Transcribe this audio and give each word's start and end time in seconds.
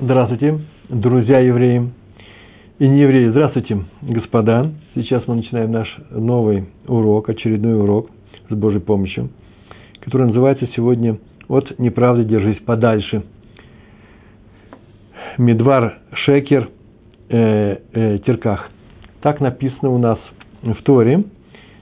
Здравствуйте, 0.00 0.58
друзья 0.88 1.38
евреи 1.40 1.90
и 2.78 2.88
не 2.88 3.00
евреи. 3.00 3.28
Здравствуйте, 3.28 3.84
господа. 4.00 4.72
Сейчас 4.94 5.22
мы 5.26 5.34
начинаем 5.34 5.70
наш 5.70 5.86
новый 6.10 6.68
урок, 6.88 7.28
очередной 7.28 7.78
урок 7.78 8.08
с 8.48 8.54
Божьей 8.54 8.80
помощью, 8.80 9.28
который 10.00 10.28
называется 10.28 10.66
сегодня 10.74 11.18
«От 11.46 11.78
неправды 11.78 12.24
держись 12.24 12.56
подальше». 12.64 13.22
Медвар 15.36 15.98
Шекер 16.24 16.70
э, 17.28 17.76
э, 17.92 18.18
Терках. 18.24 18.70
Так 19.20 19.40
написано 19.40 19.90
у 19.90 19.98
нас 19.98 20.18
в 20.62 20.82
Торе. 20.84 21.24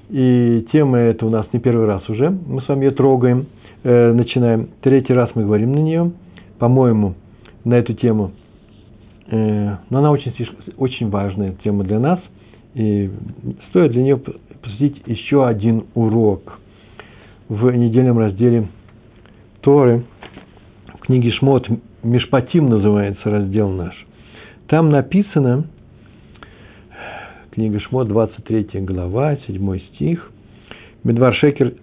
И 0.09 0.67
тема 0.73 0.99
эта 0.99 1.25
у 1.27 1.31
нас 1.31 1.47
не 1.53 1.61
первый 1.61 1.87
раз 1.87 2.09
уже. 2.09 2.29
Мы 2.29 2.61
с 2.61 2.67
вами 2.67 2.87
ее 2.87 2.91
трогаем, 2.91 3.47
э, 3.85 4.13
начинаем. 4.13 4.71
Третий 4.81 5.13
раз 5.13 5.31
мы 5.37 5.45
говорим 5.45 5.73
на 5.73 5.79
нее. 5.79 6.11
По-моему, 6.59 7.15
на 7.65 7.75
эту 7.75 7.95
тему. 7.95 8.33
Э, 9.27 9.77
но 9.91 9.99
она 9.99 10.11
очень, 10.11 10.33
очень 10.77 11.09
важная 11.09 11.55
тема 11.63 11.85
для 11.85 11.99
нас. 11.99 12.21
И 12.75 13.11
стоит 13.71 13.93
для 13.93 14.03
нее 14.03 14.17
посвятить 14.17 15.03
еще 15.07 15.47
один 15.47 15.87
урок 15.95 16.61
в 17.49 17.71
недельном 17.73 18.19
разделе 18.19 18.69
Торы. 19.61 20.05
В 20.95 21.07
книге 21.07 21.33
Шмот 21.33 21.69
Мишпатим 22.03 22.69
называется 22.69 23.29
раздел 23.29 23.69
наш. 23.71 23.95
Там 24.69 24.91
написано, 24.91 25.65
книга 27.51 27.81
Шмот, 27.81 28.09
23 28.09 28.81
глава, 28.83 29.37
7 29.47 29.79
стих, 29.95 30.31
Медвар 31.03 31.35
Шекер 31.35 31.75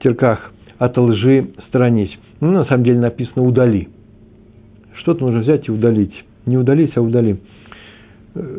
Терках, 0.00 0.52
от 0.78 0.96
лжи 0.96 1.48
сторонись. 1.66 2.16
Ну, 2.40 2.52
на 2.52 2.64
самом 2.66 2.84
деле 2.84 3.00
написано 3.00 3.44
«удали». 3.44 3.88
Что-то 5.08 5.24
нужно 5.24 5.40
взять 5.40 5.66
и 5.66 5.72
удалить. 5.72 6.12
Не 6.44 6.58
удались, 6.58 6.90
а 6.94 7.00
удали. 7.00 7.38
Э, 8.34 8.58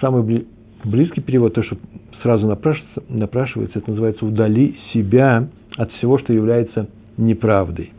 самый 0.00 0.46
близкий 0.82 1.20
перевод, 1.20 1.52
то, 1.52 1.62
что 1.62 1.76
сразу 2.22 2.46
напрашивается, 2.46 3.02
напрашивается, 3.10 3.78
это 3.80 3.90
называется 3.90 4.24
«удали 4.24 4.76
себя 4.94 5.46
от 5.76 5.92
всего, 5.92 6.16
что 6.16 6.32
является 6.32 6.88
неправдой». 7.18 7.92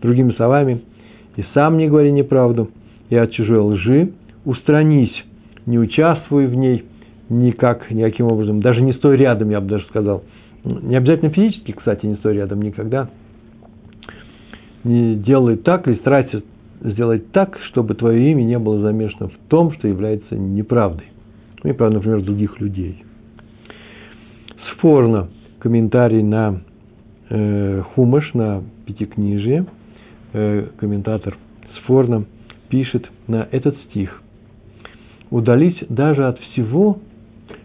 Другими 0.00 0.30
словами, 0.34 0.82
и 1.34 1.42
сам 1.52 1.78
не 1.78 1.88
говори 1.88 2.12
неправду, 2.12 2.70
и 3.10 3.16
от 3.16 3.32
чужой 3.32 3.58
лжи 3.58 4.12
устранись, 4.44 5.24
не 5.66 5.80
участвуй 5.80 6.46
в 6.46 6.54
ней 6.54 6.84
никак, 7.28 7.90
никаким 7.90 8.26
образом, 8.26 8.60
даже 8.60 8.82
не 8.82 8.92
стой 8.92 9.16
рядом, 9.16 9.50
я 9.50 9.60
бы 9.60 9.66
даже 9.66 9.84
сказал. 9.86 10.22
Не 10.62 10.94
обязательно 10.94 11.32
физически, 11.32 11.72
кстати, 11.72 12.06
не 12.06 12.14
стой 12.14 12.34
рядом 12.34 12.62
никогда. 12.62 13.08
Не 14.84 15.16
делай 15.16 15.56
так 15.56 15.88
или 15.88 15.96
старайся 15.96 16.42
сделать 16.82 17.30
так, 17.32 17.58
чтобы 17.68 17.94
твое 17.94 18.32
имя 18.32 18.42
не 18.42 18.58
было 18.58 18.80
замешано 18.80 19.28
в 19.28 19.36
том, 19.48 19.72
что 19.72 19.88
является 19.88 20.36
неправдой. 20.36 21.06
Ну, 21.62 21.70
неправда, 21.70 21.96
например, 21.96 22.22
других 22.22 22.60
людей. 22.60 23.04
Спорно 24.72 25.28
комментарий 25.60 26.22
на 26.22 26.60
э, 27.30 27.82
Хумаш, 27.94 28.34
на 28.34 28.62
Пятикнижие, 28.84 29.66
э, 30.32 30.68
комментатор 30.76 31.36
Сфорно 31.76 32.24
пишет 32.68 33.08
на 33.28 33.46
этот 33.50 33.76
стих. 33.84 34.22
Удались 35.30 35.76
даже 35.88 36.26
от 36.26 36.38
всего, 36.40 36.98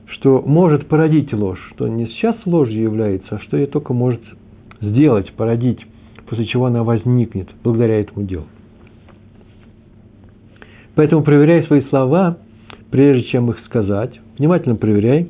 что 0.05 0.41
может 0.45 0.87
породить 0.87 1.33
ложь, 1.33 1.59
что 1.73 1.87
не 1.87 2.05
сейчас 2.07 2.35
ложью 2.45 2.81
является, 2.81 3.35
а 3.35 3.39
что 3.39 3.57
ее 3.57 3.67
только 3.67 3.93
может 3.93 4.21
сделать, 4.79 5.33
породить, 5.33 5.79
после 6.27 6.45
чего 6.45 6.67
она 6.67 6.83
возникнет 6.83 7.49
благодаря 7.63 7.99
этому 7.99 8.25
делу. 8.25 8.45
Поэтому 10.97 11.21
проверяй 11.21 11.63
свои 11.67 11.83
слова, 11.89 12.39
прежде 12.89 13.27
чем 13.29 13.51
их 13.51 13.59
сказать. 13.65 14.19
Внимательно 14.39 14.75
проверяй, 14.75 15.29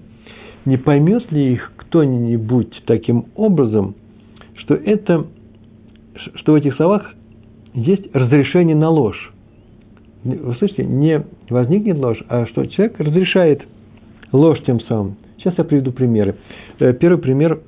не 0.63 0.77
поймет 0.77 1.29
ли 1.29 1.51
их 1.51 1.73
кто-нибудь 1.75 2.83
таким 2.85 3.25
образом, 3.35 3.95
что 4.55 4.75
это, 4.75 5.27
что 6.35 6.53
в 6.53 6.55
этих 6.55 6.73
словах 6.77 7.13
есть 7.73 8.15
разрешение 8.15 8.77
на 8.77 8.89
ложь. 8.89 9.33
Вы 10.23 10.55
слышите, 10.55 10.85
не 10.85 11.25
возникнет 11.49 11.97
ложь, 11.97 12.23
а 12.29 12.45
что 12.45 12.65
человек 12.65 12.97
разрешает 13.01 13.61
ложь 14.31 14.61
тем 14.65 14.79
самым. 14.79 15.17
Сейчас 15.37 15.55
я 15.57 15.65
приведу 15.65 15.91
примеры. 15.91 16.35
Э, 16.79 16.93
первый 16.93 17.17
пример 17.17 17.59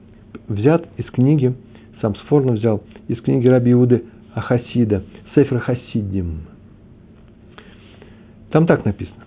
взят 0.48 0.88
из 0.96 1.06
книги, 1.12 1.54
сам 2.00 2.16
Сфорно 2.16 2.54
взял, 2.54 2.82
из 3.09 3.20
книги 3.20 3.46
Раби 3.50 3.74
Иуды 3.74 4.06
Ахасида, 4.34 5.04
Сефер 5.36 5.59
Хасидим. 5.59 6.59
Там 8.52 8.66
так 8.66 8.86
написано. 8.86 9.26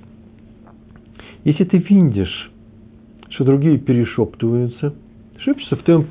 Если 1.44 1.65
ты 1.65 1.78
видишь, 1.78 2.50
что 3.31 3.44
другие 3.44 3.78
перешептываются, 3.78 4.94
шепчутся 5.38 5.77
в 5.77 5.83
твоем, 5.83 6.06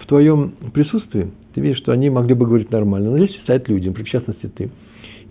в 0.00 0.06
твоем 0.06 0.54
присутствии, 0.72 1.30
ты 1.54 1.60
видишь, 1.60 1.78
что 1.78 1.92
они 1.92 2.10
могли 2.10 2.34
бы 2.34 2.46
говорить 2.46 2.70
нормально, 2.70 3.10
но 3.10 3.18
здесь 3.18 3.40
стоят 3.42 3.68
люди, 3.68 3.88
в 3.88 4.04
частности 4.04 4.46
ты, 4.46 4.70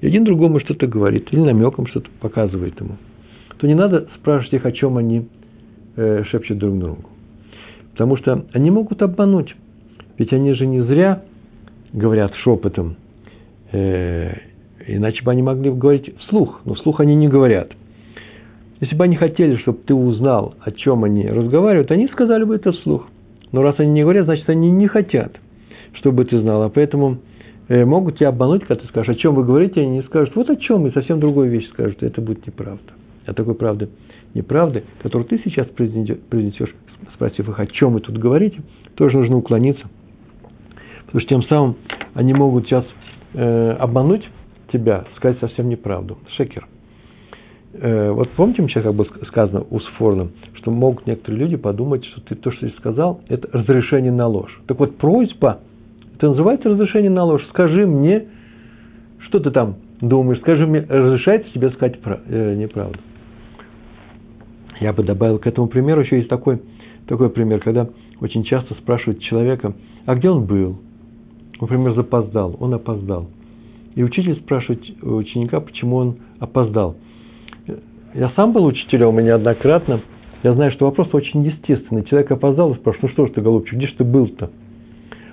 и 0.02 0.08
один 0.08 0.24
другому 0.24 0.60
что-то 0.60 0.88
говорит, 0.88 1.28
или 1.32 1.42
намеком 1.42 1.88
что-то 1.88 2.10
показывает 2.20 2.80
ему, 2.80 2.98
то 3.58 3.68
не 3.68 3.76
надо 3.76 4.08
спрашивать 4.18 4.54
их, 4.54 4.66
о 4.66 4.72
чем 4.72 4.98
они 4.98 5.28
э, 5.96 6.24
шепчут 6.26 6.58
друг 6.58 6.78
другу. 6.78 7.10
Потому 7.92 8.18
что 8.18 8.46
они 8.54 8.72
могут 8.72 9.02
обмануть. 9.02 9.56
Ведь 10.18 10.34
они 10.34 10.54
же 10.54 10.66
не 10.66 10.82
зря 10.82 11.24
говорят 11.92 12.34
шепотом, 12.36 12.96
э, 13.72 14.34
Иначе 14.88 15.24
бы 15.24 15.32
они 15.32 15.42
могли 15.42 15.72
говорить 15.72 16.18
вслух, 16.20 16.62
но 16.66 16.74
вслух 16.74 17.00
они 17.00 17.16
не 17.16 17.28
говорят. 17.28 17.72
Если 18.82 18.96
бы 18.96 19.06
они 19.06 19.16
хотели, 19.16 19.56
чтобы 19.58 19.80
ты 19.86 19.94
узнал, 19.94 20.56
о 20.60 20.72
чем 20.72 21.06
они 21.06 21.26
разговаривают, 21.28 21.92
они 21.92 22.08
сказали 22.08 22.44
бы 22.44 22.56
это 22.56 22.72
вслух. 22.74 23.08
Но 23.52 23.62
раз 23.62 23.76
они 23.78 23.92
не 23.92 24.02
говорят, 24.02 24.26
значит, 24.26 24.50
они 24.50 24.72
не 24.72 24.88
хотят, 24.88 25.40
чтобы 25.94 26.26
ты 26.26 26.42
знал. 26.42 26.64
А 26.64 26.70
поэтому 26.70 27.20
э, 27.70 27.86
могут 27.86 28.18
тебя 28.18 28.30
обмануть, 28.30 28.66
когда 28.66 28.82
ты 28.82 28.88
скажешь, 28.90 29.16
о 29.16 29.20
чем 29.20 29.36
вы 29.36 29.46
говорите, 29.46 29.80
они 29.80 29.92
не 29.92 30.04
скажут, 30.04 30.36
вот 30.36 30.50
о 30.50 30.58
чем, 30.58 30.86
и 30.88 30.92
совсем 30.92 31.20
другую 31.20 31.50
вещь 31.50 31.70
скажут, 31.70 32.04
и 32.04 32.06
это 32.06 32.20
будет 32.20 32.46
неправда. 32.46 32.84
А 33.26 33.34
такой 33.34 33.56
правды, 33.56 33.90
неправды, 34.34 34.84
которую 35.02 35.28
ты 35.28 35.40
сейчас 35.46 35.68
произнесешь, 35.68 36.76
спросив 37.14 37.48
их, 37.48 37.60
о 37.60 37.68
чем 37.68 37.94
вы 37.94 38.02
тут 38.02 38.18
говорите, 38.18 38.60
тоже 38.96 39.18
нужно 39.18 39.38
уклониться. 39.38 39.86
Потому 41.06 41.22
что 41.22 41.30
тем 41.30 41.44
самым 41.44 41.76
они 42.16 42.34
могут 42.34 42.66
сейчас 42.66 42.86
э, 43.34 43.72
обмануть 43.80 44.28
тебя, 44.74 45.06
сказать 45.16 45.40
совсем 45.40 45.70
неправду. 45.70 46.18
Шекер. 46.36 46.68
Э, 47.74 48.12
вот 48.12 48.30
помните, 48.32 48.64
сейчас 48.68 48.84
как 48.84 48.96
бы 48.96 49.06
сказано 49.28 49.64
у 49.70 49.80
Сфорном, 49.80 50.32
что 50.56 50.72
могут 50.72 51.08
некоторые 51.08 51.42
люди 51.42 51.56
подумать, 51.56 52.04
что 52.06 52.22
ты 52.22 52.36
то, 52.36 52.52
что 52.52 52.68
ты 52.68 52.76
сказал, 52.78 53.22
это 53.30 53.48
разрешение 53.54 54.12
на 54.12 54.28
ложь. 54.28 54.60
Так 54.68 54.80
вот, 54.80 54.98
просьба, 54.98 55.60
это 56.16 56.30
называется 56.30 56.70
разрешение 56.70 57.12
на 57.12 57.24
ложь. 57.24 57.46
Скажи 57.50 57.86
мне, 57.86 58.26
что 59.20 59.40
ты 59.40 59.52
там 59.52 59.76
думаешь, 60.02 60.40
скажи 60.42 60.68
мне, 60.68 60.82
разрешается 60.82 61.52
тебе 61.54 61.70
сказать 61.72 62.00
э, 62.28 62.56
неправду. 62.56 63.00
Я 64.80 64.92
бы 64.92 65.04
добавил 65.04 65.40
к 65.40 65.48
этому 65.48 65.68
примеру, 65.68 66.02
еще 66.02 66.18
есть 66.18 66.30
такой, 66.30 66.62
такой 67.08 67.30
пример, 67.30 67.62
когда 67.62 67.88
очень 68.20 68.44
часто 68.44 68.74
спрашивают 68.76 69.22
человека, 69.22 69.74
а 70.06 70.16
где 70.16 70.30
он 70.30 70.46
был? 70.46 70.80
Например, 71.62 71.94
запоздал, 71.94 72.58
он 72.60 72.74
опоздал– 72.74 73.30
и 73.96 74.04
учитель 74.04 74.36
спрашивает 74.36 74.84
ученика, 75.02 75.60
почему 75.60 75.98
он 75.98 76.16
опоздал. 76.40 76.96
Я 78.14 78.30
сам 78.36 78.54
был 78.54 78.66
учителем, 78.66 79.20
и 79.20 79.24
неоднократно. 79.24 80.02
Я 80.44 80.54
знаю, 80.54 80.72
что 80.72 80.86
вопрос 80.86 81.10
очень 81.14 81.44
естественный. 81.44 82.04
Человек 82.04 82.32
опоздал 82.32 82.74
и 82.74 82.76
спрашивает, 82.76 83.04
ну 83.04 83.10
что 83.10 83.28
ж 83.28 83.36
ты, 83.36 83.42
голубчик, 83.42 83.76
где 83.76 83.88
же 83.88 83.96
ты 83.96 84.04
был-то? 84.04 84.52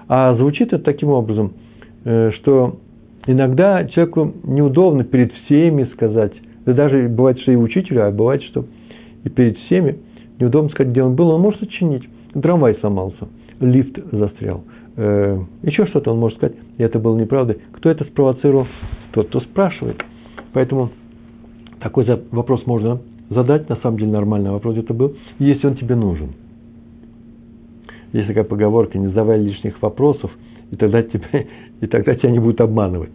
А 0.09 0.35
звучит 0.35 0.73
это 0.73 0.83
таким 0.83 1.11
образом, 1.11 1.53
э, 2.05 2.31
что 2.37 2.79
иногда 3.27 3.85
человеку 3.87 4.33
неудобно 4.45 5.05
перед 5.05 5.33
всеми 5.33 5.85
сказать, 5.93 6.33
да 6.65 6.73
даже 6.73 7.09
бывает, 7.09 7.39
что 7.41 7.53
и 7.53 7.57
учителю, 7.57 8.07
а 8.07 8.11
бывает, 8.11 8.43
что 8.45 8.65
и 9.25 9.29
перед 9.29 9.59
всеми 9.59 9.99
неудобно 10.39 10.71
сказать, 10.71 10.93
где 10.93 11.03
он 11.03 11.17
был, 11.17 11.29
он 11.31 11.41
может 11.41 11.61
сочинить. 11.61 12.09
Трамвай 12.33 12.77
сломался, 12.77 13.29
лифт 13.61 13.99
застрял, 14.13 14.65
э, 15.01 15.39
еще 15.63 15.87
что-то 15.87 16.13
он 16.13 16.19
может 16.19 16.39
сказать, 16.39 16.57
и 16.79 16.83
это 16.83 16.99
было 16.99 17.19
неправдой. 17.19 17.59
Кто 17.73 17.91
это 17.91 18.05
спровоцировал? 18.05 18.67
Тот, 19.13 19.29
кто 19.29 19.41
спрашивает. 19.41 20.03
Поэтому 20.53 20.91
такой 21.81 22.05
вопрос 22.31 22.67
можно 22.67 23.01
задать, 23.31 23.69
на 23.69 23.77
самом 23.77 23.99
деле 23.99 24.11
нормальный 24.13 24.51
вопрос 24.51 24.77
это 24.77 24.93
был, 24.93 25.17
если 25.39 25.67
он 25.67 25.77
тебе 25.77 25.95
нужен. 25.95 26.31
Есть 28.13 28.29
такая 28.29 28.45
поговорка, 28.45 28.99
не 28.99 29.09
задавай 29.09 29.41
лишних 29.41 29.81
вопросов, 29.81 30.31
и 30.71 30.77
тогда, 30.77 31.03
тебе, 31.03 31.47
и 31.81 31.87
тогда 31.87 32.15
тебя 32.15 32.31
не 32.31 32.39
будут 32.39 32.61
обманывать. 32.61 33.13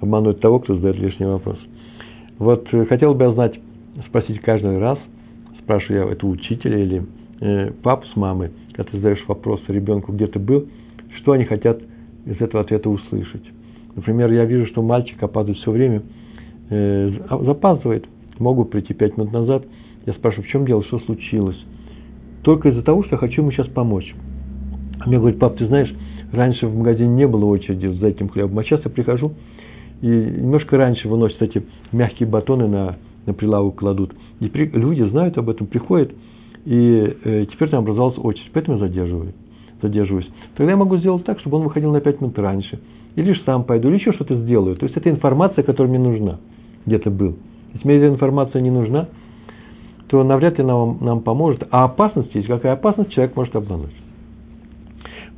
Обманывать 0.00 0.40
того, 0.40 0.60
кто 0.60 0.76
задает 0.76 0.96
лишний 0.96 1.26
вопрос. 1.26 1.58
Вот 2.38 2.68
э, 2.72 2.86
хотел 2.86 3.14
бы 3.14 3.24
я 3.24 3.32
знать, 3.32 3.58
спросить 4.06 4.40
каждый 4.40 4.78
раз, 4.78 4.98
спрашиваю 5.62 6.06
я 6.06 6.12
это 6.12 6.26
учителя 6.26 6.78
или 6.78 7.02
э, 7.40 7.70
папу 7.82 8.06
с 8.06 8.16
мамой, 8.16 8.50
когда 8.72 8.90
ты 8.90 8.96
задаешь 8.98 9.24
вопрос 9.26 9.60
ребенку, 9.68 10.12
где 10.12 10.26
ты 10.26 10.38
был, 10.38 10.66
что 11.20 11.32
они 11.32 11.44
хотят 11.44 11.80
из 12.26 12.40
этого 12.40 12.62
ответа 12.62 12.90
услышать. 12.90 13.44
Например, 13.94 14.30
я 14.32 14.44
вижу, 14.44 14.66
что 14.66 14.82
мальчик 14.82 15.22
опаздывает 15.22 15.60
все 15.62 15.70
время, 15.70 16.02
э, 16.68 17.10
запаздывает, 17.42 18.06
могу 18.38 18.64
прийти 18.64 18.94
пять 18.94 19.16
минут 19.16 19.32
назад, 19.32 19.64
я 20.06 20.12
спрашиваю, 20.14 20.46
в 20.46 20.48
чем 20.48 20.66
дело, 20.66 20.82
что 20.84 20.98
случилось? 21.00 21.58
Только 22.42 22.70
из-за 22.70 22.82
того, 22.82 23.04
что 23.04 23.16
я 23.16 23.18
хочу 23.18 23.42
ему 23.42 23.52
сейчас 23.52 23.68
помочь. 23.68 24.14
А 25.00 25.08
мне 25.08 25.18
говорит, 25.18 25.38
пап, 25.38 25.56
ты 25.56 25.66
знаешь, 25.66 25.92
раньше 26.32 26.66
в 26.66 26.76
магазине 26.76 27.08
не 27.08 27.26
было 27.26 27.44
очереди 27.46 27.86
за 27.86 28.08
этим 28.08 28.28
хлебом, 28.28 28.58
а 28.58 28.64
сейчас 28.64 28.80
я 28.84 28.90
прихожу, 28.90 29.32
и 30.00 30.06
немножко 30.06 30.76
раньше 30.76 31.08
выносят 31.08 31.42
эти 31.42 31.62
мягкие 31.92 32.28
батоны 32.28 32.66
на, 32.66 32.96
на 33.26 33.34
прилавок 33.34 33.76
кладут. 33.76 34.14
И 34.40 34.48
при, 34.48 34.66
люди 34.66 35.02
знают 35.02 35.36
об 35.36 35.50
этом, 35.50 35.66
приходят, 35.66 36.12
и 36.64 37.16
э, 37.24 37.46
теперь 37.52 37.68
там 37.68 37.80
образовалась 37.80 38.18
очередь, 38.18 38.50
поэтому 38.52 38.78
я 38.78 38.86
задерживаю, 38.86 39.34
задерживаюсь. 39.82 40.28
Тогда 40.56 40.72
я 40.72 40.76
могу 40.76 40.96
сделать 40.98 41.24
так, 41.24 41.40
чтобы 41.40 41.58
он 41.58 41.64
выходил 41.64 41.92
на 41.92 42.00
5 42.00 42.20
минут 42.20 42.38
раньше, 42.38 42.80
или 43.16 43.26
лишь 43.26 43.42
сам 43.44 43.64
пойду, 43.64 43.88
или 43.88 43.96
еще 43.96 44.12
что-то 44.12 44.36
сделаю. 44.36 44.76
То 44.76 44.84
есть 44.84 44.96
это 44.96 45.10
информация, 45.10 45.62
которая 45.62 45.92
мне 45.92 45.98
нужна, 45.98 46.38
где-то 46.86 47.10
был. 47.10 47.36
Если 47.74 47.86
мне 47.86 47.96
эта 47.98 48.08
информация 48.08 48.60
не 48.60 48.70
нужна, 48.70 49.08
то 50.08 50.24
навряд 50.24 50.58
ли 50.58 50.64
нам, 50.64 50.98
нам 51.00 51.20
поможет. 51.20 51.68
А 51.70 51.84
опасность 51.84 52.34
есть. 52.34 52.48
Какая 52.48 52.72
опасность? 52.72 53.12
Человек 53.12 53.36
может 53.36 53.54
обмануть. 53.54 53.94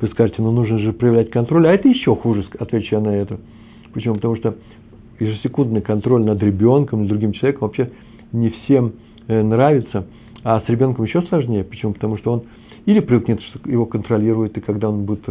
Вы 0.00 0.09
скажете, 0.09 0.41
ну 0.41 0.50
нужно 0.50 0.79
же 0.79 0.93
проявлять 0.93 1.31
контроль. 1.31 1.69
А 1.69 1.73
это 1.73 1.89
еще 1.89 2.17
хуже, 2.17 2.47
отвечу 2.59 2.97
я 2.97 3.00
на 3.00 3.11
это. 3.11 3.39
Почему? 3.93 4.15
Потому 4.15 4.37
что 4.37 4.56
ежесекундный 5.21 5.83
контроль 5.83 6.25
над 6.25 6.43
ребенком 6.43 7.03
или 7.03 7.09
другим 7.09 7.33
человеком 7.33 7.69
вообще 7.69 7.91
не 8.33 8.50
всем 8.50 8.94
э, 9.29 9.43
нравится. 9.43 10.06
А 10.43 10.61
с 10.61 10.69
ребенком 10.69 11.05
еще 11.05 11.23
сложнее. 11.23 11.65
Почему? 11.65 11.93
Потому 11.93 12.17
что 12.17 12.33
он 12.33 12.43
или 12.87 13.00
привыкнет, 13.00 13.40
что 13.43 13.61
его 13.69 13.87
контролируют, 13.87 14.56
и 14.56 14.61
когда 14.61 14.88
он 14.88 15.05
будет 15.05 15.25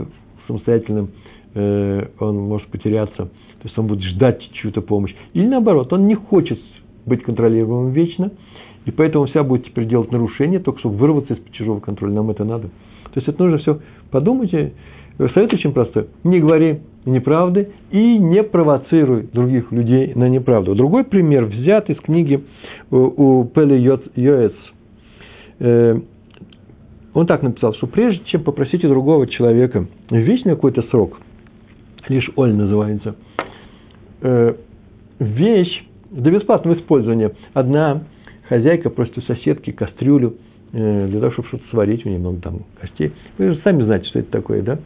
самостоятельным, 0.48 1.09
э, 1.53 2.07
он 2.19 2.38
может 2.38 2.68
потеряться. 2.68 3.25
То 3.25 3.68
есть 3.68 3.77
он 3.77 3.88
будет 3.88 4.03
ждать 4.03 4.42
чью-то 4.53 4.81
помощь. 4.81 5.13
Или 5.33 5.48
наоборот, 5.48 5.92
он 5.94 6.07
не 6.07 6.15
хочет 6.15 6.59
быть 7.06 7.24
контролируемым 7.24 7.92
вечно, 7.92 8.31
и 8.86 8.92
поэтому 8.92 9.25
вся 9.25 9.44
будет 9.44 9.65
теперь 9.65 9.86
делать 9.86 10.12
нарушения, 10.12 10.59
только 10.59 10.80
чтобы 10.80 10.95
вырваться 10.95 11.33
из-под 11.33 11.51
чужого 11.53 11.80
контроля. 11.80 12.13
Нам 12.13 12.31
это 12.31 12.44
надо. 12.44 12.69
То 13.13 13.18
есть 13.18 13.27
это 13.27 13.44
нужно 13.44 13.59
все 13.59 13.80
подумать. 14.09 14.51
Совет 14.51 15.53
очень 15.53 15.74
простой. 15.74 16.07
Не 16.24 16.39
говори 16.39 16.80
неправды 17.06 17.69
и 17.92 18.18
не 18.18 18.44
провоцируй 18.44 19.27
других 19.31 19.71
людей 19.71 20.13
на 20.15 20.30
неправду. 20.30 20.74
Другой 20.74 21.03
пример 21.03 21.45
взят 21.45 21.89
из 21.89 21.98
книги 21.98 22.44
у 22.89 23.45
Пели 23.45 23.77
Йоэц. 24.15 24.53
Он 27.13 27.28
так 27.28 27.44
написал, 27.44 27.74
что 27.74 27.88
прежде 27.88 28.24
чем 28.25 28.44
попросить 28.44 28.86
у 28.86 28.90
другого 28.90 29.28
человека 29.28 29.88
вещь 30.10 30.44
на 30.44 30.52
какой-то 30.52 30.84
срок, 30.84 31.19
лишь 32.08 32.30
Оль 32.36 32.54
называется, 32.54 33.16
э, 34.22 34.56
вещь 35.19 35.84
для 36.10 36.31
бесплатного 36.31 36.75
использования. 36.75 37.31
Одна 37.54 38.04
хозяйка 38.48 38.90
просит 38.90 39.18
у 39.18 39.22
соседки 39.22 39.72
кастрюлю 39.72 40.38
э, 40.74 41.08
для 41.08 41.19
того, 41.19 41.31
чтобы 41.34 41.48
что-то 41.50 41.63
сварить, 41.69 42.06
у 42.06 42.10
нее 42.10 42.19
много 42.19 42.42
там 42.42 42.60
костей. 42.80 43.12
Вы 43.38 43.54
же 43.54 43.62
сами 43.63 43.84
знаете, 43.84 44.08
что 44.08 44.19
это 44.19 44.31
такое, 44.31 44.62
да? 44.62 44.80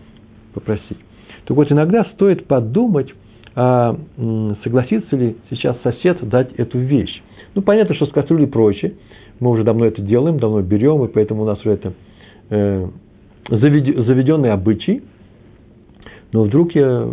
Попросить. 0.54 0.98
Так 1.45 1.56
вот, 1.56 1.72
иногда 1.72 2.06
стоит 2.13 2.48
подумать, 2.48 3.13
а 3.56 3.98
согласится 4.63 5.16
ли 5.16 5.38
сейчас 5.50 5.77
сосед 5.81 6.27
дать 6.27 6.54
эту 6.56 6.77
вещь. 6.80 7.22
Ну, 7.54 7.62
понятно, 7.62 7.95
что 7.95 8.06
с 8.06 8.12
кастрюлей 8.12 8.48
проще. 8.48 8.95
Мы 9.39 9.50
уже 9.50 9.63
давно 9.63 9.86
это 9.86 10.01
делаем, 10.01 10.39
давно 10.39 10.62
берем, 10.62 11.04
и 11.06 11.07
поэтому 11.07 11.44
у 11.44 11.45
нас 11.45 11.60
уже 11.62 11.72
это 11.72 11.94
заведенный 12.50 14.51
обычай. 14.51 15.03
Но 16.31 16.44
вдруг 16.44 16.75
я 16.75 17.09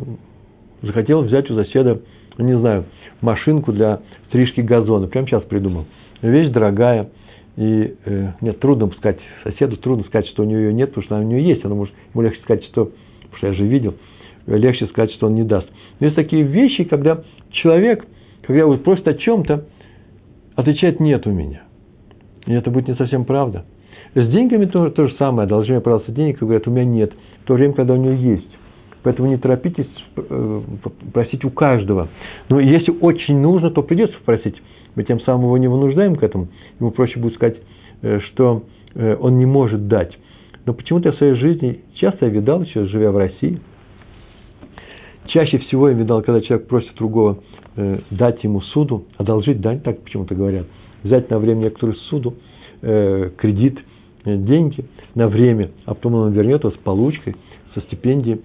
захотел 0.82 1.23
взять 1.23 1.50
у 1.50 1.55
соседа, 1.55 2.00
ну, 2.38 2.44
не 2.44 2.58
знаю, 2.58 2.84
машинку 3.20 3.73
для 3.73 4.00
стрижки 4.29 4.61
газона. 4.61 5.06
Прямо 5.06 5.26
сейчас 5.26 5.43
придумал. 5.44 5.87
Вещь 6.23 6.50
дорогая. 6.50 7.11
И 7.56 7.94
э, 8.05 8.32
нет, 8.40 8.61
трудно 8.61 8.90
сказать 8.96 9.19
соседу, 9.44 9.76
трудно 9.76 10.05
сказать, 10.05 10.26
что 10.29 10.43
у 10.43 10.46
нее 10.46 10.62
ее 10.62 10.73
нет, 10.73 10.88
потому 10.88 11.05
что 11.05 11.17
она 11.17 11.25
у 11.25 11.29
нее 11.29 11.44
есть. 11.44 11.64
Она 11.64 11.75
может, 11.75 11.94
ему 12.14 12.23
легче 12.23 12.40
сказать, 12.43 12.64
что, 12.64 12.87
потому 12.87 13.37
что 13.37 13.46
я 13.49 13.52
же 13.52 13.67
видел, 13.67 13.94
легче 14.46 14.87
сказать, 14.87 15.12
что 15.12 15.26
он 15.26 15.35
не 15.35 15.44
даст. 15.44 15.69
Но 16.00 16.06
есть 16.06 16.17
такие 16.17 16.43
вещи, 16.43 16.85
когда 16.85 17.23
человек, 17.50 18.06
когда 18.43 18.61
его 18.61 18.76
просит 18.78 19.06
о 19.06 19.14
чем-то, 19.14 19.67
отвечает 20.56 20.99
нет 20.99 21.26
у 21.26 21.31
меня. 21.31 21.62
И 22.46 22.52
это 22.52 22.70
будет 22.70 22.88
не 22.88 22.94
совсем 22.94 23.25
правда. 23.25 23.64
С 24.14 24.29
деньгами 24.29 24.67
то, 24.67 24.91
то 24.91 25.06
же 25.06 25.14
самое. 25.14 25.49
Должны 25.49 25.81
пожалуйста, 25.81 26.12
денег, 26.12 26.37
и 26.37 26.44
говорят, 26.44 26.67
у 26.69 26.70
меня 26.70 26.85
нет. 26.85 27.12
В 27.43 27.47
то 27.47 27.55
время, 27.55 27.73
когда 27.73 27.94
у 27.94 27.97
него 27.97 28.12
есть. 28.12 28.49
Поэтому 29.03 29.29
не 29.29 29.37
торопитесь 29.37 29.88
э, 30.17 30.61
просить 31.12 31.44
у 31.44 31.50
каждого. 31.50 32.09
Но 32.49 32.61
если 32.61 32.93
очень 32.93 33.38
нужно, 33.38 33.70
то 33.70 33.82
придется 33.82 34.17
попросить. 34.19 34.61
Мы 34.94 35.05
тем 35.05 35.20
самым 35.20 35.47
его 35.47 35.56
не 35.59 35.67
вынуждаем 35.67 36.17
к 36.17 36.23
этому. 36.23 36.49
Ему 36.79 36.91
проще 36.91 37.19
будет 37.19 37.35
сказать, 37.35 37.56
э, 38.03 38.20
что 38.20 38.64
э, 38.94 39.17
он 39.19 39.38
не 39.38 39.47
может 39.47 39.88
дать. 39.88 40.17
Но 40.67 40.75
почему-то 40.75 41.09
я 41.09 41.14
в 41.14 41.17
своей 41.17 41.35
жизни 41.35 41.81
часто 41.94 42.26
я 42.26 42.32
видал, 42.32 42.62
еще 42.62 42.85
живя 42.87 43.11
в 43.11 43.17
России, 43.17 43.59
чаще 45.26 45.59
всего 45.59 45.88
я 45.88 45.94
видал, 45.94 46.23
когда 46.23 46.41
человек 46.41 46.69
просит 46.69 46.94
другого 46.97 47.38
дать 48.11 48.44
ему 48.44 48.61
суду, 48.61 49.06
одолжить 49.17 49.61
дань, 49.62 49.81
так 49.81 50.03
почему-то 50.03 50.35
говорят, 50.35 50.67
взять 51.03 51.31
на 51.31 51.38
время 51.38 51.61
некоторую 51.61 51.97
суду, 51.97 52.35
кредит, 52.82 53.81
деньги 54.24 54.84
на 55.14 55.28
время, 55.28 55.70
а 55.84 55.94
потом 55.94 56.14
он 56.14 56.32
вернет 56.32 56.64
его 56.64 56.72
с 56.72 56.78
получкой, 56.78 57.36
со 57.74 57.80
стипендией, 57.80 58.42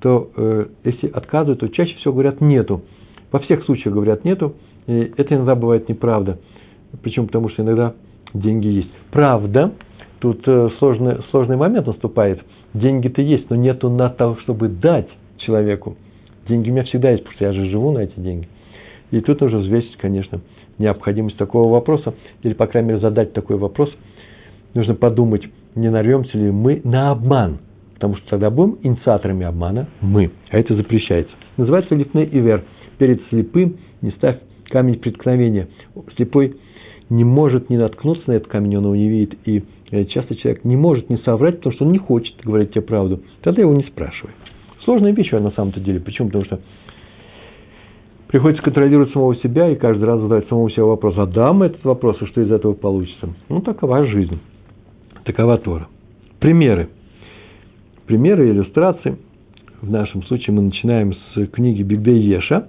то 0.00 0.30
э, 0.36 0.66
если 0.84 1.08
отказывают, 1.08 1.60
то 1.60 1.68
чаще 1.68 1.94
всего 1.96 2.14
говорят 2.14 2.40
нету. 2.40 2.82
Во 3.30 3.38
всех 3.40 3.64
случаях 3.64 3.94
говорят 3.94 4.24
нету, 4.24 4.54
и 4.86 5.12
это 5.16 5.34
иногда 5.34 5.54
бывает 5.54 5.88
неправда. 5.88 6.38
Причем 7.02 7.26
потому, 7.26 7.50
что 7.50 7.62
иногда 7.62 7.94
деньги 8.34 8.66
есть. 8.66 8.90
Правда, 9.10 9.72
тут 10.18 10.42
э, 10.46 10.70
сложный, 10.78 11.18
сложный 11.30 11.56
момент 11.56 11.86
наступает. 11.86 12.40
Деньги-то 12.74 13.20
есть, 13.22 13.50
но 13.50 13.56
нету 13.56 13.90
на 13.90 14.08
то, 14.08 14.36
чтобы 14.42 14.68
дать 14.68 15.08
человеку. 15.38 15.96
Деньги 16.48 16.70
у 16.70 16.72
меня 16.72 16.84
всегда 16.84 17.10
есть, 17.10 17.22
потому 17.22 17.36
что 17.36 17.44
я 17.44 17.52
же 17.52 17.66
живу 17.66 17.92
на 17.92 18.00
эти 18.00 18.18
деньги. 18.18 18.48
И 19.10 19.20
тут 19.20 19.40
нужно 19.40 19.58
взвесить, 19.58 19.96
конечно, 19.96 20.40
необходимость 20.78 21.36
такого 21.36 21.70
вопроса, 21.70 22.14
или, 22.42 22.54
по 22.54 22.66
крайней 22.66 22.88
мере, 22.88 23.00
задать 23.00 23.32
такой 23.32 23.56
вопрос. 23.56 23.90
Нужно 24.74 24.94
подумать, 24.94 25.42
не 25.74 25.90
нарвемся 25.90 26.36
ли 26.38 26.50
мы 26.50 26.80
на 26.84 27.10
обман– 27.10 27.58
потому 28.00 28.16
что 28.16 28.30
тогда 28.30 28.48
будем 28.48 28.78
инициаторами 28.82 29.44
обмана 29.44 29.86
мы, 30.00 30.30
а 30.48 30.58
это 30.58 30.74
запрещается. 30.74 31.32
Называется 31.58 31.94
липный 31.94 32.24
ивер. 32.24 32.64
Перед 32.96 33.20
слепым 33.28 33.76
не 34.00 34.10
ставь 34.12 34.38
камень 34.70 34.98
преткновения. 34.98 35.68
Слепой 36.16 36.56
не 37.10 37.24
может 37.24 37.68
не 37.68 37.76
наткнуться 37.76 38.22
на 38.28 38.32
этот 38.32 38.48
камень, 38.48 38.78
он 38.78 38.84
его 38.84 38.96
не 38.96 39.08
видит. 39.08 39.36
И 39.44 39.64
э, 39.90 40.06
часто 40.06 40.34
человек 40.34 40.64
не 40.64 40.76
может 40.76 41.10
не 41.10 41.18
соврать, 41.18 41.58
потому 41.58 41.74
что 41.74 41.84
он 41.84 41.92
не 41.92 41.98
хочет 41.98 42.34
говорить 42.42 42.70
тебе 42.70 42.80
правду. 42.80 43.20
Тогда 43.42 43.60
его 43.60 43.74
не 43.74 43.82
спрашивай. 43.82 44.32
Сложная 44.84 45.12
вещь 45.12 45.30
на 45.32 45.50
самом-то 45.50 45.80
деле. 45.80 46.00
Почему? 46.00 46.28
Потому 46.28 46.46
что 46.46 46.60
приходится 48.28 48.62
контролировать 48.62 49.12
самого 49.12 49.36
себя 49.36 49.68
и 49.68 49.76
каждый 49.76 50.04
раз 50.04 50.20
задать 50.20 50.48
самому 50.48 50.70
себе 50.70 50.84
вопрос, 50.84 51.18
а 51.18 51.26
дам 51.26 51.62
этот 51.64 51.84
вопрос, 51.84 52.16
и 52.22 52.26
что 52.26 52.40
из 52.40 52.50
этого 52.50 52.72
получится? 52.72 53.28
Ну, 53.50 53.60
такова 53.60 54.06
жизнь. 54.06 54.38
Такова 55.24 55.58
Тора. 55.58 55.88
Примеры 56.38 56.88
примеры, 58.10 58.50
иллюстрации. 58.50 59.18
В 59.80 59.88
нашем 59.88 60.24
случае 60.24 60.52
мы 60.52 60.62
начинаем 60.62 61.14
с 61.14 61.46
книги 61.52 61.84
Бигдей 61.84 62.18
Еша, 62.18 62.66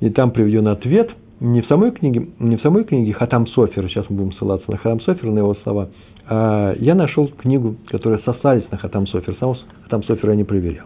и 0.00 0.10
там 0.10 0.30
приведен 0.30 0.68
ответ, 0.68 1.10
не 1.40 1.62
в 1.62 1.66
самой 1.68 1.90
книге, 1.90 2.28
не 2.38 2.58
в 2.58 2.60
самой 2.60 2.84
книге 2.84 3.14
Хатам 3.14 3.46
Софера, 3.46 3.88
сейчас 3.88 4.10
мы 4.10 4.16
будем 4.16 4.32
ссылаться 4.32 4.70
на 4.70 4.76
Хатам 4.76 5.00
Софера, 5.00 5.30
на 5.30 5.38
его 5.38 5.54
слова, 5.62 5.88
а 6.28 6.74
я 6.78 6.94
нашел 6.94 7.28
книгу, 7.28 7.76
которая 7.88 8.20
сослались 8.26 8.70
на 8.70 8.76
Хатам 8.76 9.06
Софер, 9.06 9.34
сам 9.40 9.54
Хатам 9.84 10.02
Софера 10.02 10.32
я 10.32 10.36
не 10.36 10.44
проверял. 10.44 10.84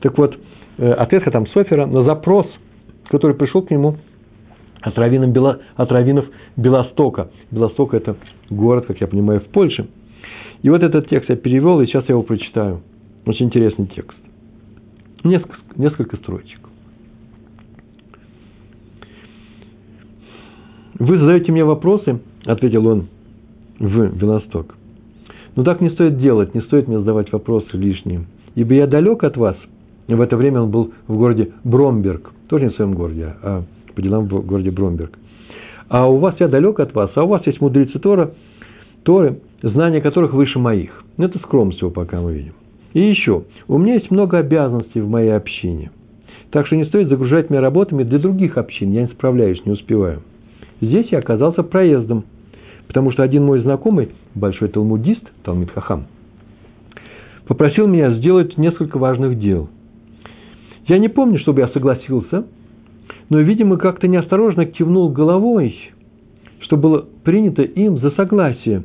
Так 0.00 0.16
вот, 0.16 0.34
э, 0.78 0.90
ответ 0.90 1.24
Хатам 1.24 1.46
Софера 1.48 1.84
на 1.84 2.02
запрос, 2.02 2.46
который 3.10 3.36
пришел 3.36 3.60
к 3.60 3.70
нему 3.70 3.96
от 4.80 4.96
раввинов, 4.96 5.32
Бело, 5.32 5.58
от 5.76 5.92
раввинов 5.92 6.24
Белостока. 6.56 7.28
Белосток– 7.50 7.92
это 7.94 8.16
город, 8.50 8.86
как 8.86 9.00
я 9.00 9.06
понимаю, 9.06 9.40
в 9.40 9.46
Польше– 9.46 9.86
и 10.62 10.68
вот 10.70 10.82
этот 10.82 11.08
текст 11.08 11.28
я 11.28 11.36
перевел, 11.36 11.80
и 11.80 11.86
сейчас 11.86 12.04
я 12.08 12.14
его 12.14 12.22
прочитаю. 12.22 12.80
Очень 13.24 13.46
интересный 13.46 13.86
текст. 13.86 14.18
Несколько, 15.24 15.56
несколько 15.76 16.16
строчек. 16.16 16.60
Вы 20.98 21.18
задаете 21.18 21.52
мне 21.52 21.64
вопросы, 21.64 22.20
ответил 22.44 22.86
он 22.86 23.08
в 23.78 24.16
Белосток. 24.16 24.74
Но 25.54 25.62
так 25.62 25.80
не 25.80 25.90
стоит 25.90 26.18
делать, 26.18 26.54
не 26.54 26.62
стоит 26.62 26.88
мне 26.88 26.98
задавать 26.98 27.32
вопросы 27.32 27.76
лишние. 27.76 28.26
Ибо 28.54 28.74
я 28.74 28.86
далек 28.86 29.24
от 29.24 29.36
вас. 29.36 29.56
В 30.06 30.20
это 30.20 30.36
время 30.36 30.62
он 30.62 30.70
был 30.70 30.92
в 31.06 31.16
городе 31.16 31.52
Бромберг. 31.64 32.32
Тоже 32.48 32.64
не 32.64 32.70
в 32.70 32.74
своем 32.76 32.94
городе, 32.94 33.34
а 33.42 33.64
по 33.94 34.02
делам 34.02 34.26
в 34.26 34.46
городе 34.46 34.70
Бромберг. 34.70 35.18
А 35.88 36.08
у 36.08 36.18
вас 36.18 36.34
я 36.40 36.48
далек 36.48 36.80
от 36.80 36.94
вас, 36.94 37.10
а 37.14 37.22
у 37.22 37.28
вас 37.28 37.46
есть 37.46 37.60
мудрецы 37.60 37.98
Тора, 37.98 38.32
Торы, 39.04 39.40
знания 39.62 40.00
которых 40.00 40.32
выше 40.32 40.58
моих. 40.58 41.04
Это 41.16 41.38
скромность 41.38 41.80
его 41.80 41.90
пока 41.90 42.20
мы 42.20 42.34
видим. 42.34 42.54
И 42.92 43.00
еще, 43.00 43.44
у 43.68 43.78
меня 43.78 43.94
есть 43.94 44.10
много 44.10 44.38
обязанностей 44.38 45.00
в 45.00 45.08
моей 45.08 45.30
общине. 45.30 45.90
Так 46.50 46.66
что 46.66 46.76
не 46.76 46.86
стоит 46.86 47.08
загружать 47.08 47.50
меня 47.50 47.60
работами 47.60 48.02
для 48.02 48.18
других 48.18 48.56
общин. 48.56 48.92
Я 48.92 49.02
не 49.02 49.08
справляюсь, 49.08 49.64
не 49.64 49.72
успеваю. 49.72 50.22
Здесь 50.80 51.08
я 51.10 51.18
оказался 51.18 51.62
проездом, 51.62 52.24
потому 52.86 53.12
что 53.12 53.22
один 53.22 53.44
мой 53.44 53.60
знакомый, 53.60 54.10
большой 54.34 54.68
талмудист, 54.68 55.22
Талмит 55.42 55.70
Хахам, 55.70 56.06
попросил 57.46 57.86
меня 57.86 58.14
сделать 58.14 58.58
несколько 58.58 58.98
важных 58.98 59.38
дел. 59.38 59.68
Я 60.86 60.98
не 60.98 61.08
помню, 61.08 61.38
чтобы 61.38 61.60
я 61.60 61.68
согласился, 61.68 62.46
но, 63.28 63.40
видимо, 63.40 63.76
как-то 63.76 64.08
неосторожно 64.08 64.66
кивнул 64.66 65.10
головой, 65.10 65.76
что 66.60 66.76
было 66.76 67.04
принято 67.24 67.62
им 67.62 67.98
за 67.98 68.10
согласие. 68.12 68.84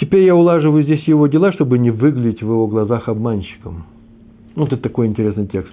Теперь 0.00 0.24
я 0.24 0.34
улаживаю 0.34 0.84
здесь 0.84 1.02
его 1.04 1.26
дела, 1.26 1.52
чтобы 1.52 1.78
не 1.78 1.90
выглядеть 1.90 2.42
в 2.42 2.46
его 2.46 2.66
глазах 2.66 3.08
обманщиком. 3.08 3.84
Вот 4.54 4.72
это 4.72 4.82
такой 4.82 5.06
интересный 5.06 5.46
текст. 5.46 5.70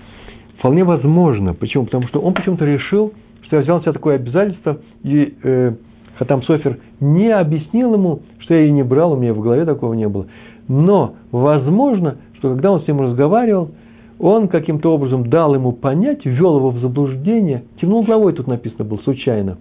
Вполне 0.57 0.83
возможно. 0.83 1.53
Почему? 1.53 1.85
Потому 1.85 2.07
что 2.07 2.19
он 2.19 2.33
почему-то 2.33 2.65
решил, 2.65 3.13
что 3.43 3.55
я 3.57 3.61
взял 3.61 3.77
на 3.77 3.83
себя 3.83 3.93
такое 3.93 4.15
обязательство, 4.15 4.79
и 5.03 5.33
э, 5.41 5.73
Хатам 6.17 6.43
Софер 6.43 6.79
не 6.99 7.29
объяснил 7.29 7.93
ему, 7.93 8.21
что 8.39 8.53
я 8.53 8.65
и 8.65 8.71
не 8.71 8.83
брал, 8.83 9.13
у 9.13 9.15
меня 9.17 9.33
в 9.33 9.39
голове 9.39 9.65
такого 9.65 9.93
не 9.93 10.07
было. 10.07 10.27
Но 10.67 11.15
возможно, 11.31 12.17
что 12.37 12.49
когда 12.49 12.71
он 12.71 12.81
с 12.81 12.87
ним 12.87 13.01
разговаривал, 13.01 13.71
он 14.19 14.49
каким-то 14.49 14.93
образом 14.93 15.29
дал 15.29 15.55
ему 15.55 15.71
понять, 15.71 16.25
ввел 16.25 16.57
его 16.57 16.71
в 16.71 16.79
заблуждение, 16.79 17.63
кивнул 17.79 18.03
головой, 18.03 18.33
тут 18.33 18.47
написано 18.47 18.83
было, 18.83 18.99
случайно. 18.99 19.57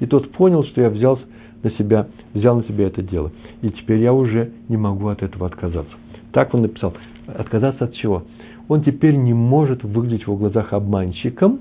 И 0.00 0.06
тот 0.06 0.30
понял, 0.32 0.64
что 0.64 0.82
я 0.82 0.90
взял 0.90 1.18
на 1.62 1.70
себя, 1.72 2.08
взял 2.34 2.56
на 2.56 2.64
себя 2.64 2.88
это 2.88 3.02
дело. 3.02 3.32
И 3.62 3.70
теперь 3.70 4.00
я 4.00 4.12
уже 4.12 4.52
не 4.68 4.76
могу 4.76 5.08
от 5.08 5.22
этого 5.22 5.46
отказаться. 5.46 5.92
Так 6.32 6.52
он 6.52 6.62
написал. 6.62 6.92
Отказаться 7.26 7.84
от 7.84 7.94
чего? 7.94 8.24
Он 8.68 8.82
теперь 8.82 9.14
не 9.14 9.32
может 9.32 9.82
выглядеть 9.82 10.24
в 10.24 10.28
его 10.28 10.36
глазах 10.36 10.72
обманщиком, 10.74 11.60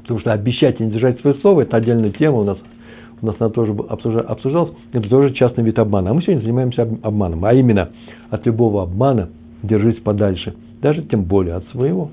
потому 0.00 0.20
что 0.20 0.32
обещать 0.32 0.80
и 0.80 0.84
не 0.84 0.90
держать 0.90 1.20
свое 1.20 1.36
слово– 1.36 1.60
это 1.62 1.76
отдельная 1.76 2.10
тема 2.10 2.38
у 2.38 2.44
нас. 2.44 2.58
У 3.20 3.26
нас 3.26 3.34
она 3.40 3.50
тоже 3.50 3.72
обсуждалась. 3.72 4.72
Это 4.92 5.08
тоже 5.08 5.34
частный 5.34 5.64
вид 5.64 5.78
обмана. 5.78 6.10
А 6.10 6.14
мы 6.14 6.22
сегодня 6.22 6.40
занимаемся 6.40 6.88
обманом. 7.02 7.44
А 7.44 7.52
именно, 7.52 7.90
от 8.30 8.46
любого 8.46 8.84
обмана 8.84 9.28
держись 9.62 9.96
подальше– 9.96 10.54
даже 10.80 11.02
тем 11.02 11.24
более 11.24 11.54
от 11.54 11.64
своего. 11.68 12.10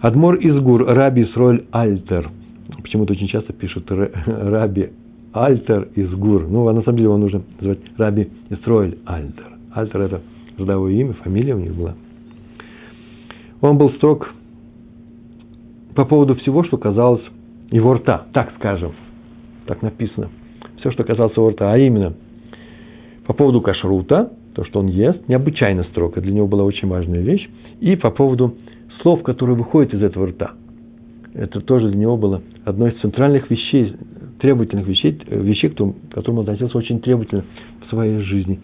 Адмор 0.00 0.36
Изгур, 0.36 0.84
Раби 0.84 1.24
Исроль 1.24 1.64
Альтер. 1.70 2.30
Почему-то 2.82 3.12
очень 3.12 3.28
часто 3.28 3.52
пишут 3.52 3.84
Раби 4.26 4.90
Альтер 5.32 5.88
Изгур. 5.96 6.46
Ну, 6.48 6.68
а 6.68 6.72
на 6.72 6.82
самом 6.82 6.96
деле 6.96 7.04
его 7.04 7.18
нужно 7.18 7.42
называть 7.60 7.80
Раби 7.96 8.28
Исроэль 8.50 8.98
Альтер. 9.04 9.52
Альтер– 9.72 10.00
это 10.02 10.20
родовое 10.58 10.92
имя, 10.92 11.12
фамилия 11.14 11.54
у 11.54 11.60
них 11.60 11.74
была. 11.74 11.94
Он 13.60 13.78
был 13.78 13.90
строг 13.92 14.30
по 15.94 16.04
поводу 16.04 16.34
всего, 16.36 16.62
что 16.64 16.76
казалось 16.76 17.22
его 17.70 17.94
рта, 17.94 18.26
так 18.32 18.52
скажем, 18.58 18.92
так 19.66 19.82
написано. 19.82 20.30
Все, 20.78 20.90
что 20.90 21.04
касалось 21.04 21.36
его 21.36 21.50
рта, 21.50 21.72
а 21.72 21.78
именно 21.78 22.14
по 23.26 23.32
поводу 23.32 23.60
кашрута, 23.60 24.32
то, 24.56 24.64
что 24.64 24.80
он 24.80 24.86
ест, 24.86 25.28
необычайно 25.28 25.84
строго. 25.84 26.18
Для 26.22 26.32
него 26.32 26.46
была 26.46 26.64
очень 26.64 26.88
важная 26.88 27.20
вещь. 27.20 27.46
И 27.80 27.94
по 27.94 28.10
поводу 28.10 28.54
слов, 29.02 29.22
которые 29.22 29.54
выходят 29.54 29.92
из 29.92 30.02
этого 30.02 30.28
рта. 30.28 30.52
Это 31.34 31.60
тоже 31.60 31.90
для 31.90 31.98
него 31.98 32.16
было 32.16 32.40
одной 32.64 32.92
из 32.92 33.00
центральных 33.00 33.50
вещей, 33.50 33.94
требовательных 34.40 34.86
вещей, 34.86 35.20
вещей, 35.28 35.68
к 35.68 35.74
которым 36.10 36.38
он 36.38 36.44
относился 36.44 36.78
очень 36.78 37.00
требовательно 37.00 37.44
в 37.84 37.90
своей 37.90 38.20
жизни. 38.20 38.58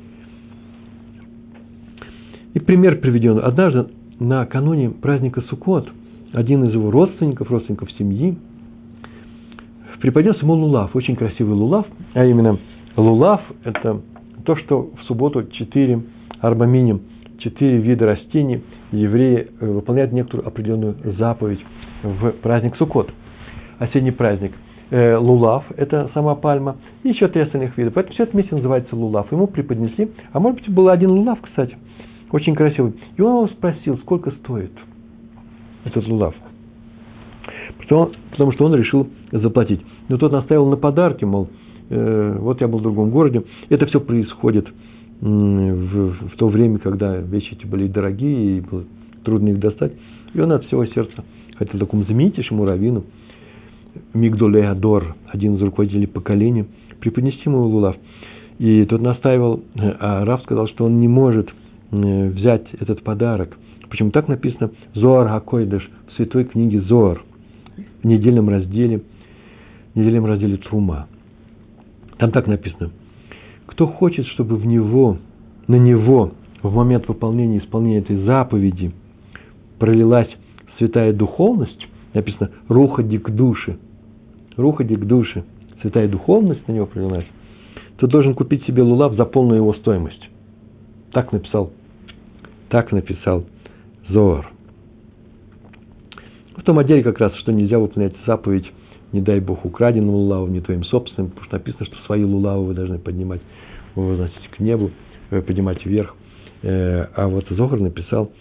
И 2.55 2.59
пример 2.59 2.99
приведен. 2.99 3.39
Однажды 3.45 3.89
накануне 4.19 4.89
праздника 4.89 5.43
Суккот 5.43 5.91
один 6.33 6.65
из 6.65 6.73
его 6.73 6.91
родственников, 6.91 7.51
родственников 7.51 7.93
семьи, 7.93 8.39
преподнес 10.01 10.41
ему 10.41 10.55
лулав, 10.55 10.97
очень 10.97 11.17
красивый 11.17 11.55
лулав, 11.55 11.85
а 12.15 12.25
именно 12.25 12.59
лулав– 12.97 13.43
это 13.65 14.01
то, 14.45 14.57
что 14.57 14.91
в 14.97 15.03
субботу 15.05 15.45
четыре 15.45 16.03
арбаминим, 16.41 17.03
четыре 17.39 17.79
вида 17.79 18.07
растений, 18.07 18.63
евреи 18.91 19.49
э, 19.61 19.67
выполняют 19.67 20.13
некоторую 20.13 20.47
определенную 20.47 20.97
заповедь 21.19 21.61
в 22.03 22.33
праздник 22.43 22.77
Суккот, 22.77 23.11
осенний 23.79 24.13
праздник. 24.13 24.53
Э, 24.91 25.17
лулав– 25.17 25.65
это 25.77 26.11
сама 26.13 26.35
пальма, 26.35 26.77
и 27.03 27.11
еще 27.11 27.29
три 27.29 27.43
остальных 27.43 27.77
вида. 27.79 27.91
Поэтому 27.91 28.15
все 28.15 28.25
это 28.25 28.33
вместе 28.33 28.55
называется 28.55 28.95
лулав. 28.95 29.31
Ему 29.33 29.47
преподнесли, 29.47 30.11
а 30.33 30.41
может 30.41 30.61
быть, 30.61 30.69
был 30.69 30.89
один 30.89 31.11
лулав, 31.11 31.41
кстати, 31.41 31.77
очень 32.31 32.55
красивый. 32.55 32.95
И 33.17 33.23
он 33.23 33.45
его 33.45 33.49
спросил, 33.49 33.97
сколько 33.99 34.31
стоит 34.33 34.73
этот 35.85 36.07
лулав. 36.07 36.35
Потому, 37.79 38.11
потому 38.31 38.53
что 38.53 38.67
он 38.67 38.75
решил 38.75 39.09
заплатить. 39.33 39.81
Но 40.09 40.19
тот 40.19 40.33
наставил 40.33 40.67
на 40.69 40.77
подарки, 40.77 41.25
мол, 41.25 41.49
вот 41.93 42.61
я 42.61 42.69
был 42.69 42.79
в 42.79 42.83
другом 42.83 43.11
городе. 43.11 43.43
Это 43.69 43.87
все 43.87 44.01
происходит 44.01 44.67
в, 45.21 46.29
в 46.29 46.37
то 46.37 46.49
время, 46.49 46.79
когда 46.79 47.17
вещи 47.17 47.53
эти 47.53 47.67
были 47.67 47.87
дорогие, 47.87 48.59
и 48.59 48.61
было 48.61 48.85
трудно 49.25 49.51
их 49.51 49.61
достать. 49.61 49.93
И 50.35 50.41
он 50.41 50.53
от 50.53 50.65
всего 50.65 50.85
сердца 50.87 51.25
хотел 51.57 51.79
такому 51.79 52.05
знаменитейшему 52.05 52.65
раввину, 52.65 53.05
Мигдоле 54.15 54.69
Адор, 54.69 55.17
один 55.29 55.57
из 55.57 55.63
руководителей 55.63 56.07
поколения, 56.07 56.67
преподнести 57.01 57.43
ему 57.45 57.63
лулав. 57.63 57.97
И 58.59 58.85
тот 58.87 59.01
настаивал, 59.01 59.63
а 59.77 60.25
Раф 60.25 60.43
сказал, 60.43 60.69
что 60.69 60.85
он 60.85 61.01
не 61.01 61.09
может 61.09 61.51
э, 61.91 62.29
взять 62.29 62.67
этот 62.79 63.03
подарок. 63.03 63.57
Почему 63.91 64.11
так 64.11 64.29
написано 64.29 64.71
Зоар 64.95 65.29
Хакойдыш 65.29 65.91
в 66.09 66.13
святой 66.15 66.45
книге 66.45 66.81
Зоар, 66.83 67.23
в 68.03 68.07
недельном 68.07 68.49
разделе, 68.49 69.03
в 69.95 69.99
недельном 69.99 70.27
разделе 70.27 70.57
Трума. 70.57 71.09
Там 72.23 72.31
так 72.31 72.47
написано. 72.47 72.93
Кто 73.67 73.89
хочет, 73.89 74.27
чтобы 74.29 74.55
в 74.55 74.65
него, 74.65 75.19
на 75.67 75.75
него 75.75 76.31
в 76.63 76.73
момент 76.73 77.09
выполнения 77.09 77.59
исполнения 77.59 77.99
этой 77.99 78.17
заповеди 78.19 78.93
пролилась 79.81 80.29
святая 80.79 81.13
духовность, 81.13 81.85
написано 82.15 82.53
«руха 82.69 83.03
к 83.03 83.31
душе», 83.35 83.77
«руха 84.57 84.85
к 84.85 85.05
душе», 85.05 85.43
святая 85.81 86.07
духовность 86.07 86.69
на 86.69 86.73
него 86.75 86.87
пролилась, 86.87 87.27
то 87.97 88.07
должен 88.07 88.35
купить 88.35 88.65
себе 88.67 88.85
лулав 88.85 89.17
за 89.17 89.25
полную 89.25 89.57
его 89.57 89.75
стоимость. 89.75 90.31
Так 91.11 91.33
написал, 91.33 91.73
так 92.69 92.93
написал 92.93 93.47
Зоар. 94.09 94.49
В 96.57 96.63
том 96.63 96.79
отделе 96.79 97.03
как 97.03 97.19
раз, 97.19 97.35
что 97.39 97.51
нельзя 97.51 97.81
выполнять 97.81 98.15
заповедь 98.25 98.71
не 99.13 99.21
дай 99.21 99.41
Бог, 99.41 99.65
украденным 99.65 100.15
лулавом, 100.15 100.53
не 100.53 100.61
твоим 100.61 100.85
собственным, 100.85 101.31
потому 101.31 101.47
что 101.47 101.57
написано, 101.57 101.87
что 101.87 101.97
свои 102.07 102.25
лулавы 102.25 102.67
вы 102.67 102.75
должны 102.75 102.99
поднимать, 102.99 103.43
возносить 103.95 104.49
к 104.51 104.59
небу, 104.59 104.91
э, 105.31 105.43
поднимать 105.43 105.85
вверх. 105.85 106.17
Э, 106.63 107.07
а 107.15 107.29
вот 107.29 107.47
Зохар 107.51 107.79
написал, 107.79 108.33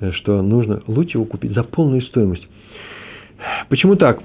э, 0.00 0.12
что 0.12 0.42
нужно 0.42 0.82
лучше 0.86 1.18
его 1.18 1.24
купить 1.24 1.52
за 1.52 1.62
полную 1.62 2.02
стоимость. 2.02 2.46
Почему 3.68 3.96
так? 3.96 4.22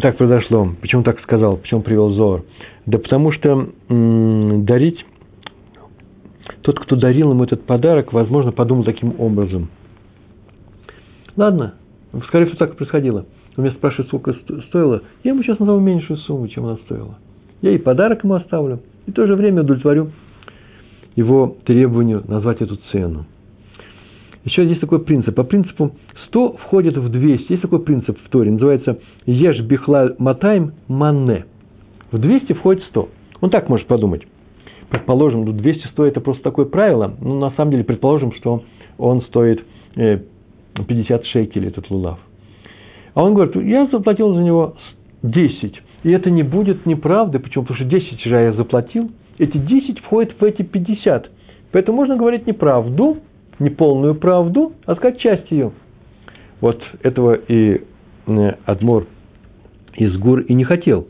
Так 0.00 0.16
произошло. 0.16 0.74
Почему 0.80 1.02
так 1.02 1.20
сказал? 1.20 1.56
Почему 1.56 1.82
привел 1.82 2.10
Зор? 2.12 2.44
Да 2.86 2.98
потому 2.98 3.32
что 3.32 3.68
дарить, 3.88 5.04
тот, 6.62 6.78
кто 6.78 6.96
дарил 6.96 7.32
ему 7.32 7.44
этот 7.44 7.66
подарок, 7.66 8.12
возможно, 8.12 8.52
подумал 8.52 8.84
таким 8.84 9.20
образом. 9.20 9.68
Ладно, 11.36 11.74
скорее 12.28 12.46
всего, 12.46 12.58
так 12.58 12.72
и 12.72 12.76
происходило– 12.76 13.26
он 13.58 13.64
меня 13.64 13.74
спрашивает, 13.74 14.06
сколько 14.06 14.34
стоило, 14.68 15.02
я 15.24 15.32
ему 15.32 15.42
сейчас 15.42 15.58
назову 15.58 15.80
меньшую 15.80 16.16
сумму, 16.18 16.46
чем 16.46 16.64
она 16.64 16.76
стоила. 16.76 17.18
Я 17.60 17.72
и 17.72 17.78
подарок 17.78 18.22
ему 18.22 18.34
оставлю, 18.34 18.78
и 19.06 19.10
в 19.10 19.14
то 19.14 19.26
же 19.26 19.34
время 19.34 19.62
удовлетворю 19.62 20.12
его 21.16 21.56
требованию 21.64 22.22
назвать 22.28 22.62
эту 22.62 22.76
цену. 22.92 23.26
Еще 24.44 24.64
есть 24.64 24.80
такой 24.80 25.00
принцип. 25.00 25.34
По 25.34 25.42
принципу 25.42 25.90
100 26.28 26.52
входит 26.58 26.96
в 26.96 27.08
200. 27.08 27.50
Есть 27.50 27.62
такой 27.62 27.82
принцип 27.82 28.16
в 28.24 28.28
Торе, 28.30 28.52
называется 28.52 29.00
«Еш 29.26 29.60
бихла 29.62 30.14
матайм 30.18 30.74
манне». 30.86 31.44
В 32.12 32.18
200 32.18 32.52
входит 32.52 32.84
100. 32.84 33.08
Он 33.40 33.50
так 33.50 33.68
может 33.68 33.88
подумать. 33.88 34.22
Предположим, 34.88 35.44
ну 35.44 35.52
200 35.52 35.88
стоит 35.88 36.12
это 36.12 36.20
просто 36.20 36.44
такое 36.44 36.66
правило. 36.66 37.12
Но 37.20 37.40
на 37.40 37.50
самом 37.56 37.72
деле 37.72 37.82
предположим, 37.82 38.32
что 38.34 38.62
он 38.98 39.22
стоит 39.22 39.64
50 39.96 41.20
э, 41.20 41.24
шекелей, 41.24 41.68
этот 41.68 41.90
лулав. 41.90 42.20
А 43.18 43.24
он 43.24 43.34
говорит, 43.34 43.56
я 43.56 43.88
заплатил 43.88 44.32
за 44.32 44.42
него 44.42 44.76
10. 45.24 45.82
И 46.04 46.10
это 46.12 46.30
не 46.30 46.44
будет 46.44 46.86
неправды. 46.86 47.40
Почему? 47.40 47.64
Потому 47.64 47.80
что 47.80 47.84
10 47.84 48.20
же 48.20 48.30
я 48.30 48.52
заплатил. 48.52 49.10
Эти 49.38 49.58
10 49.58 49.98
входят 49.98 50.40
в 50.40 50.44
эти 50.44 50.62
50. 50.62 51.28
Поэтому 51.72 51.96
можно 51.96 52.16
говорить 52.16 52.46
неправду, 52.46 53.16
не 53.58 53.70
полную 53.70 54.14
правду, 54.14 54.72
а 54.86 54.94
сказать 54.94 55.18
часть 55.18 55.50
ее. 55.50 55.72
Вот 56.60 56.80
этого 57.02 57.34
и 57.34 57.80
э, 58.28 58.52
Адмор 58.64 59.08
из 59.96 60.16
Гур 60.16 60.42
и 60.42 60.54
не 60.54 60.62
хотел. 60.62 61.08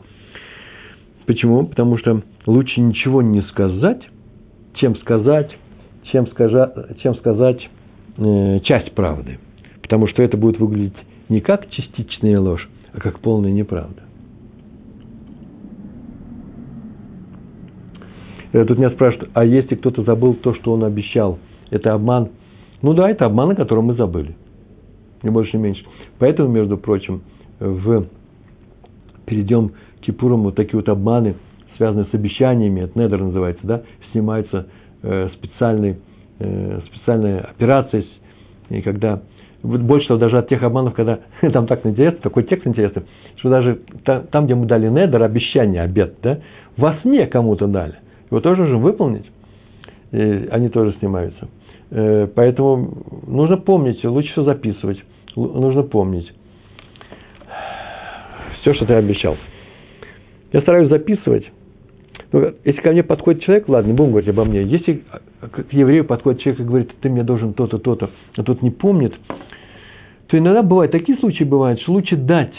Почему? 1.27 1.67
Потому 1.67 1.99
что 1.99 2.23
лучше 2.47 2.81
ничего 2.81 3.21
не 3.21 3.43
сказать, 3.43 4.01
чем 4.73 4.95
сказать, 4.95 5.55
чем, 6.11 6.25
скажа, 6.25 6.73
чем 7.03 7.13
сказать 7.17 7.69
э, 8.17 8.61
часть 8.61 8.95
правды. 8.95 9.37
Потому 9.83 10.07
что 10.07 10.23
это 10.23 10.37
будет 10.37 10.59
выглядеть 10.59 10.95
не 11.29 11.41
как 11.41 11.69
частичная 11.69 12.39
ложь, 12.39 12.67
а 12.91 12.99
как 12.99 13.19
полная 13.19 13.51
неправда. 13.51 14.01
Тут 18.51 18.77
меня 18.77 18.89
спрашивают, 18.89 19.29
а 19.35 19.45
если 19.45 19.75
кто-то 19.75 20.03
забыл 20.03 20.33
то, 20.33 20.55
что 20.55 20.73
он 20.73 20.83
обещал, 20.83 21.37
это 21.69 21.93
обман? 21.93 22.29
Ну 22.81 22.93
да, 22.95 23.09
это 23.09 23.25
обман, 23.25 23.51
о 23.51 23.55
котором 23.55 23.85
мы 23.85 23.93
забыли. 23.93 24.35
Не 25.21 25.29
больше, 25.29 25.55
не 25.57 25.63
меньше. 25.63 25.85
Поэтому, 26.17 26.49
между 26.49 26.77
прочим, 26.77 27.21
в 27.59 28.07
перейдем 29.25 29.69
к 29.69 30.05
Кипурам, 30.05 30.43
вот 30.43 30.55
такие 30.55 30.77
вот 30.77 30.89
обманы, 30.89 31.35
связанные 31.77 32.05
с 32.05 32.13
обещаниями, 32.13 32.81
это 32.81 32.99
недер 32.99 33.21
называется, 33.21 33.65
да, 33.67 33.83
снимается 34.11 34.67
э, 35.03 35.29
специальный, 35.35 35.97
э, 36.39 36.79
специальная 36.87 37.41
операция, 37.41 38.03
и 38.69 38.81
когда 38.81 39.21
больше 39.63 40.07
того, 40.07 40.19
даже 40.19 40.37
от 40.37 40.47
тех 40.49 40.63
обманов, 40.63 40.93
когда 40.93 41.19
там 41.53 41.67
так 41.67 41.85
интересно, 41.85 42.19
такой 42.21 42.43
текст 42.43 42.67
интересный, 42.67 43.03
что 43.37 43.49
даже 43.49 43.81
там, 44.03 44.45
где 44.45 44.55
мы 44.55 44.65
дали 44.65 44.87
недер, 44.87 45.21
обещание, 45.21 45.81
обед, 45.81 46.15
да, 46.21 46.39
во 46.77 46.95
сне 47.01 47.27
кому-то 47.27 47.67
дали. 47.67 47.95
Его 48.29 48.41
тоже 48.41 48.61
нужно 48.61 48.77
выполнить. 48.77 49.25
И 50.11 50.47
они 50.51 50.69
тоже 50.69 50.95
снимаются. 50.99 51.47
Э, 51.91 52.27
поэтому 52.33 53.03
нужно 53.27 53.57
помнить, 53.57 54.03
лучше 54.03 54.31
все 54.31 54.43
записывать. 54.43 55.03
Нужно 55.35 55.83
помнить 55.83 56.31
все, 58.61 58.73
что 58.73 58.85
ты 58.85 58.93
обещал. 58.93 59.37
Я 60.51 60.61
стараюсь 60.61 60.89
записывать. 60.89 61.45
Но 62.31 62.51
если 62.63 62.81
ко 62.81 62.91
мне 62.91 63.03
подходит 63.03 63.43
человек, 63.43 63.67
ладно, 63.69 63.87
не 63.87 63.93
будем 63.93 64.11
говорить 64.11 64.29
обо 64.29 64.45
мне. 64.45 64.63
Если 64.63 65.03
к 65.41 65.71
еврею 65.71 66.05
подходит 66.05 66.41
человек 66.41 66.61
и 66.61 66.63
говорит, 66.63 66.91
ты 67.01 67.09
мне 67.09 67.23
должен 67.23 67.53
то-то, 67.53 67.79
то-то, 67.79 68.11
а 68.35 68.43
тот 68.43 68.61
не 68.61 68.69
помнит, 68.69 69.13
то 70.29 70.37
иногда 70.37 70.61
бывают, 70.61 70.91
такие 70.91 71.17
случаи 71.17 71.43
бывают, 71.43 71.81
что 71.81 71.91
лучше 71.91 72.15
дать, 72.15 72.53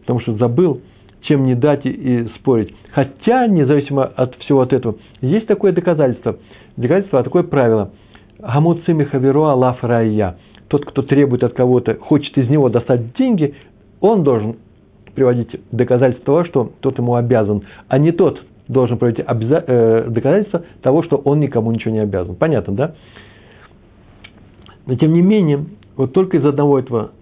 потому 0.00 0.20
что 0.20 0.34
забыл, 0.34 0.82
чем 1.22 1.46
не 1.46 1.54
дать 1.54 1.86
и, 1.86 1.90
и 1.90 2.28
спорить. 2.36 2.74
Хотя, 2.92 3.46
независимо 3.46 4.04
от 4.04 4.34
всего 4.36 4.60
от 4.60 4.74
этого, 4.74 4.96
есть 5.22 5.46
такое 5.46 5.72
доказательство. 5.72 6.36
Доказательство, 6.76 7.20
а 7.20 7.22
такое 7.22 7.44
правило. 7.44 7.92
Гамуцими 8.38 9.04
хаверуа 9.04 9.54
лаф 9.54 9.82
рая. 9.82 10.36
Тот, 10.68 10.84
кто 10.84 11.00
требует 11.00 11.42
от 11.44 11.54
кого-то, 11.54 11.94
хочет 11.94 12.36
из 12.36 12.48
него 12.50 12.68
достать 12.68 13.16
деньги, 13.16 13.54
он 14.00 14.22
должен 14.22 14.56
приводить 15.14 15.48
доказательства 15.72 16.26
того, 16.26 16.44
что 16.44 16.72
тот 16.80 16.98
ему 16.98 17.14
обязан, 17.14 17.62
а 17.88 17.98
не 17.98 18.12
тот 18.12 18.40
должен 18.68 18.98
приводить 18.98 19.24
обяза- 19.24 19.64
э, 19.66 20.10
доказательства 20.10 20.62
того, 20.82 21.02
что 21.02 21.16
он 21.16 21.40
никому 21.40 21.72
ничего 21.72 21.92
не 21.92 22.00
обязан. 22.00 22.36
Понятно, 22.36 22.74
да? 22.74 22.94
Но 24.86 24.94
тем 24.96 25.12
не 25.12 25.22
менее, 25.22 25.64
вот 25.96 26.12
только 26.12 26.36
из 26.38 26.44
одного 26.44 26.78
этого 26.78 27.12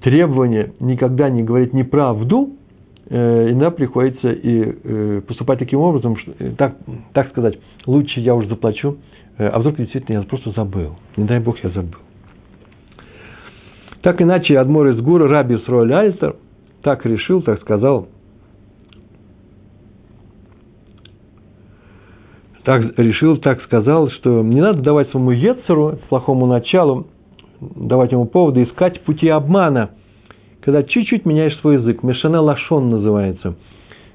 требования 0.00 0.72
никогда 0.80 1.28
не 1.28 1.42
говорить 1.42 1.72
неправду, 1.72 2.50
э, 3.08 3.50
иногда 3.50 3.70
приходится 3.70 4.30
и 4.30 4.74
э, 4.82 5.22
поступать 5.26 5.58
таким 5.58 5.80
образом, 5.80 6.16
что, 6.16 6.32
э, 6.38 6.52
так, 6.56 6.76
так 7.12 7.30
сказать, 7.30 7.58
лучше 7.86 8.20
я 8.20 8.34
уже 8.34 8.48
заплачу, 8.48 8.98
а 9.38 9.58
вдруг 9.58 9.76
действительно 9.76 10.18
я 10.18 10.22
просто 10.22 10.50
забыл. 10.50 10.96
Не 11.16 11.24
дай 11.24 11.40
Бог, 11.40 11.58
я 11.64 11.70
забыл. 11.70 11.98
Так 14.02 14.20
иначе 14.20 14.58
Адмор 14.58 14.88
из 14.88 15.00
Гура, 15.00 15.28
Раби 15.28 15.56
Сроль 15.64 15.92
Альтер, 15.92 16.36
так 16.82 17.04
решил, 17.04 17.42
так 17.42 17.60
сказал, 17.60 18.08
так 22.64 22.98
решил, 22.98 23.36
так 23.38 23.62
сказал, 23.62 24.10
что 24.10 24.42
не 24.42 24.60
надо 24.60 24.82
давать 24.82 25.10
своему 25.10 25.30
Ецеру, 25.30 25.98
плохому 26.08 26.46
началу, 26.46 27.08
давать 27.60 28.12
ему 28.12 28.26
поводы 28.26 28.64
искать 28.64 29.02
пути 29.02 29.28
обмана, 29.28 29.90
когда 30.60 30.82
чуть-чуть 30.82 31.26
меняешь 31.26 31.58
свой 31.60 31.76
язык. 31.76 32.02
Мешане 32.02 32.38
лашон 32.38 32.90
называется. 32.90 33.56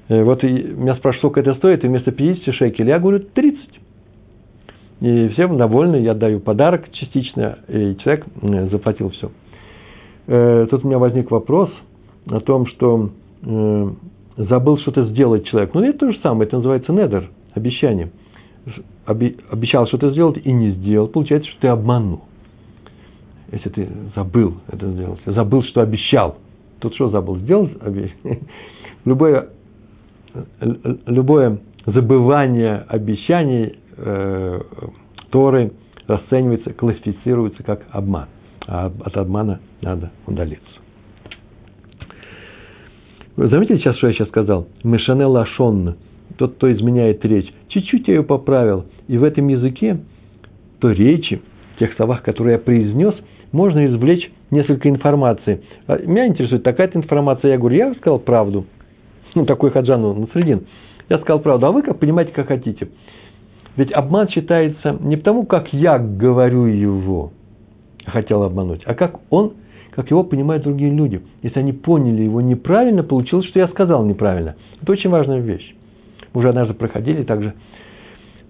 Э, 0.08 0.22
вот 0.22 0.44
и 0.44 0.48
меня 0.48 0.96
спрашивают, 0.96 1.32
сколько 1.32 1.40
это 1.40 1.54
стоит, 1.58 1.84
и 1.84 1.88
вместо 1.88 2.12
50 2.12 2.54
шекелей 2.54 2.88
я 2.88 2.98
говорю 2.98 3.20
30. 3.20 3.60
И 5.00 5.28
всем 5.28 5.58
довольны, 5.58 5.96
я 5.96 6.14
даю 6.14 6.40
подарок 6.40 6.90
частично, 6.92 7.58
и 7.68 7.96
человек 7.98 8.24
заплатил 8.70 9.10
все. 9.10 9.30
Э, 10.26 10.66
тут 10.70 10.84
у 10.84 10.88
меня 10.88 10.98
возник 10.98 11.30
вопрос 11.30 11.70
о 12.28 12.40
том, 12.40 12.66
что 12.66 13.10
э, 13.42 13.90
забыл 14.36 14.78
что-то 14.78 15.06
сделать 15.06 15.46
человек. 15.46 15.74
Ну, 15.74 15.82
это 15.82 15.98
то 15.98 16.12
же 16.12 16.18
самое, 16.20 16.46
это 16.46 16.56
называется 16.56 16.92
недер, 16.92 17.30
обещание. 17.54 18.10
Обещал 19.06 19.86
что-то 19.86 20.10
сделать 20.10 20.40
и 20.44 20.52
не 20.52 20.72
сделал, 20.72 21.06
получается, 21.06 21.48
что 21.50 21.60
ты 21.60 21.68
обманул. 21.68 22.22
Если 23.52 23.68
ты 23.68 23.88
забыл 24.14 24.54
это 24.68 24.90
сделать, 24.90 25.20
забыл, 25.24 25.62
что 25.64 25.80
обещал. 25.80 26.38
Тут 26.80 26.94
что 26.94 27.10
забыл? 27.10 27.36
Сделал 27.38 27.70
любое, 29.04 29.48
любое 31.06 31.58
забывание 31.86 32.84
обещаний 32.88 33.78
э, 33.96 34.60
Торы 35.30 35.72
расценивается, 36.06 36.72
классифицируется 36.72 37.62
как 37.62 37.82
обман 37.90 38.28
а 38.66 38.92
от 39.04 39.16
обмана 39.16 39.60
надо 39.80 40.10
удалиться. 40.26 40.66
Вы 43.36 43.48
заметили 43.48 43.78
сейчас, 43.78 43.96
что 43.98 44.08
я 44.08 44.14
сейчас 44.14 44.28
сказал? 44.28 44.66
Мешане 44.82 45.26
лашон, 45.26 45.96
тот, 46.36 46.54
кто 46.54 46.72
изменяет 46.72 47.24
речь. 47.24 47.52
Чуть-чуть 47.68 48.08
я 48.08 48.14
ее 48.14 48.22
поправил. 48.22 48.86
И 49.08 49.18
в 49.18 49.24
этом 49.24 49.46
языке, 49.48 50.00
то 50.80 50.90
речи, 50.90 51.42
тех 51.78 51.94
словах, 51.94 52.22
которые 52.22 52.54
я 52.54 52.58
произнес, 52.58 53.14
можно 53.56 53.86
извлечь 53.86 54.30
несколько 54.50 54.88
информации. 54.88 55.62
А 55.86 55.96
меня 55.96 56.26
интересует 56.26 56.62
такая-то 56.62 56.98
информация. 56.98 57.52
Я 57.52 57.58
говорю, 57.58 57.76
я 57.76 57.94
сказал 57.94 58.18
правду. 58.18 58.66
Ну, 59.34 59.46
такой 59.46 59.70
хаджану 59.70 60.14
на 60.14 60.26
средин. 60.28 60.66
Я 61.08 61.18
сказал 61.18 61.40
правду, 61.40 61.66
а 61.66 61.72
вы 61.72 61.82
как 61.82 61.98
понимаете, 61.98 62.32
как 62.32 62.48
хотите. 62.48 62.88
Ведь 63.76 63.92
обман 63.92 64.28
считается 64.28 64.96
не 65.00 65.16
потому, 65.16 65.46
как 65.46 65.72
я 65.72 65.98
говорю 65.98 66.66
его, 66.66 67.32
хотел 68.06 68.42
обмануть, 68.42 68.82
а 68.86 68.94
как 68.94 69.20
он, 69.30 69.54
как 69.90 70.10
его 70.10 70.24
понимают 70.24 70.62
другие 70.62 70.90
люди. 70.90 71.20
Если 71.42 71.58
они 71.58 71.72
поняли 71.72 72.22
его 72.22 72.40
неправильно, 72.40 73.02
получилось, 73.02 73.46
что 73.46 73.58
я 73.58 73.68
сказал 73.68 74.04
неправильно. 74.04 74.56
Это 74.80 74.92
очень 74.92 75.10
важная 75.10 75.40
вещь. 75.40 75.74
Мы 76.32 76.40
уже 76.40 76.50
однажды 76.50 76.74
проходили, 76.74 77.22
также, 77.22 77.54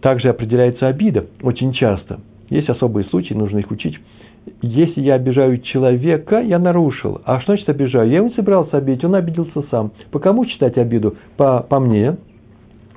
также 0.01 0.29
определяется 0.29 0.87
обида 0.87 1.27
очень 1.43 1.73
часто. 1.73 2.21
Есть 2.49 2.69
особые 2.69 3.05
случаи, 3.07 3.35
нужно 3.35 3.59
их 3.59 3.71
учить. 3.71 3.99
Если 4.63 5.01
я 5.01 5.15
обижаю 5.15 5.59
человека, 5.59 6.41
я 6.41 6.59
нарушил. 6.59 7.21
А 7.25 7.41
что 7.41 7.53
значит 7.53 7.69
обижаю? 7.69 8.09
Я 8.11 8.19
ему 8.19 8.31
собирался 8.33 8.77
обидеть, 8.79 9.05
он 9.05 9.15
обиделся 9.15 9.65
сам. 9.71 9.93
По 10.11 10.19
кому 10.19 10.47
читать 10.47 10.79
обиду? 10.79 11.17
По, 11.37 11.61
по 11.61 11.81
мне, 11.81 12.17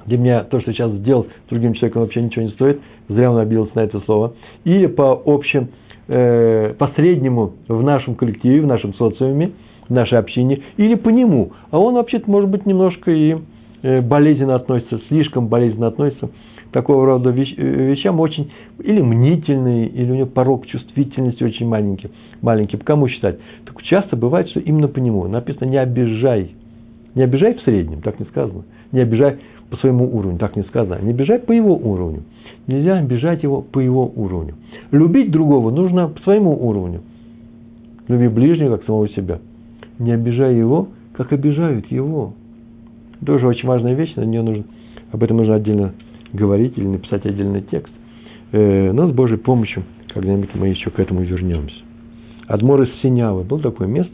где 0.06 0.18
меня 0.18 0.44
то, 0.44 0.60
что 0.62 0.72
сейчас 0.72 0.92
сделал 0.92 1.28
другим 1.50 1.74
человеком, 1.74 2.04
вообще 2.04 2.22
ничего 2.22 2.46
не 2.46 2.52
стоит. 2.52 2.80
Зря 3.08 3.32
он 3.32 3.40
обиделся 3.40 3.72
на 3.76 3.82
это 3.82 4.00
слово. 4.02 4.34
Или 4.64 4.86
по 4.86 5.22
общим 5.26 5.70
э, 6.08 6.74
посреднему 6.78 7.54
в 7.68 7.82
нашем 7.84 8.16
коллективе, 8.16 8.62
в 8.62 8.68
нашем 8.68 8.94
социуме, 8.94 9.52
в 9.88 9.94
нашей 9.94 10.20
общине, 10.20 10.62
или 10.78 10.96
по 10.96 11.10
нему. 11.10 11.52
А 11.72 11.80
он 11.80 11.96
вообще-то, 11.96 12.30
может 12.30 12.50
быть, 12.50 12.66
немножко 12.66 13.12
и 13.12 13.38
болезненно 13.82 14.56
относится, 14.56 15.00
слишком 15.08 15.48
болезненно 15.48 15.88
относится 15.88 16.30
к 16.70 16.72
такого 16.72 17.06
рода 17.06 17.32
э, 17.32 17.34
вещам, 17.34 18.20
очень 18.20 18.52
или 18.80 19.02
мнительный, 19.02 19.88
или 19.88 20.12
у 20.12 20.16
него 20.16 20.28
порог 20.28 20.68
чувствительности 20.68 21.44
очень 21.44 21.68
маленький. 21.68 22.10
маленький. 22.42 22.78
По 22.78 22.86
кому 22.86 23.08
считать? 23.08 23.40
Так 23.66 23.82
часто 23.84 24.16
бывает, 24.16 24.50
что 24.50 24.60
именно 24.60 24.88
по 24.88 25.00
нему. 25.00 25.28
Написано 25.28 25.70
«не 25.70 25.78
обижай». 25.78 26.52
Не 27.16 27.24
обижай 27.24 27.56
в 27.56 27.62
среднем, 27.62 28.02
так 28.02 28.20
не 28.20 28.26
сказано. 28.28 28.64
Не 28.92 29.02
обижай 29.02 29.38
по 29.70 29.78
своему 29.78 30.16
уровню, 30.16 30.38
так 30.38 30.56
не 30.56 30.64
сказано. 30.64 31.00
Не 31.02 31.12
обижай 31.12 31.40
по 31.40 31.52
его 31.52 31.76
уровню. 31.76 32.22
Нельзя 32.68 32.98
обижать 32.98 33.42
его 33.42 33.62
по 33.62 33.80
его 33.80 34.12
уровню. 34.16 34.54
Любить 34.92 35.32
другого 35.32 35.72
нужно 35.72 36.10
по 36.10 36.20
своему 36.22 36.52
уровню. 36.52 37.02
Люби 38.08 38.28
ближнего, 38.28 38.78
как 38.78 38.86
самого 38.86 39.10
себя. 39.10 39.40
Не 39.98 40.12
обижай 40.12 40.56
его, 40.56 40.90
как 41.14 41.34
обижают 41.34 41.92
его. 41.92 42.34
Тоже 43.26 43.48
очень 43.48 43.68
важная 43.68 43.94
вещь, 43.94 44.16
на 44.16 44.24
нее 44.24 44.42
нужно, 44.42 44.64
об 45.12 45.24
этом 45.24 45.38
нужно 45.38 45.56
отдельно 45.56 45.94
говорить 46.34 46.78
или 46.78 46.86
написать 46.86 47.26
отдельный 47.26 47.62
текст. 47.62 47.94
Э, 48.52 48.92
но 48.92 49.08
с 49.08 49.12
Божьей 49.12 49.38
помощью 49.38 49.84
когда-нибудь 50.14 50.50
мы 50.56 50.70
еще 50.70 50.90
к 50.90 51.00
этому 51.00 51.22
вернемся. 51.22 51.76
Адмор 52.48 52.82
из 52.84 52.90
Синявы. 53.02 53.44
Было 53.44 53.62
такое 53.62 53.88
место. 53.88 54.14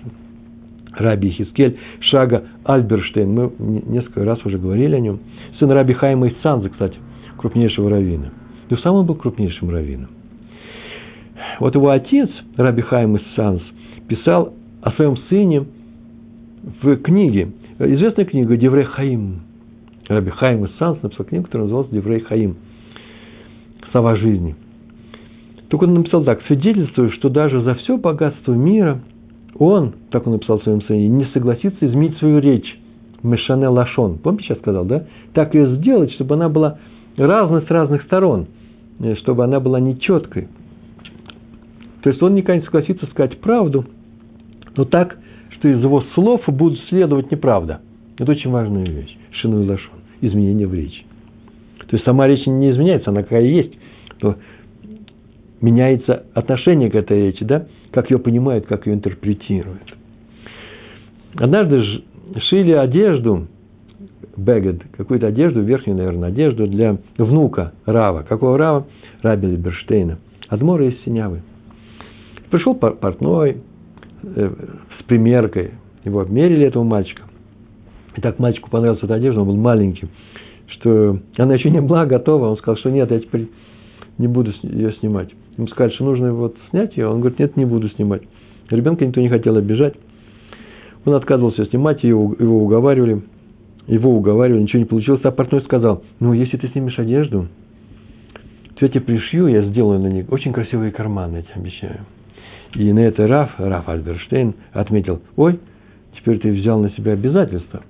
Раби 0.93 1.29
Хискель, 1.31 1.77
Шага 1.99 2.45
Альберштейн. 2.63 3.33
Мы 3.33 3.51
несколько 3.59 4.23
раз 4.23 4.45
уже 4.45 4.57
говорили 4.57 4.95
о 4.95 4.99
нем. 4.99 5.19
Сын 5.59 5.71
Раби 5.71 5.93
Хайма 5.93 6.27
из 6.27 6.41
Санзы, 6.41 6.69
кстати, 6.69 6.97
крупнейшего 7.37 7.89
раввина. 7.89 8.31
И 8.69 8.75
сам 8.77 8.95
он 8.95 9.05
был 9.05 9.15
крупнейшим 9.15 9.69
раввином. 9.69 10.09
Вот 11.59 11.75
его 11.75 11.89
отец, 11.89 12.29
Раби 12.57 12.81
Хайм 12.81 13.17
из 13.17 13.23
Санс, 13.35 13.61
писал 14.07 14.53
о 14.81 14.91
своем 14.91 15.17
сыне 15.29 15.65
в 16.81 16.95
книге, 16.97 17.51
известная 17.79 18.25
книга 18.25 18.57
Деврей 18.57 18.85
Хаим. 18.85 19.41
Раби 20.07 20.31
Хайм 20.31 20.65
из 20.65 20.75
Санс 20.77 21.01
написал 21.01 21.25
книгу, 21.25 21.45
которая 21.45 21.65
называлась 21.65 21.89
Деврей 21.89 22.19
Хаим. 22.21 22.57
Слова 23.91 24.15
жизни. 24.15 24.55
Только 25.69 25.85
он 25.85 25.95
написал 25.95 26.23
так, 26.23 26.41
свидетельствую, 26.43 27.11
что 27.11 27.29
даже 27.29 27.61
за 27.63 27.75
все 27.75 27.97
богатство 27.97 28.53
мира 28.53 29.01
он, 29.57 29.93
так 30.11 30.27
он 30.27 30.33
написал 30.33 30.59
в 30.59 30.63
своем 30.63 30.81
сцене, 30.81 31.07
не 31.07 31.25
согласится 31.25 31.85
изменить 31.85 32.17
свою 32.17 32.39
речь. 32.39 32.79
Мешане 33.23 33.67
Лашон. 33.69 34.19
Помните, 34.19 34.45
сейчас 34.45 34.59
сказал, 34.59 34.85
да? 34.85 35.05
Так 35.33 35.55
ее 35.55 35.75
сделать, 35.77 36.11
чтобы 36.13 36.35
она 36.35 36.47
была 36.47 36.77
разной 37.17 37.63
с 37.63 37.69
разных 37.69 38.03
сторон, 38.03 38.47
э, 38.99 39.15
чтобы 39.15 39.43
она 39.43 39.59
была 39.59 39.79
нечеткой. 39.79 40.47
То 42.03 42.09
есть 42.09 42.21
он 42.21 42.35
никогда 42.35 42.57
не 42.57 42.65
согласится 42.65 43.07
сказать 43.07 43.39
правду, 43.39 43.85
но 44.77 44.85
так, 44.85 45.17
что 45.55 45.67
из 45.67 45.81
его 45.81 46.01
слов 46.13 46.41
будут 46.47 46.79
следовать 46.89 47.31
неправда. 47.31 47.81
Это 48.17 48.31
очень 48.31 48.51
важная 48.51 48.85
вещь. 48.85 49.15
Шину 49.31 49.65
лашон. 49.65 49.99
Изменение 50.21 50.67
в 50.67 50.73
речи. 50.73 51.03
То 51.87 51.95
есть 51.95 52.05
сама 52.05 52.27
речь 52.27 52.45
не 52.45 52.71
изменяется, 52.71 53.09
она 53.11 53.23
какая 53.23 53.43
есть. 53.43 53.73
Но 54.21 54.35
меняется 55.61 56.23
отношение 56.33 56.89
к 56.89 56.95
этой 56.95 57.27
речи, 57.27 57.43
да? 57.43 57.67
Как 57.91 58.09
ее 58.09 58.19
понимают, 58.19 58.65
как 58.65 58.87
ее 58.87 58.95
интерпретируют. 58.95 59.95
Однажды 61.35 61.83
шили 62.49 62.71
одежду, 62.71 63.47
бегед, 64.37 64.83
какую-то 64.97 65.27
одежду, 65.27 65.61
верхнюю, 65.61 65.97
наверное, 65.97 66.29
одежду 66.29 66.67
для 66.67 66.97
внука 67.17 67.73
Рава. 67.85 68.23
Какого 68.27 68.57
Рава? 68.57 68.87
Раби 69.21 69.47
Либерштейна. 69.47 70.19
Адмора 70.47 70.87
из 70.87 71.01
Синявы. 71.03 71.41
Пришел 72.49 72.75
портной 72.75 73.57
э, 74.23 74.51
примеркой. 75.07 75.71
Его 76.03 76.21
обмерили, 76.21 76.65
этого 76.65 76.83
мальчика. 76.83 77.23
И 78.15 78.21
так 78.21 78.39
мальчику 78.39 78.69
понравилась 78.69 79.03
эта 79.03 79.15
одежда, 79.15 79.41
он 79.41 79.47
был 79.47 79.57
маленький, 79.57 80.07
что 80.67 81.19
она 81.37 81.55
еще 81.55 81.69
не 81.69 81.81
была 81.81 82.05
готова. 82.05 82.47
Он 82.47 82.57
сказал, 82.57 82.77
что 82.77 82.89
нет, 82.91 83.11
я 83.11 83.19
теперь 83.19 83.49
не 84.17 84.27
буду 84.27 84.53
ее 84.63 84.93
снимать. 84.93 85.29
Ему 85.57 85.67
сказали, 85.67 85.93
что 85.93 86.05
нужно 86.05 86.33
вот 86.33 86.55
снять 86.69 86.95
ее. 86.95 87.07
Он 87.07 87.19
говорит, 87.19 87.39
нет, 87.39 87.57
не 87.57 87.65
буду 87.65 87.89
снимать. 87.89 88.21
Ребенка 88.69 89.05
никто 89.05 89.21
не 89.21 89.29
хотел 89.29 89.57
обижать. 89.57 89.95
Он 91.05 91.13
отказывался 91.13 91.65
снимать, 91.65 92.03
его, 92.03 92.35
его 92.39 92.63
уговаривали. 92.63 93.23
Его 93.87 94.15
уговаривали, 94.15 94.63
ничего 94.63 94.79
не 94.79 94.85
получилось. 94.85 95.21
А 95.23 95.31
портной 95.31 95.61
сказал, 95.61 96.03
ну, 96.19 96.33
если 96.33 96.57
ты 96.57 96.67
снимешь 96.69 96.97
одежду, 96.97 97.47
то 98.75 98.85
я 98.85 98.89
тебе 98.89 99.01
пришью, 99.01 99.47
я 99.47 99.63
сделаю 99.63 99.99
на 99.99 100.07
них 100.07 100.31
очень 100.31 100.51
красивые 100.51 100.91
карманы, 100.91 101.37
я 101.37 101.41
тебе 101.43 101.61
обещаю. 101.61 101.99
И 102.75 102.91
на 102.91 102.99
это 102.99 103.25
Раф, 103.27 103.51
Раф 103.57 103.87
Альберштейн 103.87 104.53
отметил, 104.73 105.21
ой, 105.37 105.59
теперь 106.17 106.39
ты 106.39 106.51
взял 106.51 106.79
на 106.79 106.91
себя 106.91 107.13
обязательства. 107.13 107.81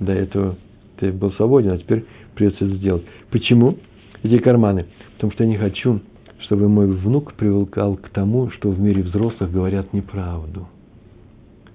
До 0.00 0.12
этого 0.12 0.56
ты 0.98 1.12
был 1.12 1.32
свободен, 1.32 1.72
а 1.72 1.78
теперь 1.78 2.04
придется 2.34 2.64
это 2.64 2.74
сделать. 2.76 3.02
Почему 3.30 3.76
эти 4.22 4.38
карманы? 4.38 4.86
Потому 5.14 5.32
что 5.32 5.44
я 5.44 5.50
не 5.50 5.58
хочу, 5.58 6.00
чтобы 6.40 6.68
мой 6.68 6.86
внук 6.86 7.34
привыкал 7.34 7.96
к 7.96 8.08
тому, 8.08 8.50
что 8.50 8.70
в 8.70 8.80
мире 8.80 9.02
взрослых 9.02 9.52
говорят 9.52 9.92
неправду. 9.92 10.66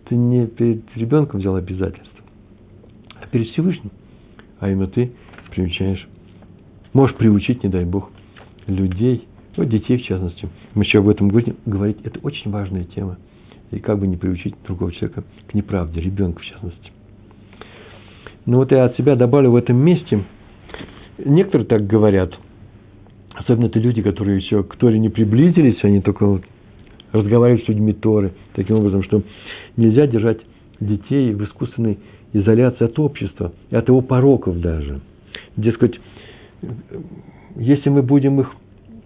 Ты 0.06 0.16
не 0.16 0.48
перед 0.48 0.84
ребенком 0.96 1.40
взял 1.40 1.56
обязательства, 1.56 2.26
а 3.22 3.28
перед 3.28 3.48
Всевышним. 3.50 3.92
А 4.60 4.70
именно 4.70 4.88
ты 4.88 5.12
приучаешь, 5.52 6.08
можешь 6.94 7.16
приучить, 7.18 7.64
не 7.64 7.70
дай 7.70 7.86
Бог, 7.86 8.10
людей, 8.66 9.28
ну, 9.58 9.66
детей 9.66 9.98
в 9.98 10.04
частности. 10.04 10.48
Мы 10.76 10.84
еще 10.84 11.00
об 11.00 11.10
этом 11.10 11.30
будем 11.30 11.58
говорить. 11.66 11.98
Это 12.04 12.20
очень 12.20 12.52
важная 12.52 12.84
тема. 12.86 13.18
И 13.72 13.80
как 13.80 14.00
бы 14.00 14.08
не 14.08 14.16
приучить 14.16 14.56
другого 14.66 14.92
человека 14.94 15.24
к 15.48 15.54
неправде, 15.54 16.00
ребенка 16.00 16.40
в 16.40 16.46
частности. 16.46 16.92
Ну 18.46 18.58
вот 18.58 18.72
я 18.72 18.86
от 18.86 18.96
себя 18.96 19.16
добавлю 19.16 19.52
в 19.52 19.56
этом 19.56 19.78
месте. 19.78 20.24
Некоторые 21.18 21.68
так 21.68 21.86
говорят. 21.86 22.34
Особенно 23.34 23.66
это 23.66 23.80
люди, 23.80 24.02
которые 24.02 24.38
еще 24.38 24.64
к 24.64 24.76
Торе 24.78 25.00
не 25.00 25.10
приблизились, 25.10 25.84
они 25.84 26.02
только 26.02 26.26
вот 26.26 26.44
разговаривают 27.12 27.66
с 27.66 27.68
людьми 27.68 27.94
Торы. 27.94 28.34
Таким 28.54 28.78
образом, 28.78 29.04
что 29.04 29.22
нельзя 29.76 30.08
держать 30.08 30.40
детей 30.80 31.34
в 31.34 31.44
искусственной 31.44 32.00
изоляции 32.34 32.86
от 32.86 32.98
общества, 33.00 33.54
и 33.70 33.76
от 33.76 33.88
его 33.88 34.02
пороков 34.02 34.60
даже. 34.60 35.02
Дескать, 35.56 36.00
если 37.56 37.90
мы 37.90 38.02
будем 38.02 38.40
их 38.40 38.52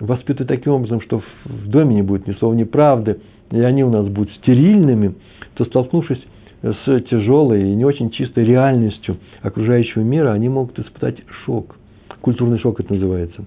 воспитывать 0.02 0.50
таким 0.50 0.74
образом, 0.74 1.00
что 1.02 1.22
в 1.46 1.68
доме 1.70 1.96
не 1.96 2.02
будет 2.02 2.28
ни 2.28 2.34
слова, 2.34 2.54
ни 2.54 2.64
правды, 2.64 3.20
и 3.52 3.60
они 3.62 3.84
у 3.84 3.90
нас 3.90 4.08
будут 4.08 4.34
стерильными, 4.36 5.16
то 5.54 5.66
столкнувшись 5.66 6.22
с 6.62 7.02
тяжелой 7.10 7.72
и 7.72 7.76
не 7.76 7.86
очень 7.86 8.12
чистой 8.12 8.46
реальностью 8.46 9.18
окружающего 9.42 10.02
мира, 10.02 10.32
они 10.32 10.50
могут 10.50 10.78
испытать 10.80 11.18
шок. 11.46 11.76
Культурный 12.22 12.60
шок 12.60 12.80
это 12.80 12.94
называется. 12.94 13.46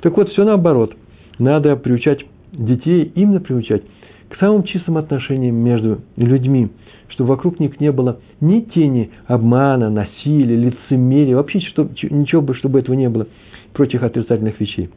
Так 0.00 0.16
вот, 0.16 0.28
все 0.30 0.44
наоборот. 0.44 0.94
Надо 1.38 1.76
приучать 1.76 2.24
детей, 2.52 3.12
именно 3.14 3.40
приучать 3.40 3.82
к 4.28 4.36
самым 4.36 4.64
чистым 4.64 4.98
отношениям 4.98 5.56
между 5.56 6.00
людьми, 6.16 6.68
чтобы 7.08 7.30
вокруг 7.30 7.60
них 7.60 7.80
не 7.80 7.90
было 7.90 8.20
ни 8.40 8.60
тени 8.60 9.10
обмана, 9.26 9.90
насилия, 9.90 10.56
лицемерия, 10.56 11.36
вообще 11.36 11.60
что, 11.60 11.88
ничего 12.10 12.42
бы, 12.42 12.54
чтобы 12.54 12.80
этого 12.80 12.94
не 12.94 13.08
было, 13.08 13.26
прочих 13.72 14.02
отрицательных 14.02 14.60
вещей. 14.60 14.90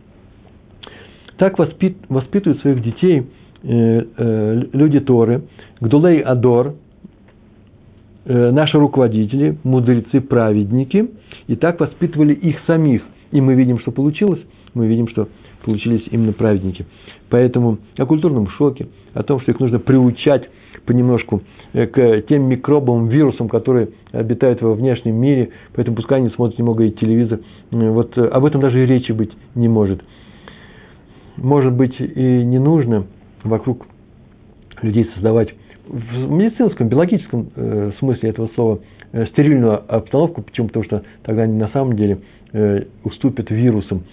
Так 1.42 1.58
воспит, 1.58 1.98
воспитывают 2.08 2.62
своих 2.62 2.84
детей 2.84 3.24
э, 3.64 4.04
э, 4.16 4.62
люди 4.74 5.00
Торы, 5.00 5.42
Гдулей 5.80 6.20
Адор, 6.22 6.76
э, 8.26 8.52
наши 8.52 8.78
руководители, 8.78 9.58
мудрецы, 9.64 10.22
праведники, 10.22 11.10
и 11.48 11.56
так 11.56 11.80
воспитывали 11.80 12.36
их 12.36 12.58
самих. 12.68 13.02
И 13.32 13.42
мы 13.42 13.56
видим, 13.56 13.80
что 13.80 13.90
получилось. 13.92 14.40
Мы 14.76 14.86
видим, 14.86 15.08
что 15.08 15.30
получились 15.66 16.04
именно 16.12 16.32
праведники. 16.32 16.86
Поэтому 17.32 17.80
о 17.98 18.06
культурном 18.06 18.48
шоке, 18.50 18.90
о 19.16 19.24
том, 19.24 19.40
что 19.42 19.50
их 19.50 19.60
нужно 19.60 19.80
приучать 19.80 20.48
понемножку 20.86 21.42
э, 21.74 21.88
к 21.88 22.22
тем 22.30 22.44
микробам, 22.44 23.08
вирусам, 23.08 23.50
которые 23.50 23.90
обитают 24.12 24.62
во 24.62 24.76
внешнем 24.76 25.16
мире, 25.16 25.50
поэтому 25.74 25.98
пускай 25.98 26.20
они 26.20 26.30
смотрят 26.30 26.60
немного 26.60 26.84
и 26.84 26.92
телевизор. 26.92 27.40
Э, 27.72 27.90
вот 27.90 28.16
э, 28.16 28.28
об 28.28 28.46
этом 28.46 28.62
даже 28.62 28.84
и 28.84 28.86
речи 28.86 29.12
быть 29.12 29.32
не 29.56 29.68
может. 29.68 30.04
Может 31.42 31.74
быть, 31.74 32.00
и 32.00 32.44
не 32.44 32.60
нужно 32.60 33.06
вокруг 33.44 33.88
людей 34.82 35.10
создавать 35.14 35.50
в 35.88 36.32
медицинском, 36.32 36.88
биологическом 36.88 37.52
смысле 38.00 38.30
этого 38.30 38.50
слова 38.56 38.80
стерильную 39.32 39.82
обстановку. 39.94 40.42
Почему? 40.44 40.68
Потому 40.68 40.86
что 40.86 41.04
тогда 41.24 41.44
они 41.44 41.58
на 41.58 41.68
самом 41.70 41.96
деле 41.96 42.20
уступят 43.04 43.50
вирусам 43.50 44.04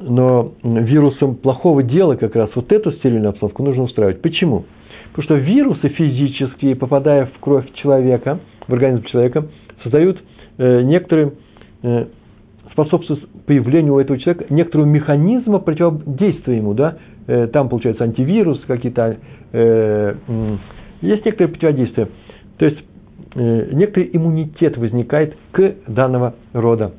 но 0.00 0.52
вирусом 0.62 1.36
плохого 1.36 1.82
дела 1.82 2.16
как 2.16 2.36
раз 2.36 2.50
вот 2.54 2.72
эту 2.72 2.92
стерильную 2.92 3.30
обстановку 3.30 3.62
нужно 3.62 3.84
устраивать. 3.84 4.20
Почему? 4.20 4.64
Потому 5.12 5.24
что 5.24 5.34
вирусы 5.34 5.88
физические, 5.88 6.76
попадая 6.76 7.26
в 7.26 7.38
кровь 7.40 7.66
человека, 7.74 8.40
в 8.66 8.72
организм 8.72 9.04
человека, 9.04 9.46
создают 9.82 10.22
э, 10.58 10.82
некоторые, 10.82 11.32
э, 12.78 12.84
способствуют 12.84 13.28
появлению 13.46 13.94
у 13.94 13.98
этого 13.98 14.18
человека 14.18 14.46
некоторого 14.52 14.86
механизма 14.86 15.58
противодействия 15.58 16.56
ему. 16.56 16.74
Да? 16.74 16.98
Э, 17.26 17.46
там, 17.48 17.68
получается, 17.68 18.04
антивирус, 18.04 18.60
какие-то... 18.66 19.16
Есть 21.00 21.24
некоторые 21.24 21.48
противодействия. 21.48 22.08
То 22.58 22.64
есть, 22.66 22.78
некоторый 23.34 24.10
иммунитет 24.12 24.76
возникает 24.76 25.36
к 25.52 25.74
данного 25.86 26.34
рода 26.52 26.92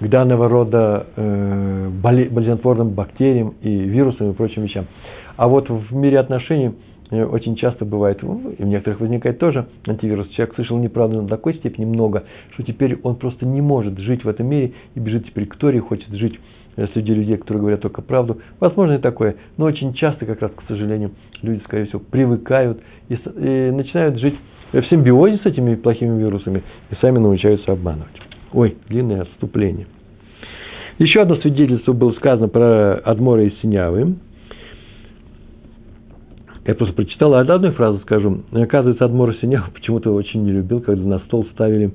к 0.00 0.08
данного 0.08 0.48
рода 0.48 1.06
э, 1.16 1.88
болезнетворным 2.02 2.90
бактериям 2.90 3.54
и 3.62 3.70
вирусам 3.70 4.30
и 4.30 4.34
прочим 4.34 4.62
вещам. 4.62 4.86
А 5.36 5.48
вот 5.48 5.68
в 5.70 5.94
мире 5.94 6.18
отношений 6.18 6.68
э, 6.68 6.72
очень 7.10 7.56
часто 7.56 7.84
бывает, 7.84 8.22
и 8.22 8.26
в 8.62 8.66
некоторых 8.66 9.00
возникает 9.00 9.38
тоже 9.38 9.66
антивирус. 9.86 10.28
Человек 10.30 10.54
слышал 10.56 10.78
неправду 10.78 11.22
на 11.22 11.28
такой 11.28 11.54
степени 11.54 11.84
много, 11.84 12.24
что 12.54 12.62
теперь 12.62 12.98
он 13.02 13.16
просто 13.16 13.46
не 13.46 13.60
может 13.60 13.98
жить 13.98 14.24
в 14.24 14.28
этом 14.28 14.46
мире 14.46 14.72
и 14.94 15.00
бежит 15.00 15.26
теперь 15.26 15.46
к 15.46 15.56
Торе, 15.56 15.80
хочет 15.80 16.08
жить 16.10 16.38
э, 16.76 16.86
среди 16.94 17.14
людей, 17.14 17.36
которые 17.36 17.60
говорят 17.60 17.80
только 17.80 18.02
правду. 18.02 18.40
Возможно 18.58 18.94
и 18.94 18.98
такое, 18.98 19.36
но 19.56 19.66
очень 19.66 19.94
часто, 19.94 20.26
как 20.26 20.42
раз, 20.42 20.50
к 20.52 20.62
сожалению, 20.66 21.12
люди, 21.42 21.62
скорее 21.64 21.86
всего, 21.86 22.00
привыкают 22.00 22.80
и, 23.08 23.14
и 23.14 23.70
начинают 23.70 24.18
жить 24.18 24.34
в 24.72 24.82
симбиозе 24.90 25.38
с 25.38 25.46
этими 25.46 25.76
плохими 25.76 26.18
вирусами 26.18 26.62
и 26.90 26.94
сами 26.96 27.18
научаются 27.18 27.72
обманывать. 27.72 28.20
Ой, 28.52 28.76
длинное 28.88 29.22
отступление. 29.22 29.86
Еще 30.98 31.20
одно 31.20 31.36
свидетельство 31.36 31.92
было 31.92 32.12
сказано 32.12 32.48
про 32.48 32.94
Адмора 32.94 33.44
и 33.44 33.50
Синявы. 33.60 34.16
Я 36.66 36.74
просто 36.74 36.94
прочитал, 36.94 37.34
одну 37.34 37.70
фразу 37.72 38.00
скажу. 38.00 38.42
Оказывается, 38.52 39.04
Адмор 39.04 39.30
и 39.30 39.40
Синявы 39.40 39.70
почему-то 39.72 40.12
очень 40.12 40.42
не 40.44 40.52
любил, 40.52 40.80
когда 40.80 41.04
на 41.04 41.18
стол 41.20 41.46
ставили 41.52 41.92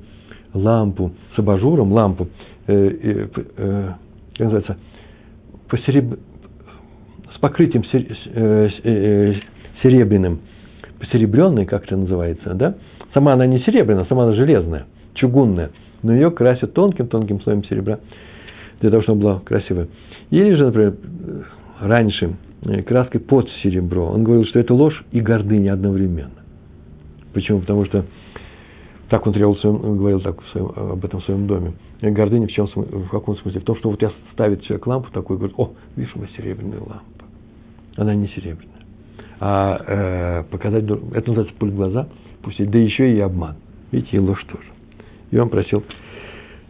лампу 0.53 1.11
с 1.35 1.39
абажуром, 1.39 1.91
лампу, 1.91 2.27
э, 2.67 2.73
э, 2.73 3.27
э, 3.57 3.89
как 4.31 4.39
называется, 4.39 4.77
посереб... 5.69 6.19
с 7.35 7.39
покрытием 7.39 7.83
сер... 7.85 8.05
э, 8.33 8.69
э, 8.83 9.33
серебряным, 9.83 10.39
посеребренной, 10.99 11.65
как 11.65 11.83
это 11.85 11.97
называется, 11.97 12.53
да? 12.53 12.75
Сама 13.13 13.33
она 13.33 13.45
не 13.47 13.59
серебряная, 13.59 14.05
сама 14.05 14.23
она 14.23 14.33
железная, 14.33 14.85
чугунная 15.15 15.71
но 16.03 16.13
ее 16.13 16.31
красят 16.31 16.73
тонким-тонким 16.73 17.41
слоем 17.41 17.63
серебра, 17.65 17.99
для 18.79 18.89
того, 18.89 19.03
чтобы 19.03 19.21
она 19.21 19.33
была 19.33 19.39
красивая. 19.41 19.87
Или 20.29 20.55
же, 20.55 20.65
например, 20.65 20.95
раньше 21.79 22.25
э, 22.25 22.50
краской 22.85 23.19
под 23.19 23.49
серебро. 23.63 24.07
Он 24.07 24.23
говорил, 24.23 24.45
что 24.45 24.59
это 24.59 24.73
ложь 24.73 25.03
и 25.11 25.21
гордыня 25.21 25.73
одновременно. 25.73 26.31
Почему? 27.33 27.59
Потому 27.59 27.85
что 27.85 28.05
так 29.09 29.27
он 29.27 29.33
требовал, 29.33 29.57
он 29.63 29.97
говорил 29.97 30.21
так 30.21 30.41
в 30.41 30.49
своем, 30.51 30.71
об 30.75 31.03
этом 31.03 31.19
в 31.19 31.25
своем 31.25 31.45
доме. 31.45 31.73
Гордыня 32.01 32.47
в, 32.47 32.51
чем, 32.51 32.67
в 32.67 33.09
каком 33.09 33.35
смысле? 33.37 33.59
В 33.59 33.63
том, 33.63 33.75
что 33.75 33.89
вот 33.89 34.01
я 34.01 34.11
ставит 34.31 34.63
человек 34.63 34.87
лампу 34.87 35.11
такую, 35.11 35.37
говорит, 35.37 35.55
о, 35.59 35.71
видишь, 35.95 36.15
у 36.15 36.19
меня 36.19 36.29
серебряная 36.37 36.79
лампа. 36.79 37.25
Она 37.97 38.15
не 38.15 38.27
серебряная. 38.29 38.71
А 39.41 39.81
э, 39.85 40.43
показать, 40.49 40.85
это 40.85 41.27
называется 41.27 41.53
пуль 41.59 41.71
в 41.71 41.75
глаза, 41.75 42.07
пустить, 42.41 42.71
да 42.71 42.79
еще 42.79 43.13
и 43.13 43.19
обман. 43.19 43.55
Видите, 43.91 44.17
и 44.17 44.19
ложь 44.19 44.43
тоже. 44.45 44.63
И 45.31 45.37
он 45.37 45.49
просил, 45.49 45.83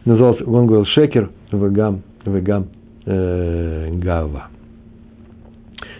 назывался, 0.05 0.43
он 0.45 0.65
говорил, 0.65 0.85
шекер, 0.85 1.29
вегам, 1.51 2.01
вегам, 2.25 2.67
э, 3.05 3.91
гава. 3.97 4.47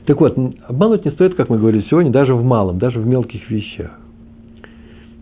Так 0.05 0.19
вот, 0.19 0.37
обмануть 0.67 1.05
не 1.05 1.11
стоит, 1.11 1.35
как 1.35 1.49
мы 1.49 1.57
говорили 1.57 1.85
сегодня, 1.89 2.11
даже 2.11 2.33
в 2.33 2.43
малом, 2.43 2.79
даже 2.79 2.99
в 2.99 3.05
мелких 3.05 3.49
вещах. 3.49 3.91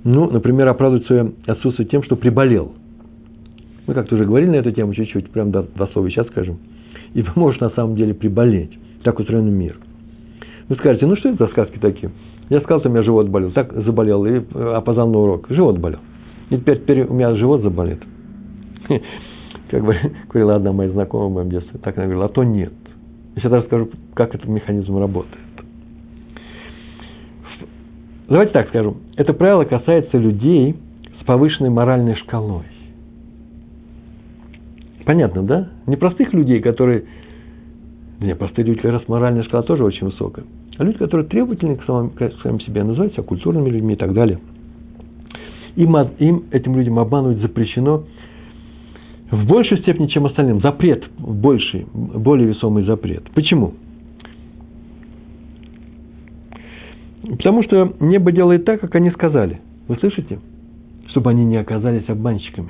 Ну, 0.03 0.29
например, 0.29 0.67
оправдывать 0.69 1.05
свое 1.07 1.33
отсутствие 1.45 1.87
тем, 1.87 2.03
что 2.03 2.15
приболел. 2.15 2.73
Мы 3.85 3.93
как-то 3.93 4.15
уже 4.15 4.25
говорили 4.25 4.51
на 4.51 4.55
эту 4.55 4.71
тему 4.71 4.93
чуть-чуть, 4.93 5.29
прям 5.31 5.51
до, 5.51 5.63
до 5.63 5.87
слова 5.87 6.09
сейчас 6.09 6.27
скажем. 6.27 6.59
И 7.13 7.23
можешь 7.35 7.59
на 7.59 7.71
самом 7.71 7.95
деле 7.95 8.13
приболеть. 8.13 8.77
Так 9.03 9.19
устроен 9.19 9.51
мир. 9.51 9.77
Вы 10.69 10.75
скажете, 10.75 11.05
ну 11.07 11.15
что 11.15 11.29
это 11.29 11.45
за 11.45 11.51
сказки 11.51 11.77
такие? 11.79 12.11
Я 12.49 12.61
сказал, 12.61 12.79
что 12.79 12.89
у 12.89 12.91
меня 12.91 13.03
живот 13.03 13.27
болел, 13.29 13.51
так 13.51 13.73
заболел, 13.83 14.25
и 14.25 14.41
э, 14.53 14.73
опоздал 14.75 15.09
на 15.09 15.17
урок. 15.17 15.47
Живот 15.49 15.77
болел. 15.79 15.99
И 16.49 16.57
теперь, 16.57 16.79
теперь 16.79 17.03
у 17.03 17.13
меня 17.13 17.35
живот 17.35 17.61
заболит. 17.61 18.01
Как 19.69 19.83
говорила 20.29 20.55
одна 20.55 20.71
моя 20.71 20.89
знакомая 20.89 21.29
в 21.29 21.33
моем 21.33 21.49
детстве, 21.49 21.79
так 21.81 21.97
она 21.97 22.05
говорила, 22.05 22.25
а 22.25 22.29
то 22.29 22.43
нет. 22.43 22.73
Я 23.39 23.43
сейчас 23.43 23.53
расскажу, 23.53 23.89
как 24.15 24.35
этот 24.35 24.49
механизм 24.49 24.97
работает. 24.97 25.39
Давайте 28.27 28.51
так 28.51 28.67
скажу. 28.67 28.97
Это 29.15 29.31
правило 29.31 29.63
касается 29.63 30.17
людей 30.17 30.75
с 31.21 31.23
повышенной 31.23 31.69
моральной 31.69 32.15
шкалой. 32.15 32.65
Понятно, 35.05 35.43
да? 35.43 35.69
Не 35.87 35.95
простых 35.95 36.33
людей, 36.33 36.59
которые... 36.59 37.05
Не, 38.19 38.35
простые 38.35 38.65
люди, 38.65 38.81
как 38.81 38.91
раз 38.91 39.07
моральная 39.07 39.43
шкала 39.43 39.63
тоже 39.63 39.85
очень 39.85 40.07
высокая. 40.07 40.43
А 40.77 40.83
люди, 40.83 40.97
которые 40.97 41.25
требовательны 41.25 41.77
к 41.77 41.85
самим, 41.85 42.09
к 42.09 42.33
самим 42.43 42.59
себе, 42.59 42.83
называют 42.83 43.13
себя 43.13 43.23
культурными 43.23 43.69
людьми 43.69 43.93
и 43.93 43.97
так 43.97 44.13
далее. 44.13 44.39
Им, 45.77 45.95
им, 45.95 46.43
этим 46.51 46.75
людям 46.75 46.99
обманывать 46.99 47.37
запрещено 47.37 48.03
в 49.31 49.45
большей 49.45 49.79
степени, 49.79 50.07
чем 50.07 50.25
остальным. 50.25 50.61
Запрет, 50.61 51.03
больший, 51.17 51.85
более 51.93 52.47
весомый 52.47 52.83
запрет. 52.83 53.29
Почему? 53.33 53.73
Потому 57.21 57.63
что 57.63 57.93
небо 57.99 58.31
делает 58.31 58.65
так, 58.65 58.81
как 58.81 58.95
они 58.95 59.11
сказали. 59.11 59.59
Вы 59.87 59.97
слышите? 59.97 60.39
Чтобы 61.09 61.29
они 61.29 61.45
не 61.45 61.57
оказались 61.57 62.09
обманщиками. 62.09 62.69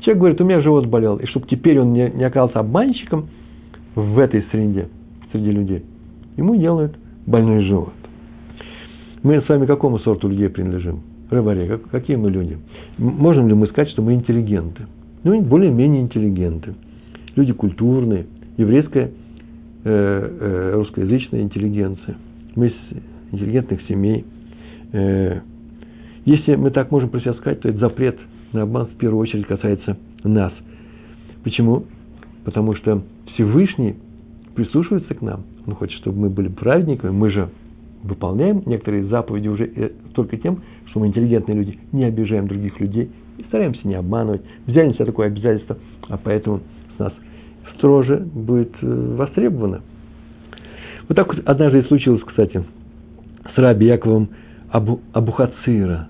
Человек 0.00 0.20
говорит, 0.20 0.40
у 0.40 0.44
меня 0.44 0.60
живот 0.60 0.86
болел, 0.86 1.16
и 1.16 1.26
чтобы 1.26 1.46
теперь 1.46 1.78
он 1.80 1.92
не, 1.92 2.10
не 2.10 2.24
оказался 2.24 2.60
обманщиком 2.60 3.28
в 3.94 4.18
этой 4.18 4.44
среде, 4.50 4.88
среди 5.32 5.50
людей, 5.50 5.82
ему 6.36 6.56
делают 6.56 6.96
больной 7.26 7.62
живот. 7.64 7.94
Мы 9.22 9.40
с 9.40 9.48
вами 9.48 9.64
какому 9.64 9.98
сорту 10.00 10.28
людей 10.28 10.50
принадлежим? 10.50 11.00
Рыбаре, 11.30 11.66
как, 11.66 11.90
какие 11.90 12.16
мы 12.16 12.30
люди? 12.30 12.58
Можем 12.98 13.48
ли 13.48 13.54
мы 13.54 13.66
сказать, 13.68 13.90
что 13.90 14.02
мы 14.02 14.12
интеллигенты? 14.12 14.82
Ну, 15.24 15.40
более-менее 15.40 16.02
интеллигенты. 16.02 16.74
Люди 17.34 17.52
культурные, 17.52 18.26
еврейская, 18.58 19.06
э, 19.06 19.10
э, 19.84 20.72
русскоязычная 20.74 21.40
интеллигенция. 21.40 22.16
Мы 22.54 22.68
из 22.68 22.74
интеллигентных 23.32 23.80
семей. 23.88 24.24
Э, 24.92 25.40
если 26.26 26.54
мы 26.56 26.70
так 26.70 26.90
можем 26.90 27.08
про 27.08 27.20
себя 27.20 27.32
сказать, 27.34 27.60
то 27.60 27.68
это 27.68 27.78
запрет 27.78 28.18
на 28.52 28.62
обман 28.62 28.86
в 28.86 28.96
первую 28.96 29.20
очередь 29.20 29.46
касается 29.46 29.96
нас. 30.22 30.52
Почему? 31.42 31.84
Потому 32.44 32.74
что 32.76 33.02
Всевышний 33.32 33.96
прислушивается 34.54 35.14
к 35.14 35.22
нам. 35.22 35.44
Он 35.66 35.74
хочет, 35.74 35.98
чтобы 36.00 36.20
мы 36.20 36.30
были 36.30 36.48
праведниками. 36.48 37.10
Мы 37.10 37.30
же 37.30 37.48
выполняем 38.02 38.62
некоторые 38.66 39.04
заповеди 39.04 39.48
уже 39.48 39.64
э, 39.64 39.90
только 40.14 40.36
тем, 40.36 40.60
что 40.86 41.00
мы 41.00 41.06
интеллигентные 41.06 41.56
люди, 41.56 41.78
не 41.92 42.04
обижаем 42.04 42.46
других 42.46 42.78
людей 42.78 43.10
и 43.38 43.42
стараемся 43.44 43.86
не 43.86 43.94
обманывать. 43.94 44.42
Взяли 44.66 44.88
на 44.88 44.94
себя 44.94 45.06
такое 45.06 45.28
обязательство, 45.28 45.76
а 46.08 46.16
поэтому 46.16 46.60
с 46.96 46.98
нас 46.98 47.12
строже 47.76 48.16
будет 48.16 48.72
э, 48.82 49.14
востребовано. 49.16 49.82
Вот 51.08 51.16
так 51.16 51.34
вот 51.34 51.42
однажды 51.46 51.80
и 51.80 51.84
случилось, 51.84 52.22
кстати, 52.24 52.64
с 53.54 53.58
Раби 53.58 53.86
Яковом 53.86 54.30
Абу, 54.70 55.00
Абухацира. 55.12 56.08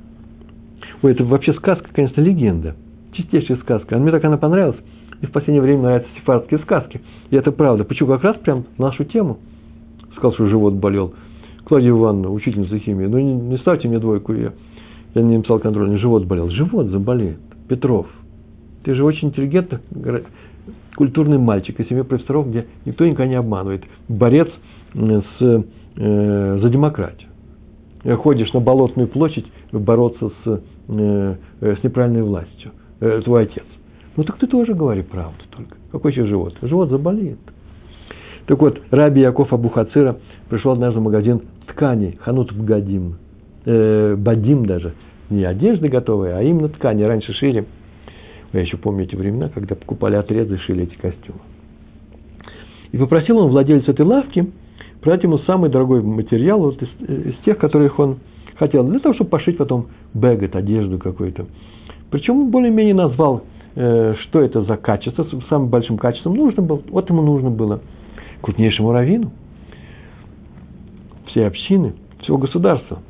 Ой, 1.03 1.13
это 1.13 1.25
вообще 1.25 1.53
сказка, 1.55 1.89
конечно, 1.93 2.21
легенда. 2.21 2.77
Чистейшая 3.13 3.59
сказка. 3.59 3.97
А 3.97 3.99
мне 3.99 4.11
так 4.11 4.25
она 4.25 4.37
понравилась. 4.37 4.79
И 5.21 5.27
в 5.27 5.33
последнее 5.33 5.63
время 5.63 5.83
нравятся 5.83 6.09
сефардские 6.19 6.61
сказки. 6.61 7.01
И 7.31 7.37
это 7.37 7.53
правда. 7.53 7.85
Почему? 7.85 8.09
Как 8.11 8.23
раз 8.23 8.37
прям 8.37 8.65
нашу 8.79 9.05
тему. 9.05 9.39
Сказал, 10.13 10.35
что 10.35 10.47
живот 10.47 10.75
болел. 10.75 11.15
Клавдия 11.65 11.91
Ивановна, 11.91 12.31
учительница 12.31 12.79
химии, 12.79 13.07
ну 13.07 13.19
не, 13.19 13.35
не 13.35 13.59
ставьте 13.59 13.89
мне 13.89 13.99
двойку, 13.99 14.35
я, 14.35 14.53
я 15.15 15.23
не 15.23 15.37
написал 15.39 15.59
контрольный, 15.59 15.99
живот 15.99 16.25
болел. 16.25 16.51
Живот 16.51 16.89
заболеет. 16.89 17.39
Петров, 17.69 18.07
ты 18.83 18.95
же 18.95 19.05
очень 19.05 19.29
интеллигентный, 19.29 19.79
культурный 20.97 21.39
мальчик 21.39 21.79
из 21.81 21.89
семьи 21.89 22.03
профессоров, 22.03 22.49
где 22.49 22.67
никто 22.85 23.05
никогда 23.05 23.27
не 23.27 23.37
обманывает. 23.37 23.85
Борец 24.09 24.49
с, 24.95 25.65
э, 25.97 26.59
за 26.61 26.69
демократию. 26.69 27.29
Ходишь 28.19 28.53
на 28.53 28.61
Болотную 28.61 29.09
площадь 29.09 29.47
бороться 29.73 30.31
с, 30.45 30.61
э, 30.89 31.37
с 31.61 31.83
неправильной 31.83 32.23
властью. 32.23 32.73
Э, 33.01 33.21
твой 33.25 33.45
отец. 33.45 33.65
Ну 34.17 34.25
так 34.25 34.39
ты 34.39 34.47
тоже 34.47 34.75
говори 34.75 35.03
правду 35.03 35.43
только. 35.51 35.77
Какой 35.91 36.13
еще 36.13 36.27
живот? 36.27 36.57
Живот 36.63 36.91
заболеет. 36.91 37.39
Так 38.47 38.61
вот, 38.61 38.81
Раби 38.91 39.23
Яков 39.23 39.53
Абухацира 39.53 40.17
пришел 40.49 40.73
однажды 40.73 41.01
в 41.01 41.03
магазин 41.03 41.43
тканей, 41.67 42.19
ханут 42.21 42.53
Бгадим, 42.53 43.17
э, 43.65 44.17
Бадим 44.17 44.67
даже, 44.67 44.93
не 45.31 45.45
одежды 45.45 45.89
готовые, 45.89 46.35
а 46.35 46.43
именно 46.43 46.69
ткани. 46.69 47.03
Раньше 47.03 47.33
шили, 47.35 47.65
я 48.53 48.61
еще 48.61 48.77
помню 48.77 49.05
эти 49.05 49.17
времена, 49.17 49.49
когда 49.49 49.75
покупали 49.75 50.17
отрезы 50.17 50.59
шили 50.59 50.85
эти 50.85 50.95
костюмы. 50.97 51.41
И 52.93 52.99
попросил 52.99 53.39
он 53.39 53.51
владельца 53.51 53.91
этой 53.91 54.07
лавки 54.07 54.51
продать 55.01 55.25
ему 55.25 55.39
самый 55.39 55.71
дорогой 55.71 56.03
материал 56.03 56.61
вот 56.61 56.81
из, 56.81 56.89
из 57.09 57.35
тех, 57.45 57.59
которых 57.59 57.99
он 57.99 58.19
хотел, 58.57 58.85
для 58.85 59.01
того, 59.01 59.15
чтобы 59.15 59.31
пошить 59.31 59.57
потом 59.57 59.89
бэгет, 60.15 60.57
одежду 60.57 60.99
какую-то. 60.99 61.47
Причем 62.11 62.43
он 62.43 62.51
более-менее 62.51 62.95
назвал, 62.95 63.43
э, 63.75 64.15
что 64.23 64.41
это 64.41 64.63
за 64.63 64.77
качество, 64.77 65.27
самым 65.49 65.69
большим 65.69 65.99
качеством 65.99 66.35
нужно 66.37 66.63
было, 66.63 66.81
вот 66.89 67.11
ему 67.11 67.23
нужно 67.23 67.51
было 67.51 67.81
крупнейшему 68.41 68.93
раввину– 68.93 69.33
всей 71.35 71.47
общины, 71.47 71.95
всего 72.21 72.39
государства. 72.39 73.03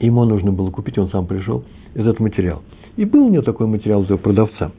Ему 0.00 0.24
нужно 0.24 0.52
было 0.52 0.70
купить, 0.70 0.98
он 0.98 1.08
сам 1.08 1.26
пришел, 1.26 1.64
этот 1.94 2.20
материал. 2.20 2.62
И 2.96 3.04
был 3.04 3.26
у 3.26 3.28
него 3.28 3.42
такой 3.42 3.66
материал 3.66 4.06
у 4.08 4.18
продавца. 4.18 4.72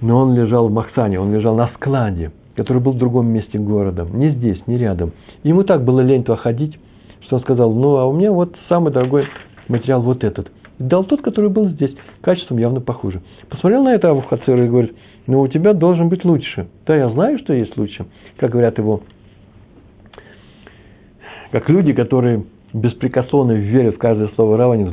Но 0.00 0.18
он 0.18 0.34
лежал 0.34 0.68
в 0.68 0.72
Махсане, 0.72 1.20
он 1.20 1.32
лежал 1.32 1.56
на 1.56 1.68
складе, 1.74 2.32
который 2.56 2.82
был 2.82 2.92
в 2.92 2.98
другом 2.98 3.26
месте 3.26 3.58
города. 3.58 4.06
Не 4.12 4.30
здесь, 4.30 4.60
не 4.66 4.76
рядом. 4.76 5.12
Ему 5.42 5.62
так 5.64 5.84
было 5.84 6.00
лень 6.00 6.24
туда 6.24 6.36
ходить, 6.36 6.78
что 7.20 7.36
он 7.36 7.42
сказал, 7.42 7.72
ну, 7.72 7.96
а 7.96 8.06
у 8.06 8.12
меня 8.12 8.32
вот 8.32 8.56
самый 8.68 8.92
дорогой 8.92 9.26
материал 9.68 10.02
вот 10.02 10.24
этот. 10.24 10.50
И 10.78 10.82
дал 10.82 11.04
тот, 11.04 11.22
который 11.22 11.50
был 11.50 11.68
здесь, 11.68 11.94
качеством 12.20 12.58
явно 12.58 12.80
похуже. 12.80 13.22
Посмотрел 13.48 13.84
на 13.84 13.94
это 13.94 14.10
Авухацер 14.10 14.60
и 14.60 14.68
говорит, 14.68 14.94
ну, 15.26 15.40
у 15.40 15.48
тебя 15.48 15.72
должен 15.72 16.08
быть 16.08 16.24
лучше. 16.24 16.68
Да, 16.86 16.96
я 16.96 17.08
знаю, 17.10 17.38
что 17.38 17.52
есть 17.52 17.76
лучше. 17.76 18.06
Как 18.36 18.50
говорят 18.50 18.78
его 18.78 19.00
как 21.54 21.68
люди, 21.68 21.92
которые 21.92 22.46
беспрекословно 22.74 23.52
верят 23.52 23.94
в 23.94 23.98
каждое 23.98 24.28
слово 24.34 24.58
Рава, 24.58 24.76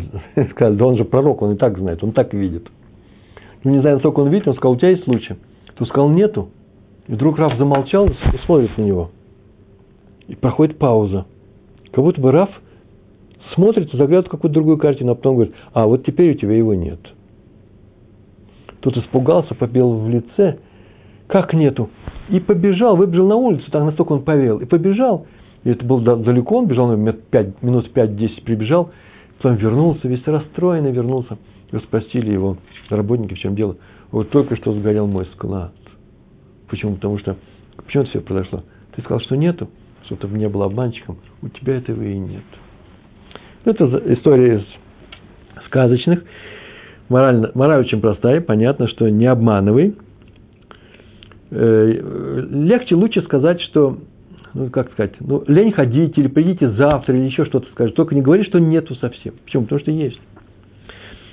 сказали, 0.51 0.75
да 0.75 0.85
он 0.85 0.97
же 0.97 1.03
пророк, 1.03 1.41
он 1.41 1.53
и 1.53 1.57
так 1.57 1.77
знает, 1.77 2.03
он 2.03 2.13
так 2.13 2.33
видит. 2.33 2.69
Ну, 3.63 3.71
не 3.71 3.79
знаю, 3.81 3.97
насколько 3.97 4.21
он 4.21 4.29
видит, 4.29 4.47
он 4.47 4.53
сказал, 4.55 4.73
у 4.73 4.77
тебя 4.77 4.89
есть 4.89 5.03
случай? 5.03 5.35
Ты 5.77 5.85
сказал, 5.85 6.09
нету. 6.09 6.49
И 7.07 7.13
вдруг 7.13 7.37
Раф 7.37 7.57
замолчал 7.57 8.07
и 8.07 8.13
смотрит 8.45 8.77
на 8.77 8.83
него. 8.83 9.11
И 10.27 10.35
проходит 10.35 10.77
пауза. 10.77 11.25
Как 11.91 12.03
будто 12.03 12.21
бы 12.21 12.31
Раф 12.31 12.49
смотрит, 13.55 13.91
заглядывает 13.91 14.27
в 14.27 14.31
какую-то 14.31 14.53
другую 14.53 14.77
картину, 14.77 15.11
а 15.11 15.15
потом 15.15 15.35
говорит, 15.35 15.55
а 15.73 15.87
вот 15.87 16.05
теперь 16.05 16.31
у 16.31 16.37
тебя 16.37 16.55
его 16.55 16.73
нет. 16.73 16.99
Тот 18.79 18.95
испугался, 18.97 19.55
побел 19.55 19.93
в 19.93 20.07
лице. 20.07 20.59
Как 21.27 21.53
нету? 21.53 21.89
И 22.29 22.39
побежал, 22.39 22.95
выбежал 22.95 23.27
на 23.27 23.35
улицу, 23.35 23.69
так 23.71 23.83
настолько 23.83 24.13
он 24.13 24.23
повел. 24.23 24.59
И 24.59 24.65
побежал, 24.65 25.25
и 25.63 25.69
это 25.69 25.85
был 25.85 25.99
далеко, 26.01 26.57
он 26.57 26.67
бежал, 26.67 26.95
5, 26.95 27.63
минут 27.63 27.91
5-10 27.93 28.43
прибежал, 28.43 28.91
потом 29.37 29.55
вернулся, 29.57 30.07
весь 30.07 30.25
расстроенный 30.25 30.91
вернулся. 30.91 31.37
И 31.71 31.77
спросили 31.77 32.31
его 32.31 32.57
работники, 32.89 33.33
в 33.33 33.39
чем 33.39 33.55
дело. 33.55 33.77
Вот 34.11 34.29
только 34.29 34.57
что 34.57 34.73
сгорел 34.73 35.07
мой 35.07 35.25
склад. 35.33 35.71
Почему? 36.67 36.95
Потому 36.95 37.17
что 37.19 37.37
Почему 37.85 38.03
это 38.03 38.11
все 38.11 38.21
произошло? 38.21 38.63
Ты 38.95 39.01
сказал, 39.01 39.19
что 39.21 39.35
нету, 39.35 39.69
чтобы 40.05 40.21
ты 40.21 40.27
не 40.29 40.49
был 40.49 40.63
обманщиком. 40.63 41.17
У 41.41 41.49
тебя 41.49 41.77
этого 41.77 42.01
и 42.01 42.17
нет. 42.17 42.43
Это 43.65 43.85
история 44.13 44.59
из 44.59 45.65
сказочных. 45.65 46.23
Мораль, 47.09 47.51
мораль 47.53 47.81
очень 47.81 48.01
простая. 48.01 48.41
Понятно, 48.41 48.87
что 48.87 49.09
не 49.09 49.25
обманывай. 49.25 49.95
Э, 51.51 52.47
легче, 52.49 52.95
лучше 52.95 53.21
сказать, 53.23 53.61
что 53.61 53.99
ну, 54.53 54.69
как 54.69 54.91
сказать, 54.91 55.13
ну, 55.19 55.43
лень 55.47 55.71
ходить, 55.71 56.17
или 56.17 56.27
придите 56.27 56.69
завтра, 56.71 57.15
или 57.15 57.25
еще 57.25 57.45
что-то 57.45 57.69
скажет. 57.71 57.95
Только 57.95 58.15
не 58.15 58.21
говори, 58.21 58.43
что 58.43 58.59
нету 58.59 58.95
совсем. 58.95 59.33
Почему? 59.45 59.63
Потому 59.63 59.81
что 59.81 59.91
есть. 59.91 60.19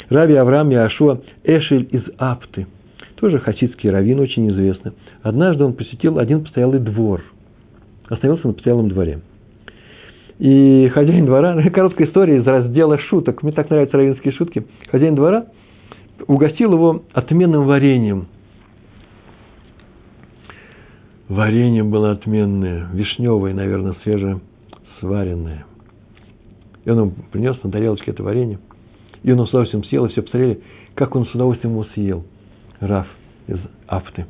Рави 0.09 0.35
Авраам 0.35 0.71
Яшуа 0.71 1.21
Эшель 1.45 1.89
из 1.91 2.03
Апты. 2.19 2.67
Тоже 3.17 3.41
хасидский 3.41 3.91
раввин, 3.91 4.21
очень 4.21 4.49
известный. 4.51 4.93
Однажды 5.23 5.65
он 5.65 5.73
посетил 5.75 6.19
один 6.19 6.45
постоялый 6.45 6.79
двор. 6.79 7.25
Остановился 8.09 8.47
на 8.47 8.55
постоялом 8.55 8.89
дворе. 8.89 9.21
И 10.39 10.89
хозяин 10.95 11.27
двора, 11.27 11.61
короткая 11.75 12.07
история 12.07 12.39
из 12.39 12.47
раздела 12.47 12.99
шуток, 12.99 13.43
мне 13.43 13.53
так 13.53 13.69
нравятся 13.71 13.97
равинские 13.97 14.33
шутки. 14.33 14.65
Хозяин 14.91 15.17
двора 15.17 15.47
угостил 16.27 16.73
его 16.73 17.03
отменным 17.13 17.65
вареньем– 17.67 18.29
Варенье 21.29 21.85
было 21.85 22.13
отменное, 22.13 22.89
вишневое, 22.93 23.53
наверное, 23.53 23.95
свежесваренное. 24.03 25.67
И 26.85 26.91
он 26.91 26.99
ему 26.99 27.13
принес 27.31 27.63
на 27.63 27.71
тарелочке 27.71 28.13
это 28.13 28.23
варенье. 28.23 28.59
И 29.23 29.31
он 29.31 29.47
с 29.47 29.51
удовольствием 29.51 29.85
съел, 29.85 30.07
и 30.07 30.09
все 30.09 30.23
посмотрели, 30.23 30.63
как 30.95 31.15
он 31.15 31.27
с 31.27 31.35
удовольствием 31.35 31.75
его 31.75 31.85
съел. 31.93 32.25
Раф 32.81 33.07
из 33.47 33.59
Афты. 33.87 34.27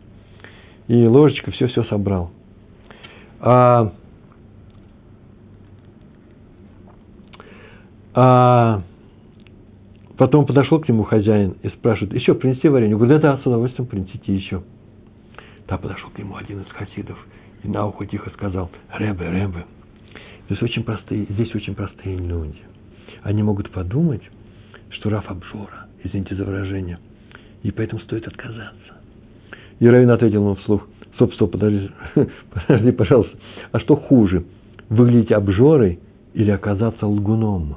И 0.89 1.07
ложечка 1.07 1.53
все-все 1.53 1.85
собрал. 1.85 2.31
А, 3.41 3.93
а 8.15 8.83
потом 10.17 10.47
подошел 10.47 10.81
к 10.81 10.89
нему 10.89 11.05
хозяин 11.05 11.57
и 11.63 11.69
спрашивает, 11.69 12.15
еще 12.15 12.35
принести 12.35 12.69
варенье? 12.69 12.93
Я 12.93 12.97
говорю, 12.97 13.21
да, 13.21 13.37
да, 13.37 13.39
с 13.39 13.47
удовольствием 13.47 13.87
принесите 13.87 14.35
еще. 14.35 14.63
Да 15.69 15.77
подошел 15.77 16.09
к 16.11 16.19
нему 16.19 16.37
один 16.37 16.63
из 16.63 16.69
хасидов 16.69 17.19
и 17.63 17.69
на 17.69 17.87
ухо 17.87 18.07
тихо 18.07 18.31
сказал, 18.31 18.71
Ребе, 18.95 19.31
Ребе, 19.31 19.67
здесь 20.47 20.63
очень 20.63 20.83
простые, 20.83 21.27
здесь 21.29 21.55
очень 21.55 21.75
простые 21.75 22.17
люди. 22.17 22.63
Они 23.23 23.43
могут 23.43 23.71
подумать, 23.71 24.23
что 24.91 25.11
Раф 25.11 25.31
обжора, 25.31 25.87
извините 26.03 26.35
за 26.37 26.45
выражение, 26.45 26.99
и 27.63 27.71
поэтому 27.71 28.01
стоит 28.03 28.27
отказаться. 28.27 28.95
И 29.81 29.87
Равин 29.87 30.11
ответил 30.11 30.43
ему 30.43 30.55
вслух, 30.57 30.89
стоп, 31.17 31.35
стоп, 31.35 31.53
подожди, 31.53 31.91
подожди, 32.51 32.93
пожалуйста, 32.93 33.37
а 33.73 33.79
что 33.81 33.97
хуже, 33.97 34.45
выглядеть 34.89 35.33
обжорой 35.33 35.99
или 36.33 36.51
оказаться 36.51 37.07
лгуном? 37.07 37.77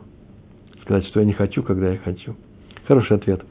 Сказать, 0.84 1.06
что 1.08 1.20
я 1.20 1.26
не 1.26 1.34
хочу, 1.34 1.62
когда 1.62 1.92
я 1.92 1.98
хочу. 1.98 2.36
Хороший 2.88 3.18
ответ. 3.18 3.44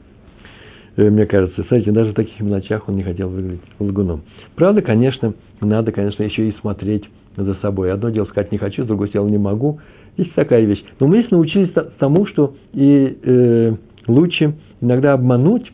Э, 1.01 1.09
мне 1.09 1.25
кажется. 1.25 1.63
Смотрите, 1.63 1.91
даже 1.91 2.11
в 2.11 2.15
таких 2.15 2.39
мелочах 2.39 2.87
он 2.87 2.95
не 2.95 3.03
хотел 3.03 3.29
выглядеть 3.29 3.61
лгуном. 3.79 4.21
Правда, 4.55 4.81
конечно, 4.81 5.33
надо, 5.59 5.91
конечно, 5.91 6.23
еще 6.23 6.49
и 6.49 6.55
смотреть 6.61 7.03
за 7.35 7.55
собой. 7.55 7.91
Одно 7.91 8.09
дело 8.09 8.25
сказать 8.25 8.51
не 8.51 8.59
хочу, 8.59 8.83
с 8.83 8.87
другой 8.87 9.09
дело 9.09 9.27
не 9.27 9.39
могу. 9.39 9.79
Есть 10.17 10.33
такая 10.35 10.63
вещь. 10.63 10.83
Но 10.99 11.07
мы 11.07 11.19
здесь 11.19 11.31
научились 11.31 11.71
тому, 11.97 12.27
что 12.27 12.55
и 12.73 13.17
э, 13.23 13.75
лучше 14.07 14.53
иногда 14.79 15.13
обмануть, 15.13 15.71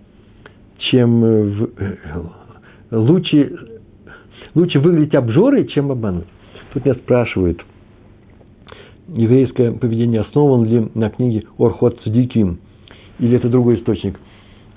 чем 0.78 1.26
э, 1.26 1.68
э, 1.78 1.96
лучше, 2.92 3.58
лучше 4.56 4.80
выглядеть 4.80 5.16
обжорой, 5.16 5.68
чем 5.68 5.92
обмануть. 5.92 6.28
Тут 6.74 6.86
меня 6.86 6.96
спрашивают, 6.96 7.66
еврейское 9.10 9.72
поведение 9.72 10.22
основано 10.22 10.66
ли 10.66 10.88
на 10.94 11.10
книге 11.10 11.44
Орхот 11.58 12.00
Цадиким, 12.04 12.60
или 13.20 13.36
это 13.36 13.50
другой 13.50 13.80
источник. 13.80 14.20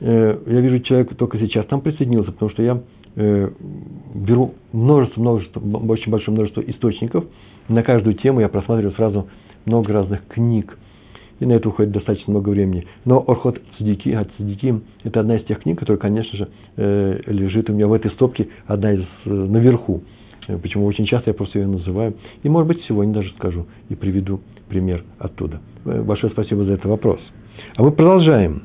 Э, 0.00 0.38
я 0.46 0.60
вижу 0.60 0.80
человека 0.80 1.14
только 1.14 1.38
сейчас 1.38 1.66
там 1.66 1.80
присоединился, 1.80 2.32
потому 2.32 2.50
что 2.50 2.62
я 2.62 2.80
э, 3.16 3.50
беру 4.14 4.54
множество, 4.72 5.20
множество, 5.20 5.60
очень 5.60 6.10
большое 6.10 6.34
множество 6.34 6.60
источников. 6.62 7.24
На 7.68 7.82
каждую 7.82 8.14
тему 8.14 8.40
я 8.40 8.48
просматриваю 8.48 8.94
сразу 8.94 9.28
много 9.66 9.92
разных 9.92 10.26
книг. 10.28 10.78
И 11.38 11.46
на 11.46 11.52
это 11.52 11.68
уходит 11.70 11.92
достаточно 11.92 12.32
много 12.32 12.50
времени. 12.50 12.86
Но 13.06 13.24
Орхот 13.26 13.60
Цадики, 13.78 14.10
от 14.10 14.30
Цадики, 14.36 14.80
это 15.04 15.20
одна 15.20 15.36
из 15.36 15.44
тех 15.44 15.60
книг, 15.60 15.78
которая, 15.78 15.98
конечно 15.98 16.36
же, 16.36 16.48
э, 16.76 17.20
лежит 17.26 17.70
у 17.70 17.72
меня 17.72 17.86
в 17.86 17.92
этой 17.92 18.10
стопке, 18.10 18.48
одна 18.66 18.92
из 18.92 19.04
наверху. 19.24 20.02
Почему 20.62 20.86
очень 20.86 21.06
часто 21.06 21.30
я 21.30 21.34
просто 21.34 21.60
ее 21.60 21.66
называю. 21.66 22.14
И, 22.42 22.48
может 22.48 22.66
быть, 22.66 22.82
сегодня 22.88 23.14
даже 23.14 23.30
скажу 23.34 23.66
и 23.88 23.94
приведу 23.94 24.40
пример 24.68 25.04
оттуда. 25.18 25.60
Большое 25.84 26.32
спасибо 26.32 26.64
за 26.64 26.72
этот 26.72 26.86
вопрос. 26.86 27.20
А 27.76 27.82
мы 27.82 27.92
продолжаем. 27.92 28.64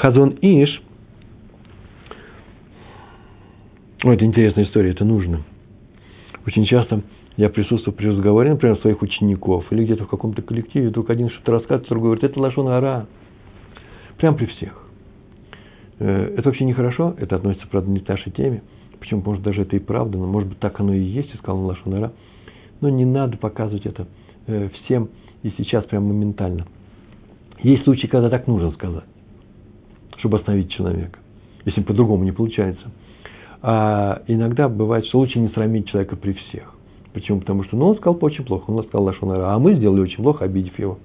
Хазон 0.00 0.38
Иш, 0.40 0.80
Ой, 4.02 4.14
это 4.14 4.24
интересная 4.24 4.64
история, 4.64 4.92
это 4.92 5.04
нужно. 5.04 5.42
Очень 6.46 6.64
часто 6.64 7.02
я 7.36 7.50
присутствую 7.50 7.94
при 7.94 8.06
разговоре, 8.06 8.48
например, 8.48 8.78
своих 8.78 9.02
учеников, 9.02 9.70
или 9.70 9.84
где-то 9.84 10.04
в 10.04 10.08
каком-то 10.08 10.40
коллективе, 10.40 10.88
вдруг 10.88 11.10
один 11.10 11.28
что-то 11.28 11.52
рассказывает, 11.52 11.90
другой 11.90 12.12
говорит, 12.12 12.24
это 12.24 12.40
лошон 12.40 12.68
ара. 12.68 13.08
Прям 14.16 14.36
при 14.36 14.46
всех. 14.46 14.86
Э, 15.98 16.34
это 16.34 16.48
вообще 16.48 16.64
нехорошо, 16.64 17.14
это 17.18 17.36
относится, 17.36 17.68
правда, 17.68 17.90
не 17.90 18.00
к 18.00 18.08
нашей 18.08 18.32
теме. 18.32 18.62
Почему, 19.00 19.20
может, 19.20 19.42
даже 19.42 19.62
это 19.62 19.76
и 19.76 19.80
правда, 19.80 20.16
но, 20.16 20.26
может 20.26 20.48
быть, 20.48 20.60
так 20.60 20.80
оно 20.80 20.94
и 20.94 21.02
есть, 21.02 21.36
сказал 21.40 21.60
лошон 21.62 21.92
ара. 21.92 22.12
Но 22.80 22.88
не 22.88 23.04
надо 23.04 23.36
показывать 23.36 23.84
это 23.84 24.06
э, 24.46 24.70
всем 24.70 25.10
и 25.42 25.52
сейчас 25.58 25.84
прям 25.84 26.04
моментально. 26.04 26.66
Есть 27.62 27.84
случаи, 27.84 28.06
когда 28.06 28.30
так 28.30 28.46
нужно 28.46 28.70
сказать 28.70 29.04
чтобы 30.20 30.38
остановить 30.38 30.70
человека, 30.70 31.18
если 31.64 31.80
по-другому 31.82 32.24
не 32.24 32.32
получается. 32.32 32.90
А 33.62 34.22
иногда 34.26 34.68
бывает, 34.68 35.06
что 35.06 35.18
лучше 35.18 35.38
не 35.38 35.48
срамить 35.48 35.88
человека 35.88 36.16
при 36.16 36.32
всех. 36.32 36.74
Почему? 37.12 37.40
Потому 37.40 37.64
что 37.64 37.76
ну, 37.76 37.88
он 37.88 37.96
сказал 37.96 38.16
очень 38.20 38.44
плохо, 38.44 38.70
он 38.70 38.84
сказал 38.84 39.04
Лашонара, 39.04 39.52
а 39.52 39.58
мы 39.58 39.74
сделали 39.74 40.00
очень 40.00 40.22
плохо, 40.22 40.44
обидев 40.44 40.78
его. 40.78 40.98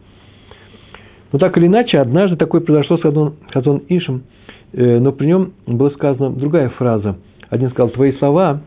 Но 1.32 1.40
так 1.40 1.58
или 1.58 1.68
иначе, 1.68 1.98
однажды 1.98 2.38
такое 2.38 2.62
произошло 2.62 2.98
с 2.98 3.02
Хазон, 3.02 3.36
Хазон 3.52 3.82
Ишем, 3.90 4.24
э, 4.72 5.00
но 5.00 5.12
при 5.12 5.26
нем 5.26 5.54
была 5.66 5.90
сказана 5.92 6.30
другая 6.30 6.70
фраза. 6.70 7.18
Один 7.50 7.72
сказал, 7.72 7.90
твои 7.90 8.14
слова, 8.14 8.62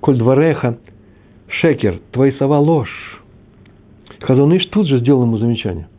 коль 0.00 0.16
двореха, 0.16 0.78
шекер, 1.48 2.00
твои 2.12 2.32
слова 2.32 2.58
ложь. 2.58 3.20
Хазон 4.20 4.56
Иш 4.56 4.66
тут 4.66 4.88
же 4.88 4.98
сделал 5.00 5.22
ему 5.22 5.36
замечание– 5.36 5.88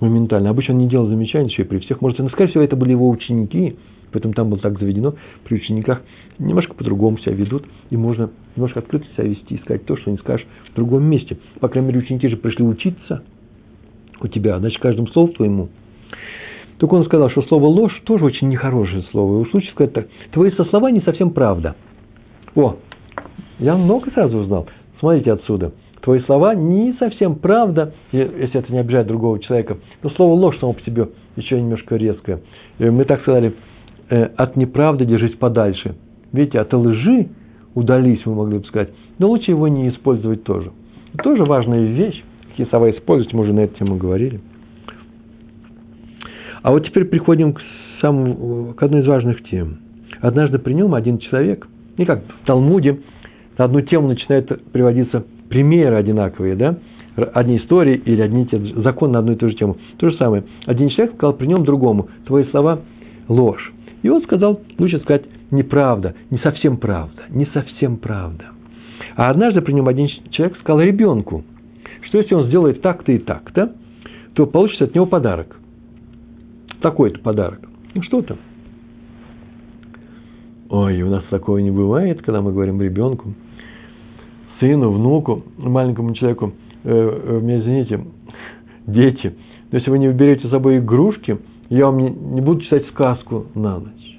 моментально. 0.00 0.50
Обычно 0.50 0.74
он 0.74 0.80
не 0.80 0.88
делал 0.88 1.06
замечаний 1.06 1.48
еще 1.48 1.62
и 1.62 1.66
при 1.66 1.78
всех. 1.78 2.00
Может, 2.00 2.20
и, 2.20 2.28
скорее 2.28 2.50
всего, 2.50 2.62
это 2.62 2.76
были 2.76 2.92
его 2.92 3.08
ученики, 3.08 3.76
поэтому 4.12 4.34
там 4.34 4.50
было 4.50 4.60
так 4.60 4.78
заведено. 4.78 5.14
При 5.44 5.56
учениках 5.56 6.02
немножко 6.38 6.74
по-другому 6.74 7.18
себя 7.18 7.34
ведут, 7.34 7.64
и 7.90 7.96
можно 7.96 8.30
немножко 8.56 8.80
открыто 8.80 9.06
себя 9.14 9.24
вести, 9.24 9.58
сказать 9.58 9.84
то, 9.84 9.96
что 9.96 10.10
не 10.10 10.18
скажешь 10.18 10.46
в 10.70 10.74
другом 10.74 11.04
месте. 11.04 11.38
По 11.60 11.68
крайней 11.68 11.88
мере, 11.88 12.00
ученики 12.00 12.28
же 12.28 12.36
пришли 12.36 12.64
учиться 12.64 13.22
у 14.20 14.28
тебя, 14.28 14.58
значит, 14.58 14.80
каждому 14.80 15.08
слову 15.08 15.28
твоему. 15.32 15.68
Только 16.78 16.94
он 16.94 17.04
сказал, 17.04 17.30
что 17.30 17.42
слово 17.42 17.66
ложь 17.66 18.00
тоже 18.04 18.24
очень 18.24 18.48
нехорошее 18.48 19.02
слово. 19.10 19.36
И 19.36 19.40
уж 19.42 19.52
лучше 19.52 19.70
сказать 19.70 19.92
так, 19.92 20.08
твои 20.32 20.50
со 20.52 20.64
слова 20.64 20.90
не 20.90 21.00
совсем 21.00 21.30
правда. 21.30 21.76
О, 22.54 22.76
я 23.58 23.76
много 23.76 24.10
сразу 24.10 24.38
узнал. 24.38 24.66
Смотрите 24.98 25.32
отсюда 25.32 25.72
твои 26.02 26.20
слова 26.20 26.54
не 26.54 26.94
совсем 26.94 27.36
правда, 27.36 27.94
если 28.12 28.58
это 28.58 28.72
не 28.72 28.78
обижает 28.78 29.06
другого 29.06 29.38
человека. 29.38 29.78
Но 30.02 30.10
слово 30.10 30.34
ложь 30.34 30.58
само 30.58 30.72
по 30.72 30.82
себе 30.82 31.08
еще 31.36 31.60
немножко 31.60 31.96
резкое. 31.96 32.40
Мы 32.78 33.04
так 33.04 33.22
сказали, 33.22 33.54
«Э, 34.08 34.24
от 34.36 34.56
неправды 34.56 35.04
держись 35.04 35.36
подальше. 35.36 35.96
Видите, 36.32 36.58
от 36.58 36.72
лжи 36.72 37.28
удались, 37.74 38.24
мы 38.24 38.34
могли 38.34 38.58
бы 38.58 38.64
сказать. 38.64 38.90
Но 39.18 39.28
лучше 39.28 39.50
его 39.50 39.68
не 39.68 39.88
использовать 39.90 40.44
тоже. 40.44 40.72
Тоже 41.22 41.44
важная 41.44 41.86
вещь. 41.86 42.22
Какие 42.50 42.66
слова 42.66 42.90
использовать, 42.90 43.32
мы 43.34 43.42
уже 43.42 43.52
на 43.52 43.60
эту 43.60 43.78
тему 43.78 43.96
говорили. 43.96 44.40
А 46.62 46.72
вот 46.72 46.86
теперь 46.86 47.04
приходим 47.04 47.54
к, 47.54 47.60
самому, 48.00 48.74
к 48.74 48.82
одной 48.82 49.00
из 49.00 49.06
важных 49.06 49.42
тем. 49.44 49.78
Однажды 50.20 50.58
при 50.58 50.74
нем 50.74 50.94
один 50.94 51.18
человек, 51.18 51.66
и 51.96 52.04
как 52.04 52.22
в 52.42 52.46
Талмуде, 52.46 53.00
на 53.56 53.64
одну 53.64 53.80
тему 53.80 54.08
начинает 54.08 54.48
приводиться 54.72 55.24
примеры 55.50 55.96
одинаковые, 55.96 56.54
да, 56.54 56.78
одни 57.34 57.58
истории 57.58 58.00
или 58.06 58.22
одни 58.22 58.46
те 58.46 58.58
законы 58.82 59.14
на 59.14 59.18
одну 59.18 59.32
и 59.32 59.36
ту 59.36 59.48
же 59.48 59.56
тему. 59.56 59.76
То 59.98 60.08
же 60.08 60.16
самое. 60.16 60.44
Один 60.64 60.88
человек 60.88 61.16
сказал 61.16 61.34
при 61.34 61.46
нем 61.46 61.64
другому, 61.64 62.08
твои 62.24 62.44
слова– 62.44 62.80
ложь. 63.28 63.72
И 64.02 64.08
он 64.08 64.22
сказал, 64.22 64.60
лучше 64.78 65.00
сказать, 65.00 65.24
неправда, 65.50 66.14
не 66.30 66.38
совсем 66.38 66.78
правда, 66.78 67.24
не 67.28 67.44
совсем 67.46 67.98
правда. 67.98 68.46
А 69.16 69.28
однажды 69.28 69.60
при 69.60 69.72
нем 69.72 69.88
один 69.88 70.08
человек 70.30 70.56
сказал 70.58 70.80
ребенку, 70.80 71.44
что 72.02 72.18
если 72.18 72.34
он 72.34 72.46
сделает 72.46 72.80
так-то 72.80 73.12
и 73.12 73.18
так-то, 73.18 73.74
то 74.34 74.46
получится 74.46 74.84
от 74.84 74.94
него 74.94 75.04
подарок. 75.04 75.58
Такой-то 76.80 77.18
подарок. 77.18 77.60
Ну 77.92 78.02
что 78.02 78.22
там? 78.22 78.38
Ой, 80.70 81.02
у 81.02 81.10
нас 81.10 81.24
такого 81.28 81.58
не 81.58 81.72
бывает, 81.72 82.22
когда 82.22 82.40
мы 82.40 82.52
говорим 82.52 82.80
ребенку– 82.80 83.34
сыну, 84.60 84.90
внуку, 84.92 85.42
маленькому 85.58 86.14
человеку, 86.14 86.52
э, 86.84 86.90
э, 86.90 87.40
меня 87.40 87.60
извините, 87.60 88.00
дети, 88.86 89.34
но 89.70 89.78
если 89.78 89.90
вы 89.90 89.98
не 89.98 90.08
уберете 90.08 90.46
с 90.46 90.50
собой 90.50 90.78
игрушки, 90.78 91.38
я 91.68 91.86
вам 91.86 91.98
не, 91.98 92.10
не 92.10 92.40
буду 92.40 92.62
читать 92.62 92.86
сказку 92.88 93.46
на 93.54 93.78
ночь. 93.78 94.18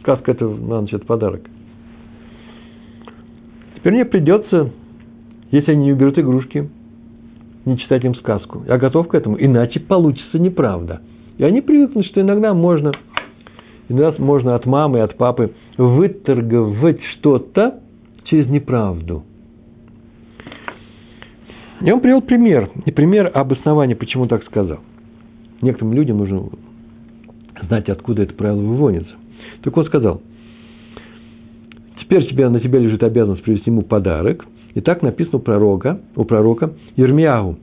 Сказка 0.00 0.32
это 0.32 0.46
на 0.46 0.80
ночь, 0.80 0.92
это 0.92 1.04
подарок. 1.04 1.42
Теперь 3.76 3.92
мне 3.92 4.04
придется, 4.04 4.70
если 5.50 5.72
они 5.72 5.86
не 5.86 5.92
уберут 5.92 6.18
игрушки, 6.18 6.68
не 7.64 7.78
читать 7.78 8.04
им 8.04 8.14
сказку. 8.16 8.64
Я 8.66 8.78
готов 8.78 9.08
к 9.08 9.14
этому, 9.14 9.36
иначе 9.38 9.80
получится 9.80 10.38
неправда. 10.38 11.02
И 11.36 11.44
они 11.44 11.60
привыкнут, 11.60 12.06
что 12.06 12.20
иногда 12.20 12.52
можно, 12.54 12.92
иногда 13.88 14.14
можно 14.22 14.54
от 14.54 14.66
мамы, 14.66 15.00
от 15.00 15.16
папы 15.16 15.54
выторговать 15.76 17.00
что-то 17.14 17.80
через 18.24 18.48
неправду. 18.48 19.22
Я 21.80 21.92
вам 21.92 22.00
привел 22.00 22.20
пример. 22.20 22.70
Не 22.86 22.92
пример, 22.92 23.30
обоснование, 23.32 23.94
почему 23.94 24.26
так 24.26 24.44
сказал. 24.44 24.80
Некоторым 25.62 25.94
людям 25.94 26.18
нужно 26.18 26.48
знать, 27.68 27.88
откуда 27.88 28.22
это 28.22 28.34
правило 28.34 28.60
выводится. 28.60 29.14
Так 29.62 29.76
он 29.76 29.86
сказал, 29.86 30.20
теперь 32.00 32.28
тебе, 32.28 32.48
на 32.48 32.60
тебя 32.60 32.80
лежит 32.80 33.02
обязанность 33.02 33.44
привести 33.44 33.70
ему 33.70 33.82
подарок. 33.82 34.44
И 34.74 34.80
так 34.80 35.02
написано 35.02 35.38
у 35.38 35.40
пророка, 35.40 36.00
у 36.16 36.24
пророка 36.24 36.72
Ермиягу. 36.96 37.58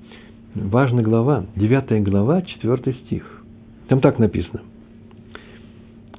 Важная 0.56 1.04
глава, 1.04 1.46
9 1.58 2.04
глава, 2.04 2.42
4 2.42 2.94
стих. 3.06 3.44
Там 3.90 4.00
так 4.00 4.18
написано. 4.18 4.62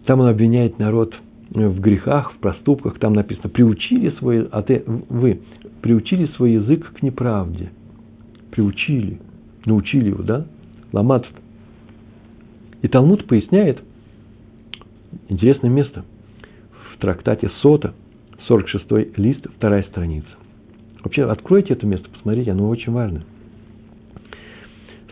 Там 0.04 0.20
он 0.20 0.28
обвиняет 0.28 0.78
народ 0.78 1.14
в 1.50 1.80
грехах, 1.80 2.32
в 2.34 2.38
проступках. 2.38 2.98
Там 2.98 3.14
написано, 3.14 3.48
приучили 3.48 4.10
свой, 4.18 4.46
а 4.52 4.62
ты, 4.62 4.84
вы 5.08 5.40
приучили 5.80 6.26
свой 6.36 6.52
язык 6.52 6.92
к 6.92 7.02
неправде. 7.02 7.70
Приучили, 8.56 9.18
научили 9.66 10.08
его, 10.08 10.22
да? 10.22 10.46
Ломаться. 10.90 11.28
И 12.80 12.88
Талмуд 12.88 13.26
поясняет, 13.26 13.82
интересное 15.28 15.68
место, 15.68 16.06
в 16.94 16.98
трактате 16.98 17.50
Сота, 17.60 17.92
46 18.48 19.18
лист, 19.18 19.46
вторая 19.56 19.82
страница. 19.82 20.28
Вообще, 21.04 21.24
откройте 21.24 21.74
это 21.74 21.86
место, 21.86 22.08
посмотрите, 22.08 22.52
оно 22.52 22.70
очень 22.70 22.92
важно. 22.92 23.24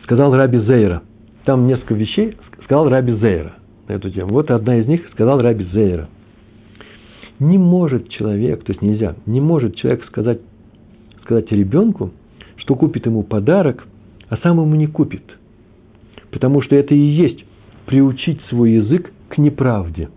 Сказал 0.04 0.34
Раби 0.34 0.60
Зейра. 0.60 1.02
Там 1.44 1.66
несколько 1.66 1.92
вещей 1.92 2.38
сказал 2.64 2.88
Раби 2.88 3.12
Зейра 3.12 3.56
на 3.88 3.92
эту 3.92 4.10
тему. 4.10 4.32
Вот 4.32 4.50
одна 4.50 4.78
из 4.78 4.86
них 4.86 5.06
сказал 5.12 5.42
Раби 5.42 5.64
Зейра. 5.64 6.08
Не 7.40 7.58
может 7.58 8.08
человек, 8.08 8.64
то 8.64 8.72
есть 8.72 8.80
нельзя, 8.80 9.16
не 9.26 9.42
может 9.42 9.76
человек 9.76 10.02
сказать, 10.06 10.40
сказать 11.22 11.52
ребенку, 11.52 12.10
что 12.64 12.76
купит 12.76 13.04
ему 13.04 13.22
подарок, 13.22 13.86
а 14.30 14.38
сам 14.38 14.58
ему 14.58 14.74
не 14.74 14.86
купит. 14.86 15.22
Потому 16.30 16.62
что 16.62 16.74
это 16.74 16.94
и 16.94 16.98
есть 16.98 17.44
приучить 17.84 18.40
свой 18.48 18.72
язык 18.72 19.12
к 19.28 19.36
неправде. 19.36 20.08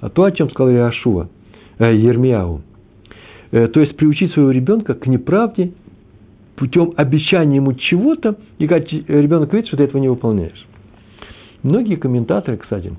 А 0.00 0.10
то, 0.10 0.24
о 0.24 0.30
чем 0.30 0.48
сказал 0.50 0.72
Иошуа, 0.72 1.28
э, 1.78 1.96
Ермияу, 1.96 2.62
э, 3.50 3.66
то 3.66 3.80
есть 3.80 3.96
приучить 3.96 4.32
своего 4.32 4.52
ребенка 4.52 4.94
к 4.94 5.08
неправде 5.08 5.72
путем 6.54 6.92
обещания 6.96 7.56
ему 7.56 7.72
чего-то, 7.74 8.36
и 8.58 8.68
когда 8.68 8.86
ребенок 8.86 9.52
видит, 9.52 9.66
что 9.66 9.76
ты 9.76 9.82
этого 9.82 10.00
не 10.00 10.08
выполняешь. 10.08 10.66
Многие 11.64 11.96
комментаторы, 11.96 12.58
кстати, 12.58 12.92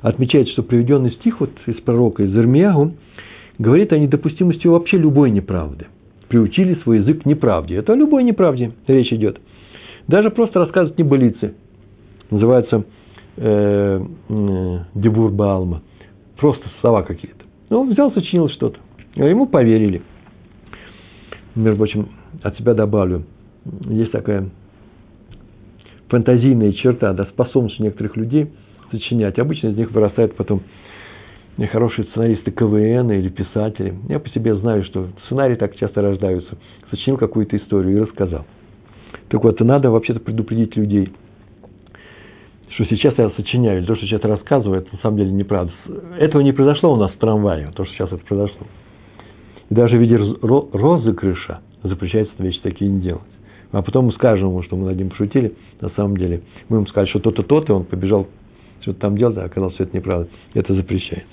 отмечают, 0.00 0.48
что 0.50 0.62
приведенный 0.62 1.10
стих 1.10 1.40
вот 1.40 1.50
из 1.66 1.80
пророка, 1.80 2.22
из 2.22 2.36
Ирмиягу, 2.36 2.94
говорит 3.58 3.92
о 3.92 3.98
недопустимости 3.98 4.68
вообще 4.68 4.96
любой 4.96 5.32
неправды. 5.32 5.86
Приучили 6.28 6.74
свой 6.82 6.98
язык 6.98 7.22
к 7.22 7.26
неправде. 7.26 7.76
Это 7.76 7.92
о 7.92 7.96
любой 7.96 8.24
неправде 8.24 8.72
речь 8.86 9.12
идет. 9.12 9.38
Даже 10.08 10.30
просто 10.30 10.60
рассказывать 10.60 10.98
небылицы– 10.98 11.54
называется 12.30 12.84
э, 13.36 14.00
э, 14.28 14.78
Дебур 14.94 15.30
Баалма. 15.30 15.82
Просто 16.36 16.68
слова 16.80 17.02
какие-то. 17.02 17.44
Ну, 17.70 17.80
он 17.80 17.90
взял, 17.90 18.12
сочинил 18.12 18.48
что-то. 18.48 18.78
А 19.16 19.24
ему 19.24 19.46
поверили. 19.46 20.02
Между 21.54 21.78
прочим, 21.78 22.08
от 22.42 22.56
себя 22.58 22.74
добавлю. 22.74 23.24
Есть 23.88 24.12
такая 24.12 24.50
фантазийная 26.08 26.72
черта, 26.72 27.12
да, 27.14 27.24
способность 27.24 27.80
некоторых 27.80 28.16
людей 28.16 28.52
сочинять. 28.90 29.38
Обычно 29.38 29.68
из 29.68 29.76
них 29.76 29.90
вырастают 29.90 30.36
потом 30.36 30.62
хорошие 31.64 32.04
сценаристы 32.08 32.50
КВН 32.50 33.10
или 33.12 33.30
писатели. 33.30 33.94
Я 34.08 34.18
по 34.18 34.28
себе 34.28 34.54
знаю, 34.56 34.84
что 34.84 35.08
сценарии 35.24 35.54
так 35.54 35.74
часто 35.76 36.02
рождаются. 36.02 36.58
Сочинил 36.90 37.16
какую-то 37.16 37.56
историю 37.56 37.96
и 37.96 38.00
рассказал. 38.00 38.44
Так 39.28 39.42
вот, 39.42 39.58
надо 39.60 39.90
вообще-то 39.90 40.20
предупредить 40.20 40.76
людей– 40.76 41.12
что 42.76 42.84
сейчас 42.84 43.16
я 43.16 43.30
сочиняю, 43.30 43.84
то, 43.86 43.96
что 43.96 44.06
сейчас 44.06 44.22
рассказываю, 44.22 44.80
это 44.82 44.90
на 44.92 44.98
самом 45.00 45.16
деле 45.16 45.32
неправда. 45.32 45.72
Этого 46.18 46.42
не 46.42 46.52
произошло 46.52 46.92
у 46.92 46.96
нас 46.96 47.10
в 47.10 47.16
трамвае, 47.16 47.70
то, 47.74 47.86
что 47.86 47.94
сейчас 47.94 48.12
это 48.12 48.22
произошло. 48.26 48.66
И 49.70 49.74
даже 49.74 49.96
в 49.96 50.00
виде 50.00 50.16
розыгрыша 50.16 51.60
запрещается 51.82 52.34
вещи 52.38 52.60
такие 52.62 52.90
не 52.90 53.00
делать. 53.00 53.22
А 53.72 53.80
потом 53.80 54.06
мы 54.06 54.12
скажем 54.12 54.50
ему, 54.50 54.62
что 54.62 54.76
мы 54.76 54.86
над 54.88 54.98
ним 54.98 55.08
пошутили, 55.08 55.54
на 55.80 55.88
самом 55.90 56.18
деле. 56.18 56.42
Мы 56.68 56.76
ему 56.76 56.86
сказали, 56.86 57.08
что 57.08 57.20
то-то, 57.20 57.42
то-то, 57.42 57.74
он 57.74 57.84
побежал 57.84 58.26
что-то 58.82 59.00
там 59.00 59.16
делать, 59.16 59.38
а 59.38 59.44
оказалось, 59.44 59.74
что 59.74 59.84
это 59.84 59.96
неправда. 59.96 60.28
Это 60.52 60.74
запрещается. 60.74 61.26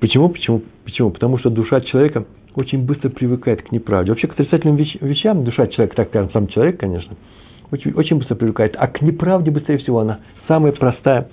Почему? 0.00 0.28
Почему? 0.28 0.62
Почему? 0.84 1.10
Потому 1.10 1.38
что 1.38 1.50
душа 1.50 1.80
человека 1.80 2.24
очень 2.54 2.84
быстро 2.84 3.08
привыкает 3.08 3.62
к 3.62 3.72
неправде. 3.72 4.10
Вообще 4.10 4.26
к 4.26 4.32
отрицательным 4.32 4.76
вещам 4.76 5.44
душа 5.44 5.66
человека, 5.68 5.96
так 5.96 6.08
скажем, 6.08 6.30
сам 6.32 6.48
человек, 6.48 6.78
конечно– 6.78 7.16
очень, 7.70 7.92
очень 7.92 8.18
быстро 8.18 8.34
привлекает. 8.34 8.74
А 8.78 8.86
к 8.88 9.02
неправде 9.02 9.50
быстрее 9.50 9.78
всего 9.78 10.00
она 10.00 10.20
самая 10.46 10.72
простая, 10.72 11.28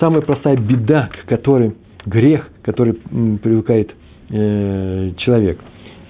самая 0.00 0.22
простая 0.22 0.56
беда, 0.56 1.10
к 1.12 1.28
которой 1.28 1.74
грех, 2.06 2.48
который 2.62 2.94
привлекает 2.94 3.94
э, 4.30 5.12
человек. 5.18 5.60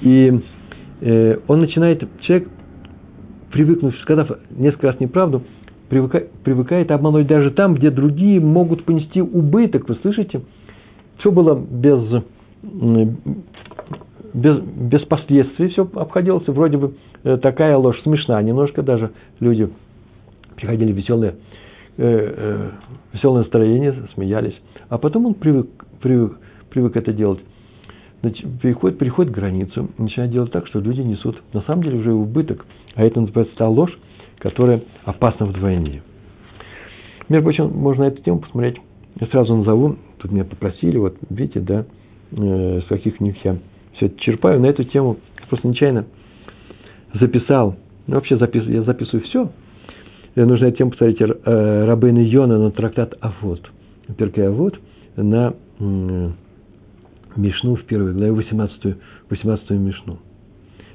И 0.01 0.41
э, 1.01 1.39
он 1.47 1.61
начинает, 1.61 2.03
человек, 2.23 2.49
привыкнув, 3.53 3.97
сказав 4.01 4.31
несколько 4.51 4.89
раз 4.89 5.01
неправду, 5.01 5.43
привыкает, 5.89 6.33
привыкает 6.43 6.91
обмануть 6.91 7.27
даже 7.27 7.51
там, 7.51 7.75
где 7.75 7.91
другие 7.91 8.41
могут 8.41 8.85
понести 8.85 9.21
убыток. 9.21 9.89
Вы 9.89 9.97
слышите? 9.97 10.41
Все 11.25 11.33
было 11.33 11.55
без, 11.55 12.23
без, 14.35 14.59
без 14.61 15.01
последствий, 15.07 15.69
все 15.69 15.89
обходилось 15.95 16.47
вроде 16.49 16.77
бы 16.77 16.95
Э, 17.25 17.39
такая 17.39 17.77
ложь 17.77 18.01
смешна 18.03 18.41
немножко 18.43 18.83
даже. 18.83 19.11
Люди 19.41 19.69
приходили 20.57 20.93
веселые, 20.93 21.37
э, 21.97 22.05
э, 22.07 22.71
веселое 23.15 23.43
настроение, 23.43 23.95
смеялись. 24.15 24.55
А 24.89 24.99
потом 24.99 25.27
он 25.27 25.35
привык, 25.35 25.69
привык, 26.01 26.39
привык 26.71 26.97
это 26.97 27.13
делать. 27.13 27.41
Значит, 28.21 28.47
переходит, 28.61 28.99
переходит 28.99 29.33
границу, 29.33 29.91
начинает 29.99 30.33
делать 30.33 30.53
так, 30.53 30.67
что 30.67 30.81
люди 30.81 31.01
несут 31.01 31.43
на 31.53 31.63
самом 31.63 31.83
деле 31.83 31.99
уже 31.99 32.13
убыток. 32.13 32.65
А 32.95 33.03
это 33.03 33.21
называется 33.21 33.57
та 33.57 33.69
ложь, 33.69 33.99
которая 34.39 34.83
опасна 35.05 35.47
вдвойне. 35.47 36.03
Между 37.29 37.45
прочим, 37.45 37.71
можно 37.71 38.05
эту 38.05 38.23
тему 38.23 38.41
посмотреть. 38.41 38.77
Я 39.19 39.27
сразу 39.29 39.57
назову, 39.57 39.97
тут 40.25 40.33
меня 40.33 40.45
попросили, 40.45 40.97
вот 40.97 41.17
видите, 41.29 41.61
да, 41.61 41.85
э, 42.33 42.81
с 42.81 42.87
каких 42.87 43.19
книг 43.19 43.37
я 43.45 43.59
все 43.93 44.07
это 44.07 44.19
черпаю. 44.19 44.59
На 44.59 44.67
эту 44.67 44.83
тему 44.85 45.19
просто 45.51 45.69
нечаянно 45.69 46.07
записал, 47.13 47.77
ну, 48.07 48.15
вообще 48.15 48.39
запис, 48.39 48.65
я 48.65 48.83
записываю 48.85 49.23
все, 49.25 49.53
нужно 50.35 50.73
тем 50.73 50.91
посмотреть 50.91 51.21
э, 51.21 51.85
Рабейна 51.85 52.21
Йона 52.21 52.59
на 52.59 52.71
трактат 52.71 53.15
Авод, 53.21 53.71
Перкей 54.17 54.49
Авод, 54.49 54.81
на 55.17 55.53
э, 55.79 56.31
Мишну 57.37 57.77
в 57.77 57.85
первой 57.85 58.15
главе, 58.15 58.33
18, 58.33 58.97
18 59.29 59.71
Мишну. 59.73 60.19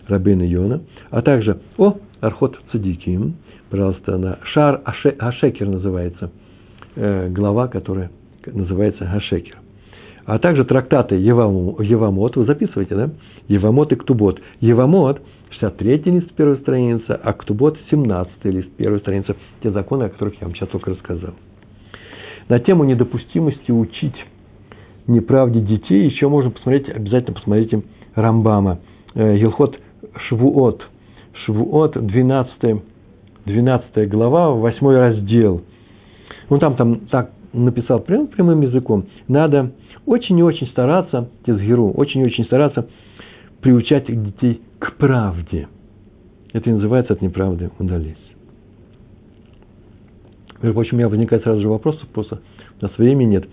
Рабейна 0.08 0.42
Йона, 0.42 0.82
а 1.12 1.22
также, 1.22 1.60
о, 1.78 1.98
Архот 2.20 2.60
Цадиким, 2.72 3.36
пожалуйста, 3.70 4.18
на 4.18 4.40
Шар 4.42 4.82
Ашекер 4.84 5.68
называется, 5.68 6.32
э, 6.96 7.30
глава, 7.30 7.68
которая 7.68 8.10
называется 8.54 9.10
Ашекер. 9.12 9.58
А 10.26 10.38
также 10.38 10.64
трактаты 10.64 11.16
Евамот, 11.16 12.36
вы 12.36 12.46
записываете, 12.46 12.96
да? 12.96 13.10
Евамот 13.48 13.92
и 13.92 13.96
Ктубот. 13.96 14.40
Евамот 14.60 15.22
63 15.50 16.12
лист, 16.12 16.32
первая 16.36 16.58
страница, 16.58 17.20
а 17.22 17.34
Ктубот 17.34 17.80
17 17.90 18.46
лист, 18.46 18.70
первая 18.78 19.00
страница. 19.00 19.36
Те 19.64 19.72
законы, 19.72 20.04
о 20.04 20.10
которых 20.10 20.36
я 20.40 20.48
вам 20.48 20.56
сейчас 20.56 20.70
только 20.70 20.92
рассказал. 20.92 21.34
На 22.48 22.60
тему 22.60 22.84
недопустимости 22.84 23.72
учить 23.72 24.16
неправде 25.08 25.62
детей 25.62 26.06
еще 26.06 26.28
можно 26.28 26.52
посмотреть, 26.52 26.90
обязательно 26.90 27.34
посмотрите 27.34 27.82
Рамбама. 28.14 28.80
Елхот 29.16 29.80
Швуот. 30.28 30.84
Швуот, 31.46 31.94
12, 31.94 32.84
12 33.46 34.10
глава, 34.10 34.52
8 34.52 34.88
раздел. 34.90 35.62
Он 36.50 36.60
там, 36.60 36.76
там 36.76 37.00
так 37.08 37.32
написал 37.54 38.00
прям, 38.00 38.28
прямым 38.28 38.62
языком. 38.62 39.06
Надо 39.28 39.72
очень 40.06 40.38
и 40.40 40.44
очень 40.44 40.68
стараться, 40.68 41.30
Тезгеру, 41.46 41.92
очень 41.92 42.22
и 42.22 42.26
очень 42.26 42.46
стараться 42.46 42.88
приучать 43.62 44.06
детей 44.08 44.62
к 44.80 44.96
правде. 44.96 45.68
Это 46.54 46.70
и 46.70 46.74
называется 46.74 47.14
от 47.14 47.22
неправды 47.22 47.70
удались. 47.80 48.18
Между 50.62 50.74
прочим, 50.74 50.96
у 50.96 50.98
меня 50.98 51.10
возникает 51.10 51.44
сразу 51.44 51.62
же 51.62 51.70
вопрос, 51.70 51.98
просто 52.14 52.42
у 52.82 52.86
нас 52.86 52.98
времени 52.98 53.32
нет. 53.32 53.48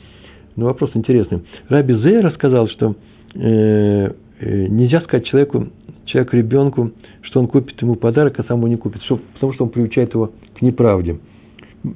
Но 0.56 0.66
вопрос 0.66 0.90
интересный. 0.94 1.44
Раби 1.68 1.94
Зей 1.94 2.20
рассказал, 2.20 2.68
что 2.68 2.96
э, 3.34 4.12
э, 4.40 4.66
нельзя 4.68 5.02
сказать 5.02 5.26
человеку, 5.26 5.68
человеку, 6.06 6.36
ребенку, 6.36 6.92
что 7.22 7.40
он 7.40 7.46
купит 7.46 7.80
ему 7.82 7.94
подарок, 7.96 8.38
а 8.40 8.44
сам 8.44 8.58
его 8.58 8.68
не 8.68 8.76
купит, 8.76 9.02
что, 9.02 9.20
потому 9.34 9.52
что 9.52 9.64
он 9.64 9.70
приучает 9.70 10.14
его 10.14 10.32
к 10.58 10.62
неправде. 10.62 11.18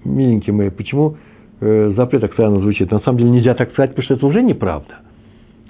Миленькие 0.05 0.55
мои, 0.55 0.71
почему 0.71 1.17
запрет 1.61 2.23
так 2.23 2.33
странно 2.33 2.61
звучит? 2.61 2.91
На 2.91 3.01
самом 3.01 3.19
деле 3.19 3.31
нельзя 3.31 3.55
так 3.55 3.71
сказать, 3.73 3.91
потому 3.91 4.05
что 4.05 4.15
это 4.15 4.27
уже 4.27 4.43
неправда. 4.43 4.95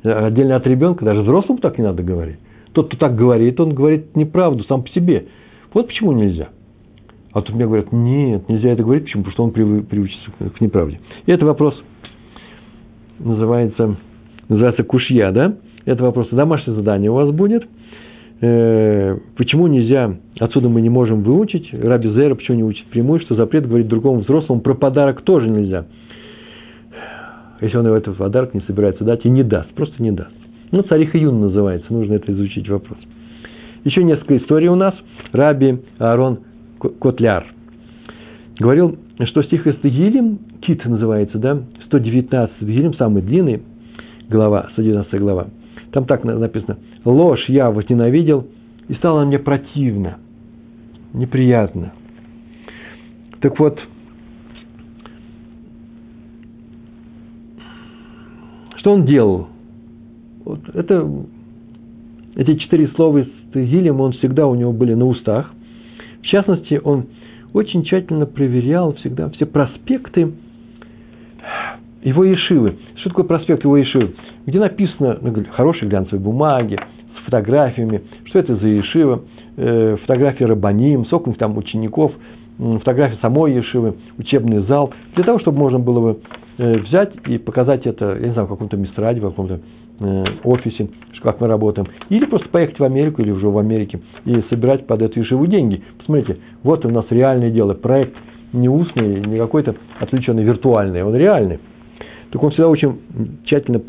Отдельно 0.03 0.57
от 0.57 0.67
ребенка, 0.67 1.05
даже 1.05 1.21
взрослому 1.23 1.61
так 1.61 1.77
не 1.79 1.85
надо 1.85 2.03
говорить. 2.03 2.39
Тот, 2.73 2.87
кто 2.89 2.97
так 2.97 3.17
говорит, 3.17 3.59
он 3.61 3.75
говорит 3.75 4.17
неправду 4.17 4.65
сам 4.65 4.83
по 4.83 4.89
себе. 4.91 5.27
Вот 5.75 5.89
почему 5.89 6.13
нельзя. 6.13 6.49
А 7.33 7.43
тут 7.43 7.55
мне 7.55 7.67
говорят, 7.67 7.93
нет, 7.93 8.49
нельзя 8.49 8.71
это 8.71 8.83
говорить, 8.83 9.05
почему? 9.05 9.25
Потому 9.25 9.51
что 9.51 9.61
он 9.61 9.83
приучится 9.85 10.31
к 10.57 10.61
неправде. 10.61 11.01
И 11.27 11.33
это 11.33 11.45
вопрос 11.45 11.81
называется, 13.19 13.97
называется 14.49 14.83
кушья, 14.85 15.31
да? 15.33 15.57
Это 15.85 16.03
вопрос, 16.03 16.29
домашнее 16.31 16.77
задание 16.77 17.11
у 17.11 17.15
вас 17.15 17.31
будет. 17.31 17.69
Э, 18.43 19.19
почему 19.37 19.67
нельзя, 19.67 20.17
отсюда 20.39 20.71
мы 20.71 20.81
не 20.81 20.89
можем 20.89 21.23
выучить, 21.23 21.69
Раби 21.75 22.09
Зера 22.11 22.35
почему 22.35 22.57
не 22.57 22.65
учит 22.65 22.87
прямую, 22.87 23.21
что 23.21 23.35
запрет 23.35 23.67
говорить 23.67 23.89
другому 23.89 24.21
взрослому 24.21 24.63
про 24.63 24.75
подарок 24.75 25.23
тоже 25.23 25.49
нельзя. 25.49 25.85
Если 27.61 27.77
он 27.77 27.85
его 27.85 27.97
этот 27.97 28.17
подарок 28.17 28.55
не 28.55 28.61
собирается 28.63 29.05
дать 29.05 29.27
и 29.27 29.31
не 29.31 29.43
даст, 29.43 29.69
просто 29.75 30.03
не 30.03 30.13
даст. 30.13 30.33
Ну, 30.71 30.83
царих 30.83 31.15
Юн 31.15 31.41
называется, 31.41 31.93
нужно 31.93 32.15
это 32.15 32.33
изучить 32.33 32.67
вопрос. 32.69 32.99
Еще 33.85 34.03
несколько 34.05 34.39
историй 34.39 34.69
у 34.69 34.75
нас. 34.75 34.95
Раби 35.33 35.79
Аарон 35.99 36.41
Котляр 37.01 37.47
говорил, 38.59 38.97
что 39.25 39.43
стих 39.43 39.67
из 39.67 39.77
Тегилим, 39.81 40.39
Кит 40.63 40.85
называется, 40.87 41.39
да, 41.39 41.61
119 41.87 42.59
Тегилим, 42.61 42.95
самый 42.95 43.23
длинный 43.23 43.63
глава, 44.31 44.69
119 44.73 45.21
глава. 45.21 45.49
Там 45.93 46.07
так 46.07 46.25
написано, 46.25 46.79
ложь 47.05 47.49
я 47.49 47.71
возненавидел, 47.71 48.47
и 48.89 48.95
стало 48.95 49.25
мне 49.25 49.39
противно, 49.39 50.19
неприятно. 51.13 51.93
Так 53.41 53.59
вот, 53.59 53.81
что 58.77 58.93
он 58.93 59.07
делал? 59.07 59.49
Вот 60.45 60.61
это, 60.75 61.09
эти 62.37 62.57
четыре 62.57 62.89
слова 62.89 63.19
из 63.19 63.29
Тегилем, 63.53 64.01
он 64.01 64.13
всегда 64.13 64.47
у 64.47 64.55
него 64.55 64.73
были 64.73 64.95
на 64.95 65.07
устах. 65.07 65.53
В 66.23 66.27
частности, 66.27 66.81
он 66.83 67.07
очень 67.53 67.85
тщательно 67.85 68.27
проверял 68.27 68.95
всегда 68.95 69.31
все 69.31 69.47
проспекты 69.47 70.33
его 72.03 72.25
Ешивы. 72.25 72.77
Что 72.97 73.11
такое 73.11 73.25
проспект 73.25 73.65
его 73.65 73.77
Ешивы? 73.77 74.15
Где 74.47 74.59
написано 74.59 75.19
на 75.21 75.31
ну, 75.31 75.45
хорошей 75.53 75.89
глянцевой 75.89 76.21
бумаге, 76.21 76.79
с 77.21 77.25
фотографиями, 77.25 78.03
что 78.25 78.39
это 78.39 78.57
за 78.57 78.67
Ешива, 78.67 79.23
э, 79.57 79.97
фотографии 80.03 80.45
Рабаним, 80.45 81.05
сколько 81.07 81.33
там 81.33 81.57
учеников, 81.57 82.13
фотографии 82.59 83.19
самой 83.21 83.55
Ешивы, 83.55 83.97
учебный 84.19 84.61
зал, 84.65 84.93
для 85.15 85.25
того, 85.25 85.39
чтобы 85.41 85.59
можно 85.59 85.79
было 85.79 86.01
бы 86.01 86.21
э, 86.59 86.79
взять 86.79 87.13
и 87.27 87.39
показать 87.39 87.87
это, 87.87 88.17
я 88.21 88.29
не 88.29 88.33
знаю, 88.33 88.47
в 88.47 88.51
каком-то 88.51 88.77
мистраде, 88.77 89.21
в 89.21 89.29
каком-то 89.29 89.61
э, 90.01 90.25
офисе, 90.45 90.89
как 91.23 91.41
мы 91.41 91.49
работаем, 91.49 91.89
или 92.09 92.25
просто 92.25 92.49
поехать 92.49 92.79
в 92.79 92.85
Америку 92.85 93.21
или 93.23 93.31
уже 93.31 93.49
в 93.49 93.59
Америке 93.59 94.01
и 94.25 94.43
собирать 94.49 94.87
под 94.87 95.03
эту 95.03 95.21
ешиву 95.21 95.47
деньги. 95.47 95.83
Посмотрите, 95.99 96.39
вот 96.63 96.85
у 96.87 96.91
нас 96.91 97.05
реальное 97.11 97.51
дело, 97.51 97.75
проект 97.75 98.17
не 98.53 98.69
устный, 98.69 99.21
не 99.21 99.39
какой-то 99.39 99.77
отвлеченный, 100.01 100.43
виртуальный, 100.45 101.03
он 101.03 101.15
реальный. 101.15 101.61
Так 102.31 102.43
он 102.43 102.51
всегда 102.51 102.69
очень 102.69 102.99
тщательно 103.45 103.81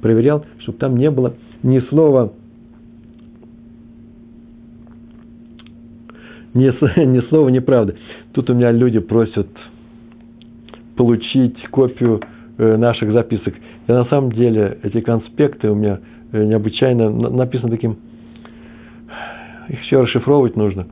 проверял, 0.00 0.44
чтобы 0.58 0.78
там 0.78 0.96
не 0.96 1.10
было 1.10 1.34
ни 1.62 1.80
слова, 1.80 2.32
ни, 6.54 6.64
ни 7.04 7.20
слова 7.28 7.48
неправды. 7.48 7.96
Тут 8.32 8.50
у 8.50 8.54
меня 8.54 8.70
люди 8.70 8.98
просят 8.98 9.48
получить 10.96 11.56
копию 11.68 12.20
э, 12.58 12.76
наших 12.76 13.12
записок. 13.12 13.54
И 13.86 13.92
на 13.92 14.04
самом 14.06 14.32
деле 14.32 14.78
эти 14.82 15.00
конспекты 15.00 15.70
у 15.70 15.74
меня 15.74 16.00
э, 16.32 16.44
необычайно 16.44 17.10
написаны 17.10 17.70
таким, 17.70 17.96
их 19.68 19.82
еще 19.82 20.02
расшифровывать 20.02 20.56
нужно. 20.56 20.86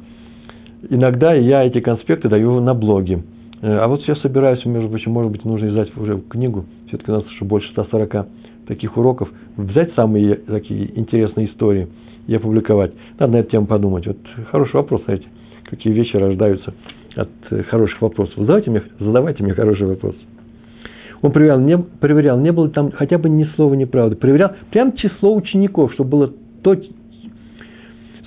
Иногда 0.89 1.35
я 1.35 1.65
эти 1.65 1.81
конспекты 1.81 2.29
даю 2.29 2.61
на 2.61 2.73
блоге. 2.73 3.23
Э, 3.61 3.79
а 3.79 3.89
вот 3.89 4.03
сейчас 4.03 4.21
собираюсь, 4.21 4.65
между 4.65 4.89
прочим, 4.89 5.13
может 5.13 5.33
быть, 5.33 5.45
нужно 5.45 5.69
издать 5.69 5.97
уже 5.97 6.21
книгу. 6.29 6.65
Все-таки 6.89 7.11
у 7.11 7.15
нас 7.15 7.25
уже 7.27 7.45
больше 7.45 7.71
140 7.73 8.27
таких 8.67 8.97
уроков. 8.97 9.29
Взять 9.57 9.95
самые 9.95 10.37
такие 10.37 10.99
интересные 10.99 11.49
истории 11.49 11.89
и 12.27 12.35
опубликовать. 12.35 12.93
Надо 13.19 13.33
на 13.33 13.37
эту 13.39 13.51
тему 13.51 13.67
подумать. 13.67 14.07
Вот 14.07 14.19
хороший 14.51 14.77
вопрос, 14.77 15.03
знаете, 15.05 15.27
какие 15.65 15.93
вещи 15.93 16.17
рождаются 16.17 16.75
от 17.17 17.31
хороших 17.69 18.01
вопросов. 18.01 18.35
Задавайте 18.37 18.71
мне, 18.71 18.83
задавайте 19.01 19.43
мне 19.43 19.55
хороший 19.55 19.87
вопрос. 19.87 20.15
Он 21.21 21.33
проверял, 21.33 21.59
не, 21.59 21.77
проверял, 21.77 22.39
не 22.39 22.53
было 22.53 22.69
там 22.71 22.93
хотя 22.93 23.19
бы 23.19 23.29
ни 23.29 23.45
слова 23.57 23.75
неправды. 23.75 24.15
Проверял 24.15 24.53
прям 24.71 24.93
число 24.93 25.35
учеников, 25.35 25.93
чтобы 25.95 26.11
было 26.11 26.33
то, 26.63 26.77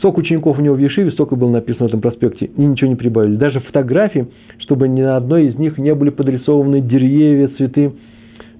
сколько 0.01 0.19
учеников 0.19 0.57
у 0.57 0.61
него 0.61 0.75
в 0.75 0.79
Ешиве, 0.79 1.11
столько 1.11 1.35
было 1.35 1.51
написано 1.51 1.85
в 1.85 1.89
этом 1.89 2.01
проспекте, 2.01 2.45
и 2.45 2.61
ничего 2.61 2.89
не 2.89 2.95
прибавили. 2.95 3.35
Даже 3.35 3.59
фотографии, 3.59 4.27
чтобы 4.57 4.87
ни 4.87 5.01
на 5.01 5.15
одной 5.15 5.47
из 5.47 5.55
них 5.55 5.77
не 5.77 5.93
были 5.93 6.09
подрисованы 6.09 6.81
деревья, 6.81 7.49
цветы 7.55 7.93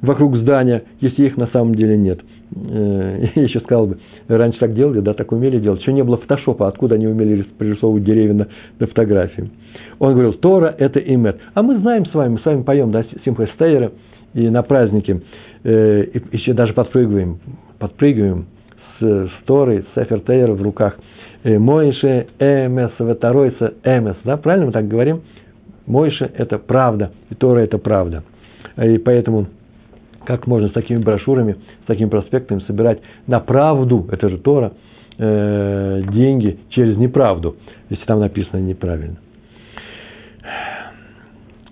вокруг 0.01 0.37
здания, 0.37 0.83
если 0.99 1.25
их 1.25 1.37
на 1.37 1.47
самом 1.47 1.75
деле 1.75 1.97
нет. 1.97 2.19
Э, 2.55 3.25
я 3.35 3.43
еще 3.43 3.59
сказал 3.61 3.87
бы, 3.87 3.97
раньше 4.27 4.59
так 4.59 4.75
делали, 4.75 4.99
да, 4.99 5.13
так 5.13 5.31
умели 5.31 5.59
делать. 5.59 5.81
Еще 5.81 5.93
не 5.93 6.03
было 6.03 6.17
фотошопа, 6.17 6.67
откуда 6.67 6.95
они 6.95 7.07
умели 7.07 7.43
прорисовывать 7.57 8.03
деревья 8.03 8.33
на, 8.33 8.47
на 8.79 8.87
фотографии. 8.87 9.49
Он 9.97 10.13
говорил, 10.13 10.33
Тора– 10.33 10.73
это 10.77 10.99
имет. 10.99 11.39
А 11.55 11.63
мы 11.63 11.79
знаем 11.79 12.05
с 12.05 12.13
вами, 12.13 12.33
мы 12.33 12.39
с 12.39 12.45
вами 12.45 12.61
поем, 12.61 12.91
да, 12.91 13.03
Симха 13.25 13.49
Стейра– 13.55 13.91
и 14.33 14.49
на 14.49 14.63
праздники 14.63 15.21
э, 15.63 16.05
еще 16.31 16.53
даже 16.53 16.73
подпрыгиваем, 16.73 17.39
подпрыгиваем 17.79 18.47
с, 19.02 19.45
Торой, 19.45 19.86
с 19.93 19.97
Эфертейра 19.97 20.54
в 20.54 20.62
руках. 20.62 20.97
Э, 21.43 21.58
Моише 21.58 22.28
Эмес, 22.39 22.91
Ветаройса 22.99 23.74
Эмес. 23.84 24.16
Да, 24.24 24.38
правильно 24.38 24.68
мы 24.68 24.72
так 24.72 24.88
говорим? 24.88 25.22
Моише– 25.88 26.30
это 26.38 26.58
правда, 26.58 27.12
и 27.30 27.36
Тора– 27.36 27.60
это 27.62 27.78
правда. 27.78 28.24
И 28.78 28.97
поэтому 28.99 29.47
как 30.26 30.47
можно 30.47 30.70
с 30.70 30.72
такими 30.72 30.99
брошюрами, 30.99 31.58
с 31.84 31.88
такими 31.88 32.08
проспектами 32.08 32.60
собирать 32.68 32.99
на 33.28 33.39
правду, 33.39 34.08
это 34.12 34.30
же 34.30 34.38
Тора, 34.38 34.74
э, 35.18 36.02
деньги 36.12 36.60
через 36.70 36.97
неправду, 36.97 37.58
если 37.89 38.06
там 38.06 38.20
написано 38.20 38.60
неправильно. 38.60 39.18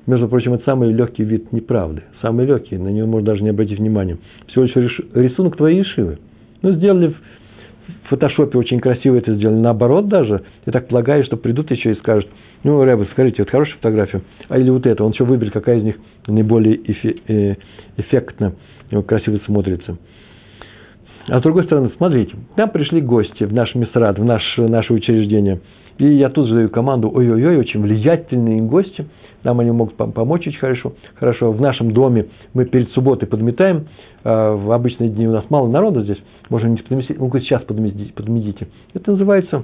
Между 0.08 0.28
прочим, 0.28 0.54
это 0.54 0.64
самый 0.66 0.92
легкий 0.92 1.24
вид 1.24 1.52
неправды. 1.54 2.02
Самый 2.22 2.48
легкий, 2.48 2.80
на 2.80 2.88
него 2.88 3.08
можно 3.08 3.28
даже 3.28 3.44
не 3.44 3.50
обратить 3.50 3.78
внимания. 3.78 4.18
Всего 4.48 4.64
лишь 4.64 5.00
рисунок 5.14 5.56
твоей 5.56 5.84
шивы. 5.84 6.18
Ну, 6.62 6.72
сделали 6.72 7.08
в 7.08 8.10
фотошопе 8.10 8.58
очень 8.58 8.80
красиво 8.80 9.16
это 9.16 9.34
сделали. 9.34 9.58
Наоборот 9.60 10.08
даже, 10.08 10.44
я 10.66 10.72
так 10.72 10.88
полагаю, 10.88 11.24
что 11.24 11.38
придут 11.38 11.72
еще 11.72 11.92
и 11.92 11.96
скажут, 11.96 12.30
ну, 12.64 12.84
Рэба, 12.84 13.08
скажите, 13.12 13.44
вот 13.44 13.50
хорошая 13.50 13.76
фотография, 13.76 14.22
а 14.50 14.58
или 14.58 14.70
вот 14.70 14.86
это, 14.86 15.04
он 15.04 15.12
еще 15.12 15.24
выберет, 15.24 15.54
какая 15.54 15.78
из 15.78 15.84
них 15.84 15.96
наиболее 16.28 16.78
э, 16.78 17.56
эффектно, 17.98 18.54
красиво 19.08 19.40
смотрится. 19.46 19.98
А 21.28 21.40
с 21.40 21.44
другой 21.44 21.66
стороны, 21.66 21.92
смотрите, 21.96 22.36
к 22.54 22.58
нам 22.58 22.70
пришли 22.70 23.02
гости 23.02 23.44
в 23.44 23.54
наш 23.54 23.74
Мисрад, 23.76 24.18
в 24.20 24.26
наш, 24.26 24.42
наше 24.58 24.94
учреждение. 24.94 25.62
И 26.00 26.06
я 26.06 26.30
тут 26.30 26.48
же 26.48 26.56
даю 26.56 26.70
команду, 26.70 27.12
ой-ой-ой, 27.14 27.58
очень 27.58 27.82
влиятельные 27.82 28.62
гости– 28.62 29.06
нам 29.44 29.60
они 29.60 29.72
могут 29.72 29.96
помочь 29.96 30.48
очень 30.48 30.60
хорошо. 30.60 30.94
Хорошо, 31.16 31.52
в 31.52 31.62
нашем 31.62 31.92
доме 31.92 32.28
мы 32.54 32.66
перед 32.66 32.92
субботой 32.92 33.28
подметаем, 33.28 33.88
а 34.24 34.56
в 34.56 34.72
обычные 34.72 35.10
дни 35.10 35.28
у 35.28 35.32
нас 35.32 35.46
мало 35.50 35.70
народа 35.70 36.04
здесь, 36.04 36.20
можем 36.50 36.74
не 36.74 36.82
подметить, 36.82 37.20
ну, 37.20 37.32
сейчас 37.40 37.64
подметите. 37.64 38.68
Это 38.94 39.12
называется, 39.12 39.64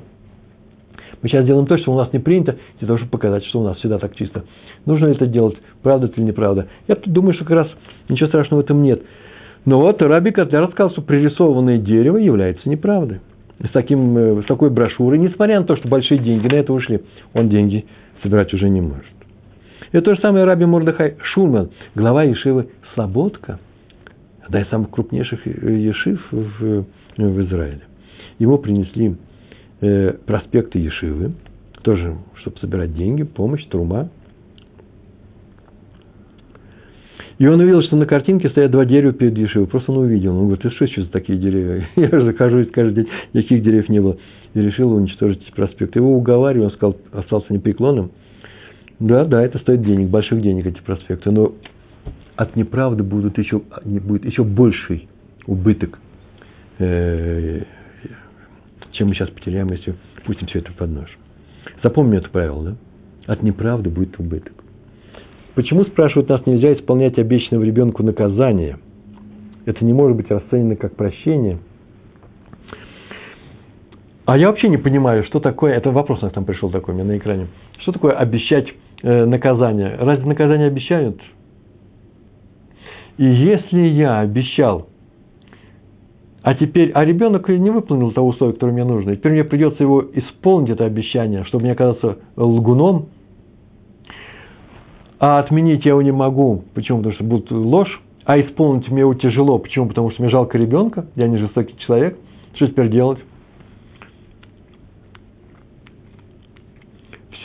мы 1.22 1.30
сейчас 1.30 1.46
делаем 1.46 1.66
то, 1.66 1.78
что 1.78 1.92
у 1.92 1.98
нас 1.98 2.12
не 2.14 2.20
принято, 2.20 2.58
для 2.80 2.88
того, 2.88 2.98
чтобы 2.98 3.12
показать, 3.12 3.46
что 3.46 3.60
у 3.60 3.64
нас 3.64 3.78
всегда 3.78 3.98
так 3.98 4.16
чисто. 4.16 4.46
Нужно 4.86 5.08
это 5.08 5.26
делать, 5.26 5.58
правда 5.82 6.08
это 6.08 6.20
или 6.20 6.28
неправда. 6.28 6.68
Я 6.88 6.98
думаю, 7.06 7.34
что 7.34 7.46
как 7.46 7.58
раз 7.58 7.68
ничего 8.10 8.28
страшного 8.28 8.62
в 8.62 8.64
этом 8.64 8.84
нет. 8.84 9.02
Но 9.66 9.80
вот 9.80 10.02
Раби 10.02 10.32
Котляр 10.32 10.68
рассказал, 10.68 10.92
что 10.92 11.02
пририсованное 11.02 11.80
дерево 11.80 12.18
является 12.18 12.70
неправдой. 12.70 13.22
С, 13.60 13.72
таким, 13.72 14.18
э, 14.18 14.42
с 14.44 14.46
такой 14.46 14.70
брошюрой, 14.70 15.18
несмотря 15.18 15.60
на 15.60 15.66
то, 15.66 15.78
что 15.78 15.88
большие 15.88 16.20
деньги 16.20 16.48
на 16.48 16.58
это 16.58 16.74
ушли, 16.74 17.02
он 17.34 17.50
деньги 17.50 17.86
собирать 18.22 18.54
уже 18.54 18.70
не 18.70 18.82
может. 18.82 19.15
Это 19.96 20.04
то 20.04 20.16
же 20.16 20.20
самое 20.20 20.44
Раби 20.44 20.66
Мордыхай 20.66 21.16
Шурман, 21.24 21.70
глава 21.96 22.24
Ешивы 22.24 22.68
Слободка, 22.94 23.62
одна 24.46 24.60
из 24.60 24.68
самых 24.68 24.90
крупнейших 24.90 25.48
Ешив 25.48 26.20
в, 26.32 26.86
в 27.16 27.42
Израиле. 27.46 27.80
ему 28.38 28.58
принесли 28.58 29.16
э, 29.80 30.12
проспекты 30.26 30.80
Ешивы, 30.80 31.32
тоже, 31.82 32.14
чтобы 32.42 32.60
собирать 32.60 32.94
деньги, 32.94 33.24
помощь, 33.24 33.64
трума. 33.68 34.10
И 37.38 37.48
он 37.48 37.62
увидел, 37.62 37.82
что 37.84 37.96
на 37.96 38.06
картинке 38.06 38.50
стоят 38.50 38.72
два 38.72 38.84
дерева 38.84 39.14
перед 39.14 39.38
Ешивой. 39.38 39.66
Просто 39.66 39.94
он 39.94 40.00
увидел. 40.00 40.36
Он 40.36 40.48
говорит, 40.48 40.64
ты 40.64 40.72
что 40.72 40.88
сейчас 40.88 41.08
такие 41.08 41.40
деревья? 41.40 41.88
Я 41.96 42.10
же 42.10 42.26
захожу 42.26 42.66
каждый 42.70 43.06
день, 43.06 43.14
никаких 43.32 43.64
деревьев 43.64 43.88
не 43.88 44.02
было. 44.02 44.18
И 44.56 44.60
решил 44.60 44.92
уничтожить 44.92 45.42
эти 45.42 45.52
проспекты. 45.52 46.00
Его 46.00 46.18
уговаривали, 46.18 46.66
он 46.66 46.72
сказал, 46.72 46.98
остался 47.14 47.54
непреклонным. 47.54 48.12
Да, 49.00 49.26
да, 49.26 49.44
это 49.44 49.60
стоит 49.60 49.82
денег, 49.82 50.10
больших 50.10 50.42
денег 50.42 50.66
эти 50.66 50.80
проспекты. 50.82 51.32
Но 51.32 51.54
от 52.36 52.56
неправды 52.56 53.04
будут 53.04 53.38
еще, 53.38 53.62
будет 53.84 54.26
еще 54.26 54.44
больший 54.44 55.08
убыток, 55.48 56.00
э, 56.80 57.64
чем 58.92 59.10
мы 59.10 59.16
сейчас 59.16 59.30
потеряем, 59.30 59.72
если 59.72 59.96
пустим 60.26 60.48
все 60.48 60.60
это 60.60 60.72
под 60.74 60.90
нож. 60.90 61.18
Запомни 61.84 62.18
это 62.18 62.30
правило, 62.30 62.64
да? 62.64 63.34
От 63.34 63.44
неправды 63.44 63.90
будет 63.90 64.18
убыток. 64.20 64.54
Почему, 65.56 65.86
спрашивают 65.86 66.30
нас, 66.30 66.46
нельзя 66.46 66.74
исполнять 66.74 67.18
обещанного 67.18 67.64
ребенку 67.64 68.04
наказание? 68.04 68.78
Это 69.66 69.84
не 69.84 69.94
может 69.94 70.18
быть 70.18 70.30
расценено 70.30 70.76
как 70.76 70.96
прощение. 70.96 71.60
А 74.26 74.38
я 74.38 74.48
вообще 74.48 74.70
не 74.70 74.78
понимаю, 74.78 75.24
что 75.26 75.40
такое, 75.40 75.74
это 75.74 75.92
вопрос 75.92 76.20
у 76.22 76.26
нас 76.26 76.34
там 76.34 76.46
пришел 76.46 76.70
такой 76.72 76.94
у 76.94 76.98
меня 76.98 77.08
на 77.08 77.18
экране, 77.18 77.48
что 77.80 77.92
такое 77.92 78.14
обещать 78.14 78.68
наказание? 79.04 79.96
Разве 80.00 80.26
наказание 80.26 80.68
обещают? 80.68 81.22
И 83.18 83.26
если 83.26 83.82
я 83.82 84.20
обещал, 84.20 84.88
а 86.42 86.54
теперь, 86.54 86.92
а 86.94 87.04
ребенок 87.06 87.48
не 87.50 87.70
выполнил 87.70 88.12
того 88.12 88.30
условия, 88.30 88.54
которое 88.54 88.74
мне 88.74 88.84
нужно, 88.84 89.12
и 89.12 89.16
теперь 89.16 89.32
мне 89.32 89.44
придется 89.44 89.84
его 89.84 90.04
исполнить, 90.14 90.70
это 90.70 90.86
обещание, 90.86 91.44
чтобы 91.46 91.64
не 91.64 91.72
оказаться 91.72 92.20
лгуном, 92.36 93.08
а 95.20 95.40
отменить 95.40 95.86
я 95.86 95.92
его 95.92 96.02
не 96.02 96.12
могу. 96.12 96.64
Почему? 96.74 97.00
Потому 97.00 97.16
что 97.16 97.24
будет 97.24 97.52
ложь. 97.52 98.02
А 98.26 98.40
исполнить 98.40 98.90
мне 98.90 99.02
его 99.02 99.14
тяжело. 99.14 99.60
Почему? 99.60 99.88
Потому 99.88 100.12
что 100.12 100.22
мне 100.22 100.32
жалко 100.32 100.58
ребенка. 100.58 101.06
Я 101.16 101.28
не 101.28 101.38
жестокий 101.38 101.78
человек. 101.80 102.18
Что 102.56 102.68
теперь 102.68 102.90
делать? 102.90 103.20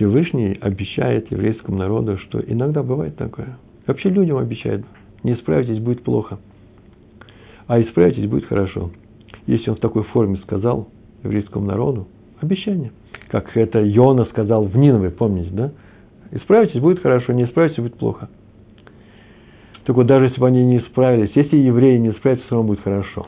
Всевышний 0.00 0.56
обещает 0.58 1.30
еврейскому 1.30 1.76
народу, 1.76 2.16
что 2.16 2.40
иногда 2.40 2.82
бывает 2.82 3.16
такое. 3.16 3.58
Вообще 3.86 4.08
людям 4.08 4.38
обещает. 4.38 4.82
Не 5.22 5.34
справитесь, 5.34 5.78
будет 5.78 6.02
плохо. 6.04 6.38
А 7.66 7.78
исправитесь, 7.82 8.26
будет 8.26 8.46
хорошо. 8.46 8.92
Если 9.46 9.68
он 9.68 9.76
в 9.76 9.80
такой 9.80 10.04
форме 10.04 10.38
сказал 10.38 10.88
еврейскому 11.22 11.66
народу, 11.66 12.08
обещание. 12.40 12.92
Как 13.28 13.54
это 13.54 13.80
Йона 13.82 14.24
сказал 14.24 14.64
в 14.64 14.74
Нинове, 14.74 15.10
помните, 15.10 15.50
да? 15.52 15.72
Исправитесь, 16.30 16.80
будет 16.80 17.00
хорошо, 17.00 17.34
не 17.34 17.44
исправитесь, 17.44 17.82
будет 17.82 17.98
плохо. 17.98 18.30
Так 19.84 19.96
вот, 19.96 20.06
даже 20.06 20.26
если 20.26 20.40
бы 20.40 20.46
они 20.46 20.64
не 20.64 20.78
исправились, 20.78 21.32
если 21.34 21.58
евреи 21.58 21.98
не 21.98 22.08
исправятся, 22.12 22.46
все 22.46 22.54
равно 22.54 22.68
будет 22.68 22.80
хорошо. 22.80 23.26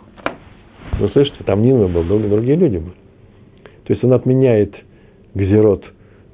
Вы 0.98 1.10
слышите, 1.10 1.44
там 1.44 1.60
Нинова 1.60 1.88
был, 1.88 2.04
другие 2.04 2.56
люди 2.56 2.78
были. 2.78 2.96
То 3.84 3.92
есть 3.92 4.02
он 4.02 4.14
отменяет 4.14 4.74
гзерот, 5.34 5.84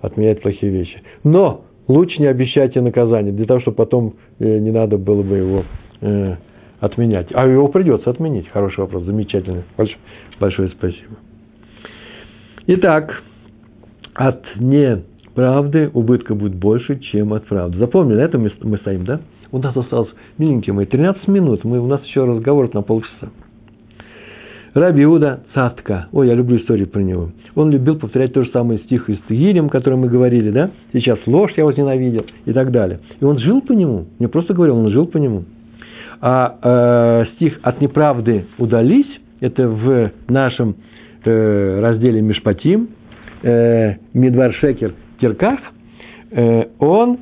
отменяет 0.01 0.43
плохие 0.43 0.71
вещи. 0.71 1.03
Но 1.25 1.65
лучше 1.87 2.21
не 2.21 2.27
обещайте 2.27 2.81
наказание, 2.81 3.33
для 3.33 3.47
того, 3.47 3.61
чтобы 3.61 3.77
потом 3.77 4.15
э, 4.39 4.59
не 4.59 4.71
надо 4.71 4.99
было 4.99 5.23
бы 5.23 5.37
его 5.37 5.65
э, 6.01 6.37
отменять. 6.81 7.29
А 7.33 7.47
его 7.47 7.69
придется 7.69 8.11
отменить. 8.11 8.49
Хороший 8.49 8.81
вопрос, 8.81 9.05
замечательный. 9.05 9.65
Большое, 9.77 9.99
большое 10.39 10.69
спасибо. 10.71 11.17
Итак, 12.67 13.23
от 14.15 14.45
не 14.57 15.03
правды 15.35 15.91
убытка 15.95 16.35
будет 16.35 16.55
больше, 16.55 16.99
чем 16.99 17.33
от 17.33 17.47
правды. 17.47 17.79
Запомни, 17.79 18.15
на 18.15 18.21
этом 18.21 18.49
мы 18.63 18.77
стоим, 18.79 19.05
да? 19.05 19.21
У 19.51 19.59
нас 19.59 19.75
осталось, 19.77 20.11
миленькие 20.37 20.75
мои, 20.75 20.85
13 20.85 21.27
минут. 21.29 21.65
Мы, 21.65 21.81
у 21.81 21.87
нас 21.87 22.05
еще 22.05 22.25
разговор 22.25 22.69
на 22.75 22.83
полчаса. 22.83 23.31
Раби 24.79 25.03
Иуда 25.05 25.41
Цатка. 25.55 26.09
Ой, 26.13 26.29
я 26.29 26.35
люблю 26.35 26.59
историю 26.59 26.89
про 26.89 27.01
него. 27.01 27.31
Он 27.55 27.71
любил 27.71 27.99
повторять 27.99 28.33
то 28.33 28.45
же 28.45 28.51
самое 28.51 28.81
стих 28.81 29.09
из 29.11 29.19
Тегилем, 29.29 29.67
о 29.67 29.71
котором 29.71 30.01
мы 30.01 30.09
говорили, 30.09 30.51
да? 30.51 30.71
Сейчас 30.93 31.19
ложь 31.27 31.53
я 31.57 31.65
возненавидел 31.65 32.27
и 32.45 32.53
так 32.53 32.71
далее. 32.71 33.01
И 33.21 33.25
он 33.25 33.39
жил 33.39 33.61
по 33.61 33.73
нему. 33.73 34.07
Не 34.19 34.29
просто 34.29 34.55
говорил, 34.55 34.77
он 34.77 34.91
жил 34.91 35.07
по 35.07 35.19
нему. 35.19 35.45
А 36.21 37.23
э, 37.25 37.35
стих 37.35 37.59
«От 37.63 37.81
неправды 37.81 38.47
удались»– 38.59 39.07
это 39.41 39.69
в 39.69 40.11
нашем 40.29 40.77
э, 41.25 41.81
разделе 41.81 42.21
Мишпатим, 42.21 42.89
э, 43.43 43.95
Мидвар 44.15 44.53
Шекер– 44.55 44.95
Кирках, 45.21 45.59
э, 46.31 46.65
он, 46.79 47.19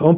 он 0.00 0.16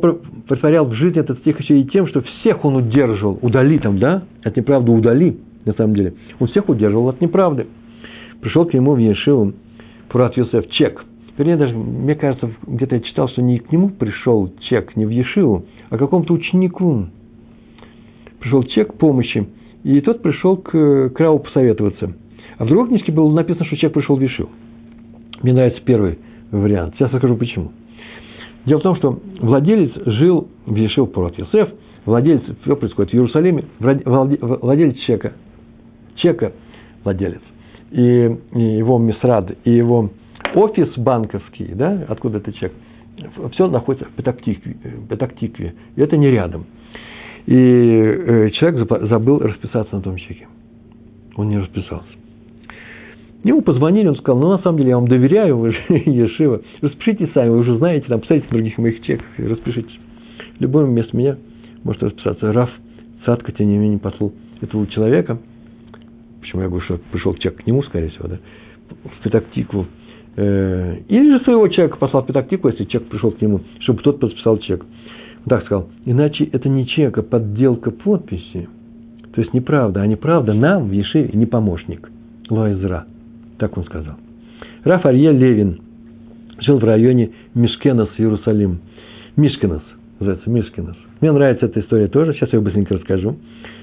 притворял 0.48 0.86
в 0.86 0.94
жизни 0.94 1.20
этот 1.20 1.38
стих 1.40 1.60
еще 1.60 1.80
и 1.80 1.84
тем, 1.84 2.06
что 2.06 2.22
всех 2.22 2.64
он 2.64 2.76
удерживал, 2.76 3.38
удали 3.42 3.78
там, 3.78 3.98
да, 3.98 4.22
от 4.44 4.56
неправды 4.56 4.92
удали, 4.92 5.38
на 5.66 5.74
самом 5.74 5.94
деле. 5.94 6.14
Он 6.40 6.46
всех 6.46 6.68
удерживал 6.68 7.08
от 7.08 7.20
неправды. 7.20 7.66
Пришел 8.40 8.64
к 8.64 8.72
нему 8.72 8.94
в 8.94 8.98
Ешиву 8.98 9.52
Фурат 10.08 10.36
Йосеф 10.36 10.70
Чек. 10.70 11.04
Вернее, 11.36 11.56
даже, 11.56 11.74
мне 11.76 12.14
кажется, 12.14 12.50
где-то 12.66 12.94
я 12.94 13.00
читал, 13.02 13.28
что 13.28 13.42
не 13.42 13.58
к 13.58 13.70
нему 13.70 13.90
пришел 13.90 14.50
Чек, 14.60 14.96
не 14.96 15.04
в 15.04 15.10
Ешиву, 15.10 15.66
а 15.90 15.96
к 15.96 15.98
какому-то 15.98 16.32
ученику. 16.32 17.06
Пришел 18.40 18.62
Чек 18.62 18.94
помощи, 18.94 19.46
и 19.84 20.00
тот 20.00 20.22
пришел 20.22 20.56
к 20.56 21.10
Крау 21.10 21.40
посоветоваться. 21.40 22.14
А 22.58 22.64
в 22.64 22.68
другой 22.68 22.88
книжке 22.88 23.12
было 23.12 23.30
написано, 23.30 23.66
что 23.66 23.76
человек 23.76 23.94
пришел 23.94 24.16
в 24.16 24.20
Ешиву. 24.20 24.48
Мне 25.42 25.52
нравится 25.52 25.82
первый 25.84 26.18
вариант. 26.50 26.94
Сейчас 26.96 27.12
расскажу 27.12 27.36
почему. 27.36 27.72
Дело 28.64 28.80
в 28.80 28.82
том, 28.82 28.96
что 28.96 29.18
владелец 29.40 29.92
жил 30.06 30.48
в 30.64 30.74
Ешев 30.74 31.12
Пурат 31.12 31.38
Йосеф, 31.38 31.68
владелец, 32.04 32.42
все 32.62 32.76
происходит 32.76 33.12
в 33.12 33.14
Иерусалиме, 33.14 33.64
владелец 33.78 34.96
чека, 35.06 35.34
чека 36.16 36.52
владелец, 37.04 37.42
и, 37.90 38.36
и 38.52 38.60
его 38.60 38.98
мисрад, 38.98 39.56
и 39.64 39.70
его 39.70 40.10
офис 40.54 40.96
банковский, 40.96 41.72
да, 41.74 42.04
откуда 42.08 42.38
это 42.38 42.52
чек, 42.52 42.72
все 43.52 43.68
находится 43.68 44.08
в 44.08 44.12
Петактикве, 44.12 44.76
Петактикве 45.08 45.74
и 45.96 46.00
это 46.00 46.16
не 46.16 46.30
рядом. 46.30 46.66
И 47.46 47.54
э, 47.54 48.50
человек 48.50 48.90
забыл 49.08 49.38
расписаться 49.38 49.94
на 49.94 50.02
том 50.02 50.16
чеке. 50.16 50.48
Он 51.36 51.48
не 51.48 51.58
расписался. 51.58 52.08
Ему 53.44 53.62
позвонили, 53.62 54.08
он 54.08 54.16
сказал, 54.16 54.40
ну, 54.40 54.48
на 54.48 54.58
самом 54.58 54.78
деле, 54.78 54.90
я 54.90 54.96
вам 54.96 55.06
доверяю, 55.06 55.58
вы 55.58 55.70
же 55.70 55.78
Ешива, 55.88 56.62
распишитесь 56.80 57.30
сами, 57.32 57.50
вы 57.50 57.58
уже 57.58 57.78
знаете, 57.78 58.06
там, 58.08 58.20
посмотрите 58.20 58.48
других 58.50 58.76
моих 58.78 59.02
чеках 59.02 59.26
распишитесь. 59.38 59.96
Любой 60.58 60.86
вместо 60.86 61.16
меня 61.16 61.36
может 61.84 62.02
расписаться. 62.02 62.52
Раф 62.52 62.70
Садка, 63.24 63.52
тем 63.52 63.68
не 63.68 63.78
менее, 63.78 64.00
послал 64.00 64.32
этого 64.60 64.86
человека, 64.88 65.38
почему 66.46 66.62
я 66.62 66.68
говорю, 66.68 66.84
что 66.84 66.98
пришел 67.10 67.34
чек 67.34 67.56
к 67.56 67.66
нему, 67.66 67.82
скорее 67.82 68.08
всего, 68.10 68.28
да, 68.28 68.38
в 68.88 69.22
Петактикву, 69.24 69.86
э, 70.36 70.98
или 71.08 71.36
же 71.36 71.44
своего 71.44 71.66
человека 71.66 71.96
послал 71.96 72.22
в 72.22 72.26
Петактикву, 72.26 72.68
если 72.68 72.84
чек 72.84 73.04
пришел 73.08 73.32
к 73.32 73.40
нему, 73.40 73.62
чтобы 73.80 74.00
тот 74.02 74.20
подписал 74.20 74.58
чек. 74.58 74.82
Он 74.82 75.50
так 75.50 75.64
сказал, 75.64 75.88
иначе 76.04 76.44
это 76.44 76.68
не 76.68 76.86
чек, 76.86 77.18
а 77.18 77.22
подделка 77.22 77.90
подписи. 77.90 78.68
То 79.34 79.40
есть 79.40 79.52
неправда, 79.54 80.02
а 80.02 80.06
неправда 80.06 80.54
нам 80.54 80.88
в 80.88 80.92
Ешиве 80.92 81.30
не 81.32 81.46
помощник. 81.46 82.08
Лоизра. 82.48 83.06
Так 83.58 83.76
он 83.76 83.84
сказал. 83.84 84.14
Раф 84.84 85.04
Левин 85.04 85.80
жил 86.60 86.78
в 86.78 86.84
районе 86.84 87.32
Мишкенос, 87.54 88.10
Иерусалим. 88.18 88.78
Мишкенос, 89.36 89.82
называется 90.20 90.48
Мишкенос. 90.48 90.96
Мне 91.20 91.32
нравится 91.32 91.66
эта 91.66 91.80
история 91.80 92.06
тоже, 92.06 92.34
сейчас 92.34 92.52
я 92.52 92.58
ее 92.58 92.64
быстренько 92.64 92.94
расскажу. 92.94 93.36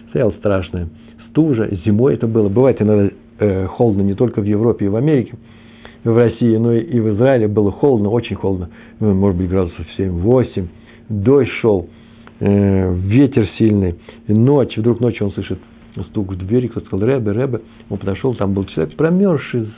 Стояла 0.09 0.31
страшная 0.31 0.87
стужа, 1.33 1.67
зимой 1.83 2.13
это 2.13 2.27
было. 2.27 2.47
Бывает 2.47 2.81
иногда 2.81 3.09
э, 3.39 3.65
холодно 3.65 4.01
не 4.01 4.13
только 4.13 4.39
в 4.39 4.45
Европе 4.45 4.85
и 4.85 4.87
в 4.87 4.95
Америке, 4.95 5.33
в 6.03 6.15
России, 6.15 6.55
но 6.57 6.73
и 6.73 6.99
в 6.99 7.15
Израиле 7.15 7.47
было 7.47 7.71
холодно, 7.71 8.09
очень 8.09 8.35
холодно, 8.35 8.69
ну, 8.99 9.13
может 9.13 9.37
быть, 9.37 9.49
градусов 9.49 9.85
7-8, 9.97 10.67
дождь 11.09 11.49
шел, 11.61 11.87
э, 12.39 12.93
ветер 12.95 13.47
сильный, 13.57 13.95
и 14.27 14.33
ночь, 14.33 14.77
вдруг 14.77 14.99
ночью 14.99 15.27
он 15.27 15.33
слышит 15.33 15.59
стук 16.09 16.33
в 16.33 16.37
двери, 16.37 16.67
кто-то 16.67 16.87
сказал, 16.87 17.07
Рэбе, 17.07 17.31
Рэбе. 17.31 17.61
Он 17.89 17.97
подошел, 17.97 18.33
там 18.35 18.53
был 18.53 18.65
человек 18.65 18.95
промерзший, 18.95 19.71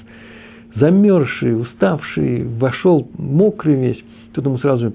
замерзший, 0.75 1.61
уставший, 1.61 2.43
вошел 2.43 3.07
мокрый 3.17 3.75
весь. 3.75 4.03
Тут 4.33 4.45
ему 4.45 4.57
сразу 4.59 4.93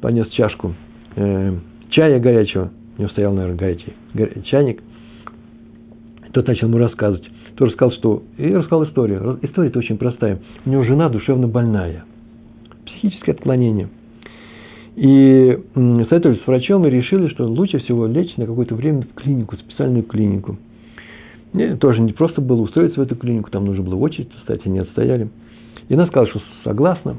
понес 0.00 0.28
чашку 0.28 0.74
э, 1.16 1.52
чая 1.90 2.20
горячего. 2.20 2.70
У 2.96 3.02
него 3.02 3.10
стоял, 3.10 3.32
наверное, 3.32 3.58
горячий 3.58 3.92
чайник. 4.44 4.82
Тот 6.32 6.46
начал 6.46 6.68
ему 6.68 6.78
рассказывать. 6.78 7.28
Тот 7.56 7.68
рассказал, 7.68 7.92
что... 7.96 8.22
И 8.38 8.52
рассказал 8.52 8.84
историю. 8.84 9.38
История-то 9.42 9.78
очень 9.78 9.98
простая. 9.98 10.38
У 10.64 10.70
него 10.70 10.84
жена 10.84 11.08
душевно 11.08 11.48
больная. 11.48 12.04
Психическое 12.86 13.32
отклонение– 13.32 13.88
и 14.96 15.58
советовались 15.74 16.42
с 16.42 16.46
врачом 16.46 16.86
и 16.86 16.90
решили, 16.90 17.28
что 17.28 17.46
лучше 17.46 17.78
всего 17.78 18.06
лечь 18.06 18.36
на 18.36 18.46
какое-то 18.46 18.74
время 18.74 19.02
в 19.02 19.14
клинику, 19.14 19.56
специальную 19.56 20.04
клинику. 20.04 20.58
Не, 21.52 21.76
тоже 21.76 22.00
не 22.00 22.12
просто 22.12 22.40
было 22.40 22.60
устроиться 22.60 23.00
в 23.00 23.02
эту 23.02 23.16
клинику, 23.16 23.50
там 23.50 23.64
нужно 23.64 23.82
было 23.82 23.96
очередь 23.96 24.28
стоять, 24.42 24.66
они 24.66 24.78
отстояли. 24.80 25.30
И 25.88 25.94
она 25.94 26.06
сказала, 26.06 26.28
что 26.28 26.42
согласна. 26.64 27.16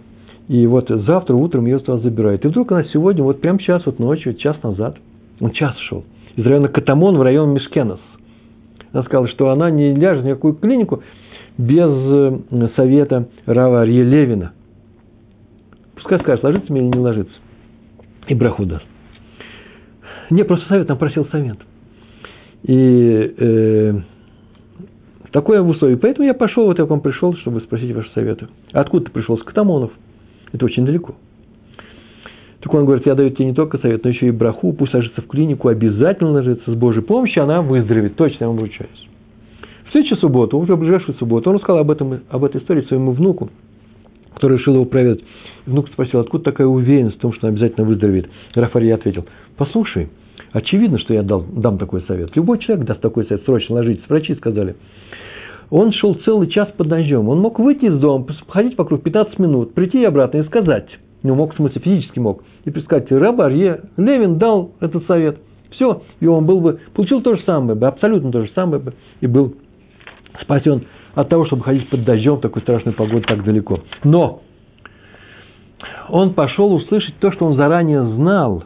И 0.47 0.67
вот 0.67 0.89
завтра 0.89 1.33
утром 1.35 1.65
ее 1.65 1.79
туда 1.79 1.97
забирают. 1.97 2.45
И 2.45 2.47
вдруг 2.47 2.71
она 2.71 2.83
сегодня, 2.85 3.23
вот 3.23 3.41
прямо 3.41 3.59
сейчас, 3.59 3.85
вот 3.85 3.99
ночью, 3.99 4.35
час 4.35 4.61
назад, 4.63 4.97
он 5.39 5.51
час 5.51 5.75
шел, 5.89 6.03
из 6.35 6.45
района 6.45 6.67
Катамон 6.67 7.17
в 7.17 7.21
район 7.21 7.51
Мишкенос. 7.51 7.99
Она 8.93 9.03
сказала, 9.03 9.27
что 9.29 9.49
она 9.49 9.69
не 9.69 9.93
ляжет 9.93 10.23
в 10.23 10.27
никакую 10.27 10.55
клинику 10.55 11.01
без 11.57 11.89
э, 11.89 12.69
совета 12.75 13.27
Рава 13.45 13.83
Левина. 13.85 14.53
Пускай 15.95 16.19
скажет, 16.19 16.43
ложится 16.43 16.71
мне 16.71 16.81
или 16.81 16.87
не 16.87 16.99
ложится. 16.99 17.35
И 18.27 18.35
браху 18.35 18.65
даст. 18.65 18.85
Не, 20.29 20.43
просто 20.43 20.67
совет, 20.67 20.87
там 20.87 20.97
просил 20.97 21.25
совет. 21.27 21.57
И 22.63 23.33
э, 23.37 23.93
такое 25.31 25.61
условие. 25.61 25.97
Поэтому 25.97 26.25
я 26.25 26.33
пошел, 26.33 26.65
вот 26.65 26.79
я 26.79 26.85
к 26.85 26.89
вам 26.89 27.01
пришел, 27.01 27.35
чтобы 27.37 27.61
спросить 27.61 27.93
ваши 27.93 28.11
советы. 28.11 28.47
Откуда 28.71 29.05
ты 29.05 29.11
пришел? 29.11 29.37
С 29.37 29.43
Катамонов. 29.43 29.91
Это 30.51 30.65
очень 30.65 30.85
далеко. 30.85 31.15
Так 32.61 32.71
он 32.75 32.85
говорит, 32.85 33.07
я 33.07 33.15
даю 33.15 33.31
тебе 33.31 33.45
не 33.45 33.53
только 33.53 33.79
совет, 33.79 34.03
но 34.03 34.11
еще 34.11 34.27
и 34.27 34.31
браху, 34.31 34.71
пусть 34.73 34.93
ложится 34.93 35.21
в 35.21 35.27
клинику, 35.27 35.67
обязательно 35.67 36.31
ложится 36.31 36.71
с 36.71 36.75
Божьей 36.75 37.01
помощью, 37.01 37.43
она 37.43 37.61
выздоровеет, 37.63 38.15
точно 38.15 38.43
я 38.43 38.47
вам 38.47 38.57
обручаюсь. 38.57 39.07
В 39.87 39.91
следующую 39.91 40.19
субботу, 40.19 40.59
уже 40.59 40.75
ближайшую 40.75 41.17
субботу, 41.17 41.49
он 41.49 41.55
рассказал 41.55 41.79
об, 41.79 41.89
этом, 41.89 42.19
об 42.29 42.43
этой 42.43 42.61
истории 42.61 42.83
своему 42.83 43.13
внуку, 43.13 43.49
который 44.35 44.59
решил 44.59 44.75
его 44.75 44.85
проведать. 44.85 45.21
Внук 45.65 45.89
спросил, 45.89 46.19
откуда 46.19 46.43
такая 46.45 46.67
уверенность 46.67 47.17
в 47.17 47.19
том, 47.19 47.33
что 47.33 47.47
он 47.47 47.53
обязательно 47.53 47.85
выздоровеет. 47.85 48.29
Рафаэль 48.53 48.93
ответил, 48.93 49.25
послушай, 49.57 50.09
очевидно, 50.51 50.99
что 50.99 51.15
я 51.15 51.23
дал, 51.23 51.43
дам 51.43 51.79
такой 51.79 52.03
совет. 52.03 52.35
Любой 52.35 52.59
человек 52.59 52.85
даст 52.85 53.01
такой 53.01 53.25
совет, 53.25 53.43
срочно 53.43 53.75
ложитесь. 53.75 54.03
Врачи 54.07 54.35
сказали. 54.35 54.75
Он 55.71 55.91
шел 55.93 56.13
целый 56.25 56.47
час 56.47 56.69
под 56.77 56.87
дождем. 56.87 57.27
Он 57.27 57.39
мог 57.39 57.59
выйти 57.59 57.85
из 57.85 57.97
дома, 57.97 58.27
ходить 58.49 58.77
вокруг 58.77 59.01
15 59.01 59.39
минут, 59.39 59.73
прийти 59.73 60.03
обратно 60.05 60.37
и 60.37 60.43
сказать– 60.43 60.87
не 61.23 61.31
мог, 61.31 61.53
в 61.53 61.57
смысле, 61.57 61.81
физически 61.81 62.19
мог. 62.19 62.43
И 62.65 62.71
предсказать, 62.71 63.11
раба 63.11 63.49
Левин 63.49 64.37
дал 64.37 64.71
этот 64.79 65.05
совет. 65.05 65.39
Все, 65.71 66.03
и 66.19 66.27
он 66.27 66.45
был 66.45 66.59
бы, 66.59 66.79
получил 66.93 67.21
то 67.21 67.35
же 67.35 67.43
самое 67.43 67.75
бы, 67.77 67.87
абсолютно 67.87 68.31
то 68.31 68.43
же 68.43 68.51
самое 68.53 68.81
бы, 68.81 68.93
и 69.21 69.27
был 69.27 69.55
спасен 70.41 70.83
от 71.13 71.29
того, 71.29 71.45
чтобы 71.45 71.63
ходить 71.63 71.89
под 71.89 72.03
дождем 72.03 72.35
в 72.35 72.41
такой 72.41 72.61
страшной 72.61 72.93
погоде 72.93 73.23
так 73.25 73.43
далеко. 73.43 73.79
Но 74.03 74.41
он 76.09 76.33
пошел 76.33 76.73
услышать 76.73 77.15
то, 77.19 77.31
что 77.31 77.45
он 77.45 77.55
заранее 77.55 78.03
знал. 78.03 78.65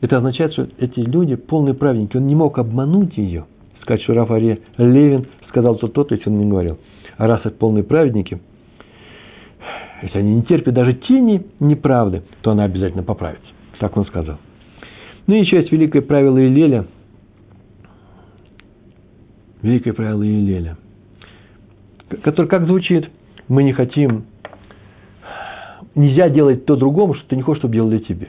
Это 0.00 0.18
означает, 0.18 0.52
что 0.52 0.68
эти 0.78 1.00
люди 1.00 1.34
полные 1.34 1.74
праведники. 1.74 2.16
Он 2.16 2.26
не 2.26 2.34
мог 2.34 2.58
обмануть 2.58 3.16
ее. 3.16 3.46
Сказать, 3.82 4.02
что 4.02 4.14
Рафаре 4.14 4.60
Левин 4.76 5.26
сказал 5.48 5.76
то 5.76 5.88
то-то, 5.88 6.14
если 6.14 6.30
он 6.30 6.38
не 6.38 6.46
говорил. 6.46 6.78
А 7.16 7.26
раз 7.26 7.40
это 7.44 7.56
полные 7.56 7.84
праведники– 7.84 8.40
если 10.04 10.18
они 10.18 10.34
не 10.34 10.42
терпят 10.42 10.74
даже 10.74 10.92
тени 10.92 11.46
неправды, 11.60 12.24
то 12.42 12.50
она 12.50 12.64
обязательно 12.64 13.02
поправится. 13.02 13.48
Так 13.80 13.96
он 13.96 14.04
сказал. 14.04 14.36
Ну 15.26 15.34
и 15.34 15.40
еще 15.40 15.56
есть 15.56 15.72
великое 15.72 16.02
правило 16.02 16.36
Илеля. 16.46 16.84
Великое 19.62 19.94
правило 19.94 20.22
Илеля. 20.22 20.76
Которое 22.22 22.48
как 22.48 22.66
звучит? 22.66 23.08
Мы 23.48 23.62
не 23.62 23.72
хотим, 23.72 24.26
нельзя 25.94 26.28
делать 26.28 26.66
то 26.66 26.76
другому, 26.76 27.14
что 27.14 27.26
ты 27.28 27.36
не 27.36 27.42
хочешь, 27.42 27.60
чтобы 27.60 27.72
делали 27.72 27.98
тебе. 27.98 28.28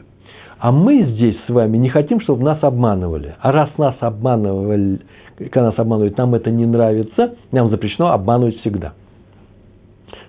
А 0.57 0.71
мы 0.71 1.03
здесь 1.03 1.35
с 1.45 1.49
вами 1.49 1.75
не 1.75 1.89
хотим, 1.89 2.21
чтобы 2.21 2.41
нас 2.43 2.63
обманывали. 2.63 3.35
А 3.41 3.51
раз 3.51 3.69
нас 3.77 3.95
обманывали, 3.99 5.01
когда 5.35 5.63
нас 5.63 5.77
обманывают, 5.77 6.17
нам 6.17 6.35
это 6.35 6.51
не 6.51 6.65
нравится, 6.65 7.35
нам 7.51 7.69
запрещено 7.69 8.13
обманывать 8.13 8.59
всегда– 8.61 8.93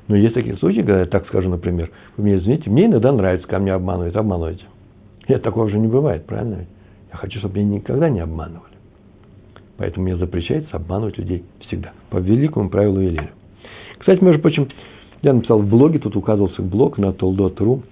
но 0.09 0.17
есть 0.17 0.35
такие 0.35 0.57
случаи, 0.57 0.81
когда 0.81 1.01
я 1.01 1.07
так 1.07 1.27
скажу, 1.27 1.49
например, 1.49 1.91
вы 2.17 2.25
меня 2.25 2.39
извините, 2.39 2.71
мне 2.71 2.87
иногда 2.87 3.13
нравится, 3.13 3.47
когда 3.47 3.59
меня 3.59 3.75
обманывают, 3.75 4.17
обманывайте. 4.17 4.65
Нет, 5.29 5.43
такого 5.43 5.65
уже 5.65 5.79
не 5.79 5.89
бывает, 5.89 6.27
правильно? 6.27 6.67
Я 7.11 7.17
хочу, 7.17 7.39
чтобы 7.41 7.59
меня 7.59 7.77
никогда 7.77 8.09
не 8.09 8.21
обманывали. 8.21 8.75
Поэтому 9.77 10.05
мне 10.05 10.17
запрещается 10.17 10.77
обманывать 10.77 11.19
людей 11.19 11.45
всегда. 11.67 11.93
По 12.11 12.19
великому 12.19 12.71
правилу 12.71 13.01
Велиля. 13.01 13.31
Кстати, 13.99 14.23
между 14.23 14.41
прочим, 14.41 14.69
я 15.23 15.33
написал 15.33 15.61
в 15.61 15.69
блоге, 15.69 15.99
тут 15.99 16.15
указывался 16.17 16.63
блог 16.63 16.99
на 16.99 17.13
Толдот.ру 17.13 17.83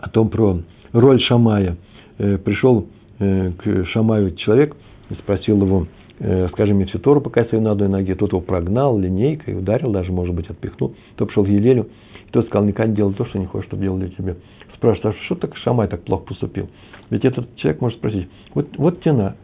о 0.00 0.08
том 0.08 0.30
про 0.30 0.60
роль 0.92 1.20
Шамая. 1.22 1.76
Э, 2.18 2.38
пришел 2.38 2.88
э, 3.18 3.52
к 3.52 3.86
Шамаю 3.86 4.34
человек 4.34 4.76
и 5.10 5.14
спросил 5.14 5.62
его, 5.62 5.86
Э, 6.22 6.48
скажем, 6.52 6.76
мне 6.76 6.84
всю 6.84 6.98
Тору 6.98 7.22
показывали 7.22 7.60
на 7.60 7.70
одной 7.70 7.88
ноге, 7.88 8.14
тот 8.14 8.32
его 8.32 8.42
прогнал 8.42 8.98
линейкой, 8.98 9.58
ударил, 9.58 9.90
даже, 9.90 10.12
может 10.12 10.34
быть, 10.34 10.50
отпихнул. 10.50 10.94
Тот 11.16 11.28
пошел 11.28 11.44
к 11.44 11.48
Елелю, 11.48 11.88
и 12.26 12.30
тот 12.30 12.46
сказал, 12.46 12.66
никогда 12.66 12.90
не 12.90 12.96
делай 12.96 13.14
то, 13.14 13.24
что 13.24 13.38
не 13.38 13.46
хочешь, 13.46 13.68
чтобы 13.68 13.82
делали 13.82 14.08
тебе. 14.10 14.36
Спрашивает, 14.76 15.16
а 15.16 15.24
что 15.24 15.34
так 15.36 15.56
Шамай 15.56 15.88
так 15.88 16.02
плохо 16.02 16.24
поступил? 16.26 16.68
Ведь 17.08 17.24
этот 17.24 17.56
человек 17.56 17.80
может 17.80 17.98
спросить, 17.98 18.28
вот, 18.54 18.68
вот 18.76 19.02
тена. 19.02 19.36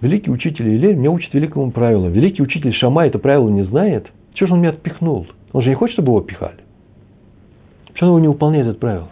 Великий 0.00 0.30
учитель 0.30 0.68
Елель 0.68 0.94
меня 0.94 1.10
учит 1.10 1.34
великому 1.34 1.72
правилу. 1.72 2.08
Великий 2.08 2.42
учитель 2.42 2.72
Шамай 2.72 3.08
это 3.08 3.18
правило 3.18 3.48
не 3.48 3.64
знает. 3.64 4.06
Чего 4.34 4.46
же 4.46 4.54
он 4.54 4.60
меня 4.60 4.70
отпихнул? 4.70 5.26
Он 5.52 5.62
же 5.62 5.68
не 5.68 5.74
хочет, 5.74 5.94
чтобы 5.94 6.12
его 6.12 6.20
пихали. 6.20 6.60
Почему 7.92 8.12
он 8.12 8.22
не 8.22 8.28
выполняет 8.28 8.68
это 8.68 8.78
правило? 8.78 9.08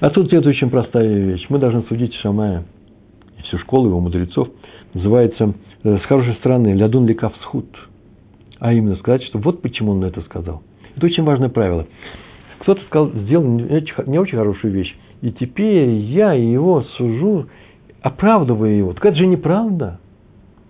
Отсюда 0.00 0.30
следует 0.30 0.56
очень 0.56 0.70
простая 0.70 1.06
вещь. 1.06 1.44
Мы 1.50 1.58
должны 1.58 1.82
судить 1.82 2.14
Шамая– 2.14 2.64
всю 3.50 3.58
школу 3.58 3.88
его 3.88 4.00
мудрецов, 4.00 4.48
называется 4.94 5.54
э, 5.82 5.98
с 5.98 6.02
хорошей 6.02 6.34
стороны 6.34 6.68
«Лядун 6.68 7.06
лекав 7.06 7.34
схуд». 7.42 7.66
А 8.58 8.72
именно 8.72 8.96
сказать, 8.96 9.22
что 9.24 9.38
вот 9.38 9.62
почему 9.62 9.92
он 9.92 10.04
это 10.04 10.20
сказал. 10.22 10.62
Это 10.96 11.06
очень 11.06 11.24
важное 11.24 11.48
правило. 11.48 11.86
Кто-то 12.60 12.80
сказал, 12.86 13.10
сделал 13.10 13.44
не 13.44 14.18
очень 14.18 14.36
хорошую 14.36 14.72
вещь, 14.72 14.94
и 15.22 15.32
теперь 15.32 15.88
я 15.90 16.32
его 16.34 16.82
сужу, 16.96 17.46
оправдывая 18.02 18.72
его. 18.72 18.92
Так 18.92 19.06
это 19.06 19.16
же 19.16 19.26
неправда. 19.26 19.98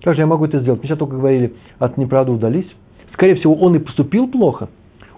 Как 0.02 0.14
же 0.14 0.22
я 0.22 0.26
могу 0.26 0.44
это 0.44 0.60
сделать? 0.60 0.80
Мы 0.82 0.88
сейчас 0.88 0.98
только 0.98 1.16
говорили, 1.16 1.54
от 1.78 1.98
неправды 1.98 2.32
удались. 2.32 2.66
Скорее 3.12 3.34
всего, 3.34 3.54
он 3.54 3.76
и 3.76 3.80
поступил 3.80 4.28
плохо. 4.28 4.68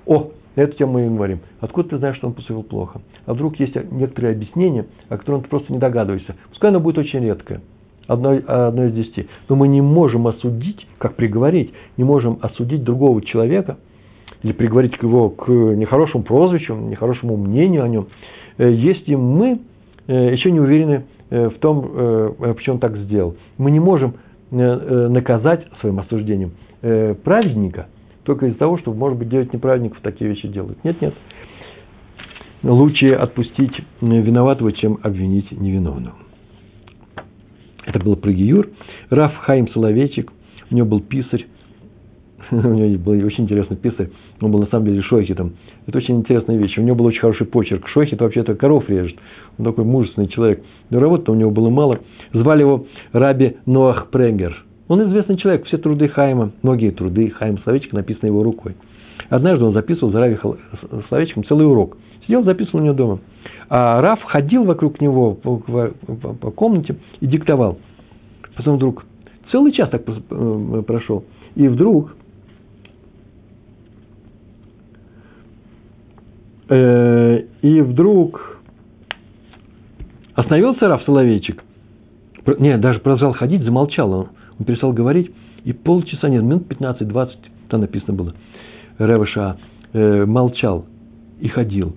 О, 0.06 0.30
эту 0.54 0.76
тему 0.76 0.92
мы 0.94 1.06
и 1.06 1.08
говорим. 1.08 1.40
Откуда 1.60 1.90
ты 1.90 1.98
знаешь, 1.98 2.16
что 2.16 2.26
он 2.26 2.34
поступил 2.34 2.62
плохо? 2.62 3.00
А 3.26 3.34
вдруг 3.34 3.58
есть 3.58 3.74
некоторые 3.90 4.34
объяснения, 4.34 4.86
о 5.08 5.16
которых 5.16 5.44
ты 5.44 5.48
просто 5.48 5.72
не 5.72 5.78
догадываешься. 5.78 6.36
Пускай 6.50 6.70
оно 6.70 6.80
будет 6.80 6.98
очень 6.98 7.20
редкое. 7.20 7.60
Одно, 8.06 8.40
одно 8.46 8.84
из 8.86 8.94
десяти. 8.94 9.28
Но 9.48 9.56
мы 9.56 9.68
не 9.68 9.80
можем 9.80 10.26
осудить, 10.26 10.86
как 10.98 11.14
приговорить, 11.14 11.72
не 11.96 12.04
можем 12.04 12.38
осудить 12.42 12.82
другого 12.82 13.22
человека 13.22 13.78
или 14.42 14.52
приговорить 14.52 14.94
его 15.00 15.30
к 15.30 15.48
нехорошему 15.48 16.24
прозвищу, 16.24 16.74
нехорошему 16.74 17.36
мнению 17.36 17.84
о 17.84 17.88
нем, 17.88 18.08
э, 18.58 18.72
если 18.72 19.14
мы 19.14 19.60
э, 20.08 20.32
еще 20.32 20.50
не 20.50 20.58
уверены 20.58 21.04
э, 21.30 21.48
в 21.48 21.58
том, 21.58 22.34
почему 22.38 22.74
он 22.74 22.80
так 22.80 22.96
сделал. 22.98 23.36
Мы 23.56 23.70
не 23.70 23.80
можем 23.80 24.14
наказать 24.50 25.66
своим 25.80 25.98
осуждением 26.00 26.52
праведника– 26.82 27.86
только 28.24 28.46
из-за 28.46 28.58
того, 28.58 28.78
что, 28.78 28.92
может 28.92 29.18
быть, 29.18 29.28
девять 29.28 29.52
неправедников 29.52 30.00
такие 30.02 30.30
вещи 30.30 30.48
делают. 30.48 30.82
Нет, 30.84 31.00
нет. 31.00 31.14
Лучше 32.62 33.12
отпустить 33.12 33.72
виноватого, 34.00 34.72
чем 34.72 34.98
обвинить 35.02 35.50
невиновного. 35.50 36.14
Это 37.84 37.98
было 37.98 38.14
про 38.14 38.32
Гиюр. 38.32 38.68
Раф 39.10 39.36
Хаим 39.38 39.68
Соловейчик, 39.68 40.32
у 40.70 40.74
него 40.74 40.86
был 40.86 41.00
писарь, 41.00 41.46
у 42.52 42.54
него 42.54 42.98
был 42.98 43.12
очень 43.26 43.44
интересный 43.44 43.76
писарь, 43.76 44.10
он 44.40 44.52
был 44.52 44.60
на 44.60 44.66
самом 44.66 44.86
деле 44.86 45.02
шойхетом. 45.02 45.54
Это 45.86 45.98
очень 45.98 46.16
интересная 46.16 46.56
вещь. 46.56 46.78
У 46.78 46.82
него 46.82 46.96
был 46.96 47.06
очень 47.06 47.20
хороший 47.20 47.46
почерк. 47.46 47.88
Шойхет 47.88 48.20
вообще-то 48.20 48.54
коров 48.54 48.88
режет. 48.88 49.18
Он 49.58 49.64
такой 49.64 49.84
мужественный 49.84 50.28
человек. 50.28 50.62
Но 50.90 51.00
работы 51.00 51.32
у 51.32 51.34
него 51.34 51.50
было 51.50 51.70
мало. 51.70 52.00
Звали 52.32 52.60
его 52.60 52.86
Раби 53.12 53.56
Ноах 53.66 54.10
Прегер. 54.10 54.64
Он 54.92 55.08
известный 55.08 55.38
человек, 55.38 55.64
все 55.64 55.78
труды 55.78 56.06
Хайма, 56.06 56.52
многие 56.60 56.90
труды 56.90 57.30
Хайма 57.30 57.56
Словечек 57.64 57.94
написаны 57.94 58.26
его 58.26 58.42
рукой. 58.42 58.76
Однажды 59.30 59.64
он 59.64 59.72
записывал 59.72 60.12
за 60.12 60.20
Рави 60.20 60.38
Словечком 61.08 61.44
целый 61.44 61.66
урок. 61.66 61.96
Сидел, 62.26 62.44
записывал 62.44 62.80
у 62.80 62.82
него 62.84 62.94
дома. 62.94 63.18
А 63.70 64.02
Раф 64.02 64.22
ходил 64.22 64.64
вокруг 64.64 65.00
него 65.00 65.32
по, 65.32 66.50
комнате 66.50 66.96
и 67.20 67.26
диктовал. 67.26 67.78
Потом 68.54 68.76
вдруг 68.76 69.06
целый 69.50 69.72
час 69.72 69.88
так 69.88 70.02
э, 70.06 70.82
прошел. 70.86 71.24
И 71.54 71.68
вдруг 71.68 72.14
э, 76.68 77.44
и 77.62 77.80
вдруг 77.80 78.60
остановился 80.34 80.86
Раф 80.86 81.02
Соловейчик. 81.04 81.64
Нет, 82.58 82.82
даже 82.82 82.98
продолжал 82.98 83.32
ходить, 83.32 83.62
замолчал. 83.62 84.12
Он 84.12 84.28
он 84.62 84.64
перестал 84.64 84.92
говорить, 84.92 85.30
и 85.64 85.72
полчаса, 85.72 86.28
нет, 86.28 86.42
минут 86.42 86.70
15-20, 86.70 87.30
там 87.68 87.80
написано 87.80 88.14
было, 88.14 88.34
Ревыша 88.98 89.56
э, 89.92 90.24
молчал 90.24 90.86
и 91.40 91.48
ходил. 91.48 91.94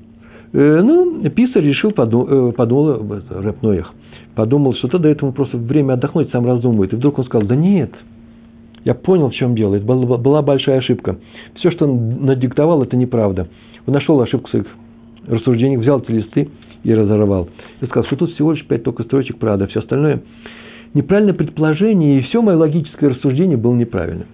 Э, 0.51 0.81
ну, 0.81 1.29
писарь 1.29 1.63
решил, 1.63 1.91
подумал, 1.91 2.49
э, 2.49 2.51
подумал 2.53 3.21
Рэп 3.29 3.61
Ноях, 3.61 3.93
подумал, 4.33 4.73
что 4.75 4.87
то 4.87 4.97
дает 4.97 5.21
ему 5.21 5.31
просто 5.31 5.57
время 5.57 5.93
отдохнуть, 5.93 6.31
сам 6.31 6.45
раздумывает. 6.45 6.93
И 6.93 6.95
вдруг 6.95 7.19
он 7.19 7.25
сказал, 7.25 7.47
да 7.47 7.55
нет, 7.55 7.91
я 8.83 8.95
понял, 8.95 9.29
в 9.29 9.33
чем 9.33 9.55
дело. 9.55 9.75
Это 9.75 9.85
была, 9.85 10.17
была 10.17 10.41
большая 10.41 10.79
ошибка. 10.79 11.17
Все, 11.55 11.69
что 11.69 11.85
он 11.85 12.25
надиктовал, 12.25 12.81
это 12.81 12.97
неправда. 12.97 13.47
Он 13.85 13.93
нашел 13.93 14.19
ошибку 14.19 14.47
в 14.47 14.51
своих 14.51 14.67
рассуждениях, 15.27 15.81
взял 15.81 15.99
эти 15.99 16.11
листы 16.11 16.49
и 16.83 16.93
разорвал. 16.93 17.49
И 17.81 17.85
сказал, 17.85 18.05
что 18.05 18.15
тут 18.15 18.31
всего 18.31 18.53
лишь 18.53 18.65
пять 18.65 18.83
только 18.83 19.03
строчек 19.03 19.37
правда, 19.37 19.67
все 19.67 19.79
остальное 19.81 20.21
неправильное 20.93 21.33
предположение, 21.33 22.19
и 22.19 22.23
все 22.23 22.41
мое 22.41 22.57
логическое 22.57 23.09
рассуждение 23.09 23.57
было 23.57 23.73
неправильным. 23.75 24.27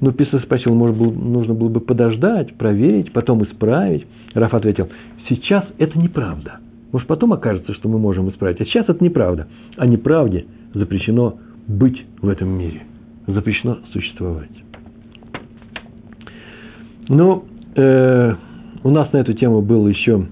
Но 0.00 0.12
Писарь 0.12 0.42
спросил, 0.42 0.74
может, 0.74 0.96
было, 0.96 1.10
нужно 1.10 1.54
было 1.54 1.68
бы 1.68 1.80
подождать, 1.80 2.54
проверить, 2.54 3.12
потом 3.12 3.42
исправить. 3.44 4.06
Раф 4.34 4.54
ответил, 4.54 4.88
сейчас 5.28 5.64
это 5.78 5.98
неправда. 5.98 6.60
Может, 6.92 7.08
потом 7.08 7.32
окажется, 7.32 7.74
что 7.74 7.88
мы 7.88 7.98
можем 7.98 8.30
исправить. 8.30 8.60
А 8.60 8.64
сейчас 8.64 8.88
это 8.88 9.02
неправда. 9.02 9.48
А 9.76 9.86
неправде 9.86 10.46
запрещено 10.72 11.38
быть 11.66 12.04
в 12.22 12.28
этом 12.28 12.48
мире. 12.48 12.82
Запрещено 13.26 13.78
существовать. 13.92 14.50
Ну, 17.08 17.44
э, 17.74 18.34
у 18.84 18.90
нас 18.90 19.12
на 19.12 19.18
эту 19.18 19.32
тему 19.34 19.62
был 19.62 19.86
еще 19.88 20.26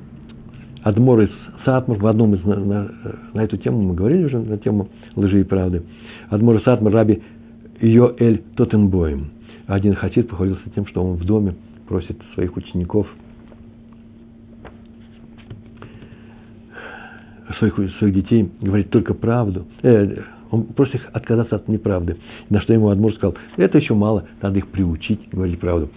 Адмор 0.82 1.22
из 1.22 1.30
Сатмар. 1.64 1.98
В 1.98 2.06
одном 2.06 2.34
из, 2.34 2.44
на, 2.44 2.56
на, 2.56 2.90
на 3.34 3.40
эту 3.40 3.56
тему 3.56 3.82
мы 3.82 3.94
говорили 3.94 4.24
уже, 4.24 4.38
на 4.38 4.56
тему 4.58 4.88
лжи 5.16 5.40
и 5.40 5.44
правды. 5.44 5.82
Адмор 6.28 6.56
из 6.56 6.62
Сатмар 6.62 6.92
Раби 6.92 7.22
Йоэль 7.80 8.42
Тоттенбоем. 8.56 9.30
Один 9.66 9.94
хасид 9.94 10.28
похвалился 10.28 10.70
тем, 10.74 10.86
что 10.86 11.02
он 11.02 11.16
в 11.16 11.24
доме 11.24 11.54
просит 11.88 12.16
своих 12.34 12.56
учеников, 12.56 13.06
своих, 17.58 17.74
своих 17.98 18.14
детей 18.14 18.50
говорить 18.60 18.90
только 18.90 19.14
правду. 19.14 19.66
Э, 19.82 20.22
он 20.50 20.64
просит 20.64 20.96
их 20.96 21.08
отказаться 21.12 21.56
от 21.56 21.68
неправды. 21.68 22.16
На 22.50 22.60
что 22.60 22.72
ему 22.72 22.88
Адмур 22.90 23.14
сказал, 23.14 23.34
это 23.56 23.78
еще 23.78 23.94
мало, 23.94 24.24
надо 24.40 24.58
их 24.58 24.68
приучить 24.68 25.28
говорить 25.30 25.58
правду. 25.58 25.90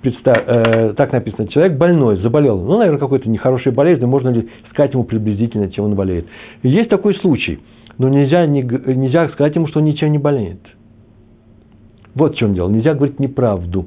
Представь, 0.00 0.42
э, 0.46 0.94
так 0.96 1.12
написано, 1.12 1.46
человек 1.46 1.78
больной, 1.78 2.16
заболел, 2.16 2.60
ну, 2.60 2.78
наверное, 2.78 2.98
какой-то 2.98 3.28
нехорошей 3.28 3.70
болезнью, 3.70 4.08
можно 4.08 4.30
ли 4.30 4.48
сказать 4.70 4.94
ему 4.94 5.04
приблизительно, 5.04 5.70
чем 5.70 5.84
он 5.84 5.94
болеет. 5.94 6.26
есть 6.64 6.90
такой 6.90 7.14
случай, 7.16 7.60
но 7.98 8.08
нельзя, 8.08 8.46
не, 8.46 8.62
нельзя 8.62 9.28
сказать 9.30 9.54
ему, 9.54 9.66
что 9.68 9.80
он 9.80 9.86
ничем 9.86 10.12
не 10.12 10.18
болеет. 10.18 10.60
Вот 12.14 12.34
в 12.34 12.38
чем 12.38 12.54
дело. 12.54 12.68
Нельзя 12.68 12.94
говорить 12.94 13.18
неправду. 13.18 13.86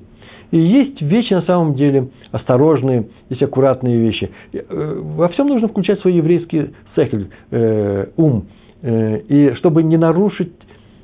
И 0.52 0.60
есть 0.60 1.02
вещи 1.02 1.34
на 1.34 1.42
самом 1.42 1.76
деле 1.76 2.10
осторожные, 2.32 3.08
есть 3.30 3.42
аккуратные 3.42 3.98
вещи. 3.98 4.32
Э, 4.54 5.02
во 5.02 5.28
всем 5.30 5.48
нужно 5.48 5.68
включать 5.68 6.00
свой 6.02 6.14
еврейский 6.14 6.72
сехель, 6.96 7.30
э, 7.52 8.08
ум. 8.16 8.46
Э, 8.82 9.20
и 9.28 9.54
чтобы 9.56 9.84
не 9.84 9.98
нарушить 9.98 10.54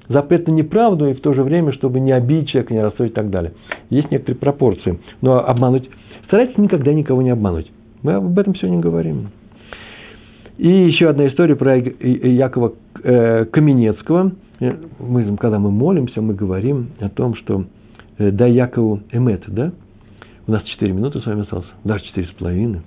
запрет 0.07 0.47
на 0.47 0.51
неправду, 0.51 1.07
и 1.07 1.13
в 1.13 1.21
то 1.21 1.33
же 1.33 1.43
время, 1.43 1.71
чтобы 1.73 1.99
не 1.99 2.11
обидеть 2.11 2.49
человека, 2.49 2.73
не 2.73 2.81
расстроить 2.81 3.11
и 3.11 3.15
так 3.15 3.29
далее. 3.29 3.53
Есть 3.89 4.11
некоторые 4.11 4.39
пропорции. 4.39 4.99
Но 5.21 5.45
обмануть... 5.45 5.89
Старайтесь 6.25 6.57
никогда 6.57 6.93
никого 6.93 7.21
не 7.21 7.29
обмануть. 7.29 7.71
Мы 8.03 8.13
об 8.13 8.37
этом 8.37 8.55
сегодня 8.55 8.79
говорим. 8.79 9.29
И 10.61 10.69
еще 10.69 11.09
одна 11.09 11.27
история 11.27 11.55
про 11.55 11.75
Якова 11.77 12.73
Каменецкого– 13.51 14.31
Э, 14.61 14.75
мы, 14.99 15.35
когда 15.37 15.59
мы 15.59 15.71
молимся, 15.71 16.21
мы 16.21 16.35
говорим 16.35 16.91
о 16.99 17.09
том, 17.09 17.35
что 17.35 17.65
э, 18.17 18.31
дай 18.31 18.53
Якову 18.53 19.01
эмет, 19.11 19.43
да? 19.47 19.73
У 20.47 20.51
нас 20.51 20.63
4 20.63 20.93
минуты 20.93 21.19
с 21.19 21.25
вами 21.25 21.41
осталось, 21.41 21.65
даже 21.83 22.03
четыре 22.05 22.27
с 22.27 22.31
половиной. 22.31 22.81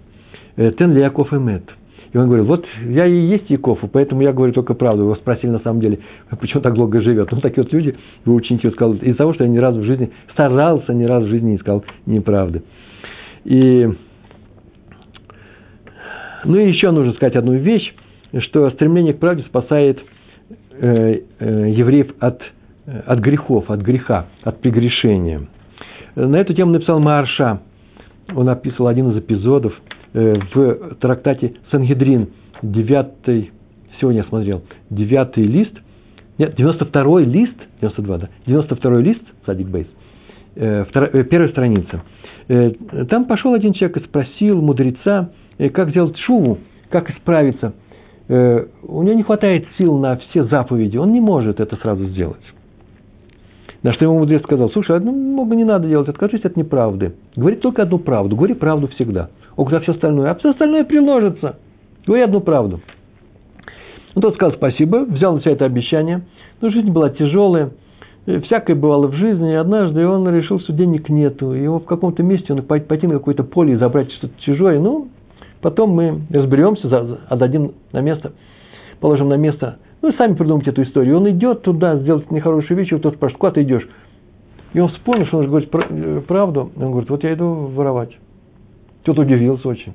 Э, 0.56 0.72
Тен 0.78 0.92
ли 0.92 1.00
Яков 1.00 1.32
эмет. 1.32 1.64
И 2.12 2.16
он 2.16 2.26
говорит, 2.28 2.46
вот 2.46 2.64
я 2.86 3.06
и 3.06 3.26
есть 3.26 3.50
Яков, 3.50 3.80
поэтому 3.90 4.22
я 4.22 4.32
говорю 4.32 4.52
только 4.52 4.74
правду. 4.74 5.02
Его 5.02 5.16
спросили 5.16 5.50
на 5.50 5.58
самом 5.58 5.80
деле, 5.80 5.98
почему 6.40 6.62
так 6.62 6.74
долго 6.74 7.02
живет. 7.02 7.32
Ну, 7.32 7.40
такие 7.40 7.64
вот 7.64 7.72
люди, 7.72 7.96
его 8.24 8.36
ученики 8.36 8.70
сказал, 8.70 8.94
из-за 8.94 9.16
того, 9.16 9.34
что 9.34 9.42
я 9.42 9.50
ни 9.50 9.58
разу 9.58 9.80
в 9.80 9.84
жизни, 9.84 10.12
старался 10.32 10.94
ни 10.94 11.02
разу 11.02 11.26
в 11.26 11.30
жизни 11.30 11.52
не 11.52 11.58
сказал 11.58 11.84
неправды. 12.06 12.62
И, 13.44 13.88
ну 16.44 16.56
и 16.56 16.68
еще 16.68 16.90
нужно 16.90 17.12
сказать 17.14 17.36
одну 17.36 17.54
вещь, 17.54 17.94
что 18.40 18.70
стремление 18.70 19.14
к 19.14 19.18
правде 19.18 19.42
спасает– 19.44 19.98
Э, 20.76 21.20
э, 21.38 21.70
евреев 21.70 22.14
от, 22.18 22.42
от 23.06 23.20
грехов, 23.20 23.70
от 23.70 23.80
греха, 23.80 24.26
от 24.42 24.60
прегрешения. 24.60 25.46
На 26.16 26.34
эту 26.36 26.52
тему 26.52 26.72
написал 26.72 26.98
Марша. 26.98 27.60
Он 28.34 28.48
описывал 28.48 28.88
один 28.88 29.10
из 29.12 29.18
эпизодов 29.18 29.72
э, 30.14 30.34
в 30.52 30.96
трактате 30.96 31.54
Сангедрин, 31.70 32.30
девятый, 32.62 33.52
сегодня 34.00 34.22
я 34.22 34.28
смотрел, 34.28 34.64
девятый 34.90 35.44
лист, 35.44 35.74
нет, 36.38 36.58
92-й 36.58 37.24
лист, 37.24 37.56
92, 37.80 38.18
да, 38.18 38.28
92-й 38.46 39.02
лист, 39.02 39.22
Садик 39.46 39.68
Бейс, 39.68 39.86
первая 40.56 41.48
страница. 41.50 42.02
Там 43.08 43.26
пошел 43.26 43.54
один 43.54 43.74
человек 43.74 43.98
и 43.98 44.00
спросил 44.00 44.60
мудреца, 44.60 45.30
как 45.72 45.90
сделать 45.90 46.16
шуву, 46.18 46.58
как 46.90 47.10
исправиться– 47.10 47.74
Э, 48.26 48.66
у 48.82 49.02
него 49.02 49.14
не 49.14 49.22
хватает 49.22 49.66
сил 49.76 49.98
на 49.98 50.16
все 50.16 50.44
заповеди, 50.44 50.96
он 50.96 51.12
не 51.12 51.20
может 51.20 51.60
это 51.60 51.76
сразу 51.76 52.06
сделать. 52.06 52.40
На 53.82 53.92
что 53.92 54.06
ему 54.06 54.18
мудрец 54.18 54.42
сказал, 54.42 54.70
слушай, 54.70 54.96
одну 54.96 55.12
много 55.12 55.54
не 55.54 55.64
надо 55.64 55.86
делать, 55.86 56.08
откажись 56.08 56.44
от 56.44 56.56
неправды. 56.56 57.16
Говори 57.36 57.56
только 57.56 57.82
одну 57.82 57.98
правду, 57.98 58.34
говори 58.34 58.54
правду 58.54 58.88
всегда. 58.88 59.28
Он 59.56 59.66
говорит, 59.66 59.80
а 59.80 59.82
все 59.82 59.92
остальное, 59.92 60.30
а 60.30 60.34
все 60.36 60.50
остальное 60.50 60.84
приложится. 60.84 61.58
Говори 62.06 62.22
одну 62.22 62.40
правду. 62.40 62.80
Он 64.14 64.22
тот 64.22 64.36
сказал 64.36 64.56
спасибо, 64.56 65.04
взял 65.04 65.34
на 65.34 65.42
себя 65.42 65.52
это 65.52 65.66
обещание, 65.66 66.22
но 66.62 66.70
жизнь 66.70 66.90
была 66.90 67.10
тяжелая, 67.10 67.72
всякое 68.44 68.74
бывало 68.74 69.08
в 69.08 69.14
жизни, 69.14 69.52
и 69.52 69.56
однажды 69.56 70.06
он 70.06 70.26
решил, 70.34 70.60
что 70.60 70.72
денег 70.72 71.10
нету, 71.10 71.52
его 71.52 71.78
в 71.78 71.84
каком-то 71.84 72.22
месте 72.22 72.54
он 72.54 72.62
пойти 72.62 73.06
на 73.06 73.14
какое-то 73.14 73.42
поле 73.42 73.74
и 73.74 73.76
забрать 73.76 74.10
что-то 74.12 74.32
чужое, 74.40 74.78
ну, 74.78 75.08
Потом 75.64 75.92
мы 75.92 76.20
разберемся, 76.28 77.18
отдадим 77.30 77.72
на 77.90 78.02
место, 78.02 78.32
положим 79.00 79.30
на 79.30 79.38
место. 79.38 79.78
Ну, 80.02 80.12
сами 80.12 80.34
придумайте 80.34 80.72
эту 80.72 80.82
историю. 80.82 81.16
Он 81.16 81.30
идет 81.30 81.62
туда 81.62 81.96
сделать 81.96 82.30
нехорошую 82.30 82.76
вещь, 82.76 82.92
вот 82.92 83.00
тот 83.00 83.14
спрашивает, 83.14 83.40
куда 83.40 83.52
ты 83.52 83.62
идешь? 83.62 83.88
И 84.74 84.80
он 84.80 84.90
вспомнил, 84.90 85.24
что 85.24 85.38
он 85.38 85.46
говорит 85.46 85.70
э, 85.72 86.20
правду. 86.28 86.70
Он 86.76 86.90
говорит, 86.90 87.08
вот 87.08 87.24
я 87.24 87.32
иду 87.32 87.46
воровать. 87.46 88.10
Тот 89.04 89.18
удивился 89.18 89.66
очень. 89.66 89.94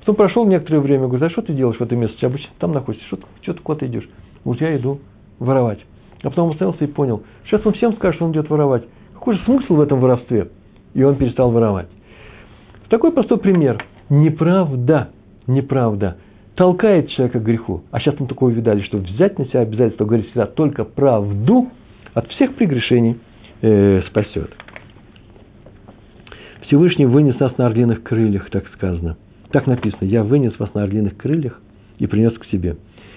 Потом 0.00 0.16
прошел 0.16 0.44
некоторое 0.46 0.80
время, 0.80 1.06
говорит, 1.06 1.22
а 1.22 1.30
что 1.30 1.42
ты 1.42 1.52
делаешь 1.52 1.78
в 1.78 1.80
этом 1.80 2.00
месте? 2.00 2.26
Обычно 2.26 2.50
там 2.58 2.72
находишься, 2.72 3.06
что, 3.06 3.20
что 3.42 3.54
ты 3.54 3.60
куда 3.60 3.78
ты 3.78 3.86
идешь? 3.86 4.08
Вот 4.42 4.60
я 4.60 4.76
иду 4.76 4.98
воровать. 5.38 5.78
А 6.24 6.30
потом 6.30 6.46
он 6.46 6.52
остановился 6.54 6.82
и 6.82 6.88
понял, 6.88 7.22
сейчас 7.44 7.64
он 7.64 7.72
всем 7.74 7.94
скажет, 7.94 8.16
что 8.16 8.24
он 8.24 8.32
идет 8.32 8.50
воровать. 8.50 8.82
Какой 9.14 9.36
же 9.36 9.44
смысл 9.44 9.76
в 9.76 9.80
этом 9.80 10.00
воровстве? 10.00 10.48
И 10.94 11.04
он 11.04 11.14
перестал 11.14 11.52
воровать. 11.52 11.86
Такой 12.88 13.12
простой 13.12 13.38
пример– 13.38 13.80
неправда, 14.10 15.10
неправда 15.46 16.16
толкает 16.54 17.08
человека 17.10 17.40
к 17.40 17.44
греху. 17.44 17.82
А 17.90 18.00
сейчас 18.00 18.18
мы 18.18 18.26
такое 18.26 18.52
видали, 18.52 18.82
что 18.82 18.98
взять 18.98 19.38
на 19.38 19.46
себя 19.46 19.60
обязательство 19.60 20.04
говорить 20.04 20.26
всегда 20.26 20.46
только 20.46 20.84
правду 20.84 21.68
от 22.14 22.28
всех 22.32 22.54
прегрешений 22.54 23.18
э, 23.62 24.02
спасет. 24.08 24.50
Всевышний 26.62 27.06
вынес 27.06 27.38
нас 27.38 27.56
на 27.56 27.66
орлиных 27.66 28.02
крыльях, 28.02 28.50
так 28.50 28.66
сказано. 28.74 29.16
Так 29.52 29.66
написано, 29.66 30.04
я 30.04 30.22
вынес 30.22 30.58
вас 30.58 30.74
на 30.74 30.82
орлиных 30.82 31.16
крыльях 31.16 31.60
и 31.98 32.06
принес 32.06 32.36
к 32.36 32.44
себе. 32.46 32.76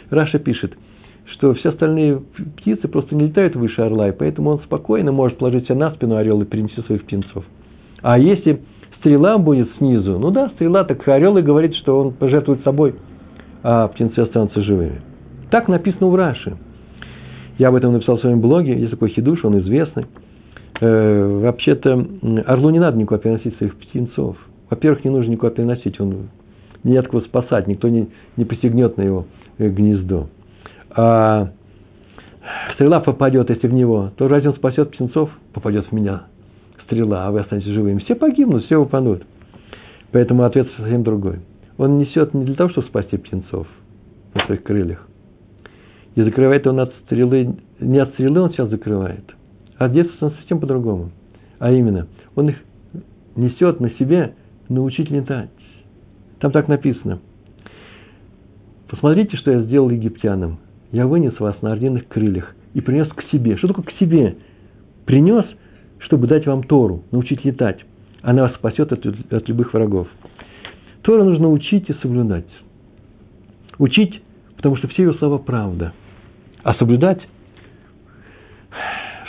Раша 0.09 0.39
пишет, 0.39 0.77
что 1.25 1.53
все 1.55 1.69
остальные 1.69 2.21
птицы 2.57 2.87
просто 2.87 3.15
не 3.15 3.27
летают 3.27 3.55
выше 3.55 3.81
орла, 3.81 4.09
и 4.09 4.11
поэтому 4.11 4.51
он 4.51 4.59
спокойно 4.59 5.11
может 5.11 5.37
положить 5.37 5.65
себя 5.65 5.75
на 5.75 5.91
спину 5.91 6.15
орел 6.15 6.41
и 6.41 6.45
перенести 6.45 6.81
своих 6.83 7.03
птенцов. 7.03 7.43
А 8.01 8.17
если 8.17 8.61
стрела 9.02 9.38
будет 9.38 9.70
снизу. 9.78 10.18
Ну 10.18 10.32
да, 10.32 10.49
стрела, 10.49 10.84
так 10.84 11.06
орел 11.08 11.38
и 11.38 11.41
говорит, 11.41 11.76
что 11.76 11.99
он 11.99 12.14
пожертвует 12.14 12.64
собой, 12.64 12.95
а 13.64 13.88
птенцы 13.89 14.20
останутся 14.20 14.62
живыми. 14.62 15.02
Так 15.49 15.68
написано 15.68 16.08
в 16.08 16.16
Раши. 16.16 16.56
Я 17.58 17.70
об 17.70 17.76
этом 17.76 17.93
написал 17.93 18.18
в 18.18 18.22
своем 18.22 18.39
блоге, 18.39 18.78
есть 18.78 18.91
такой 18.91 19.10
хидуш, 19.10 19.43
он 19.43 19.60
известный. 19.60 20.06
Э, 20.80 21.39
вообще-то 21.43 22.08
орлу 22.45 22.70
не 22.70 22.80
надо 22.80 22.97
никуда 22.97 23.20
переносить 23.20 23.58
своих 23.58 23.76
птенцов. 23.76 24.38
Во-первых, 24.70 25.04
не 25.04 25.12
нужно 25.12 25.32
никуда 25.32 25.52
переносить, 25.52 25.99
он 25.99 26.30
не 26.84 26.95
от 26.95 27.08
кого 27.08 27.22
спасать, 27.22 27.68
никто 27.68 27.89
не, 27.89 28.10
не 28.38 28.45
посягнет 28.45 28.97
на 28.97 29.02
его 29.02 29.26
э, 29.58 29.68
гнездо. 29.68 30.28
А 30.95 31.49
стрела 32.76 32.99
попадет, 32.99 33.49
если 33.49 33.68
в 33.68 33.74
него, 33.74 34.12
то 34.16 34.28
разве 34.28 34.49
он 34.49 34.56
спасет 34.56 34.91
птенцов? 34.91 35.30
Попадет 35.54 35.88
в 35.88 35.91
меня 35.91 36.24
стрела, 36.91 37.25
а 37.25 37.31
вы 37.31 37.39
останетесь 37.39 37.69
живыми. 37.69 37.99
Все 37.99 38.15
погибнут, 38.15 38.65
все 38.65 38.77
упадут. 38.77 39.23
Поэтому 40.11 40.43
ответ 40.43 40.69
совсем 40.75 41.03
другой. 41.03 41.39
Он 41.77 41.97
несет 41.97 42.33
не 42.33 42.43
для 42.43 42.55
того, 42.55 42.69
чтобы 42.69 42.87
спасти 42.87 43.17
птенцов 43.17 43.65
на 44.33 44.45
своих 44.45 44.63
крыльях. 44.63 45.07
И 46.15 46.21
закрывает 46.21 46.67
он 46.67 46.81
от 46.81 46.93
стрелы, 47.05 47.55
не 47.79 47.97
от 47.97 48.09
стрелы 48.09 48.41
он 48.41 48.51
сейчас 48.51 48.69
закрывает, 48.69 49.23
а 49.77 49.87
действует 49.87 50.23
он 50.23 50.31
совсем 50.31 50.59
по-другому. 50.59 51.11
А 51.59 51.71
именно, 51.71 52.07
он 52.35 52.49
их 52.49 52.57
несет 53.37 53.79
на 53.79 53.89
себе 53.91 54.35
научить 54.67 55.09
летать. 55.09 55.49
Там 56.39 56.51
так 56.51 56.67
написано. 56.67 57.19
Посмотрите, 58.89 59.37
что 59.37 59.51
я 59.51 59.61
сделал 59.61 59.89
египтянам. 59.89 60.59
я 60.91 61.07
вынес 61.07 61.39
вас 61.39 61.61
на 61.61 61.71
орденных 61.71 62.09
крыльях 62.09 62.53
и 62.73 62.81
принес 62.81 63.07
к 63.07 63.23
себе. 63.31 63.55
Что 63.55 63.69
такое 63.69 63.85
к 63.85 63.91
себе? 63.93 64.35
Принес, 65.05 65.45
чтобы 66.02 66.28
дать 66.28 66.45
вам 66.45 66.64
Тору, 66.64 67.04
научить 67.12 67.43
летать. 67.45 67.80
Она 68.22 68.43
вас 68.43 68.54
спасет 68.56 68.91
от, 68.91 69.06
от 69.06 69.49
любых 69.49 69.74
врагов. 69.74 70.08
Тора 71.02 71.24
нужно 71.24 71.49
учить 71.49 71.89
и 71.89 71.93
соблюдать. 71.93 72.45
Учить, 73.78 74.22
потому 74.56 74.76
что 74.76 74.88
все 74.89 75.04
ее 75.04 75.14
слова 75.16 75.38
правда. 75.38 75.93
А 76.64 76.76
соблюдать, 76.76 77.20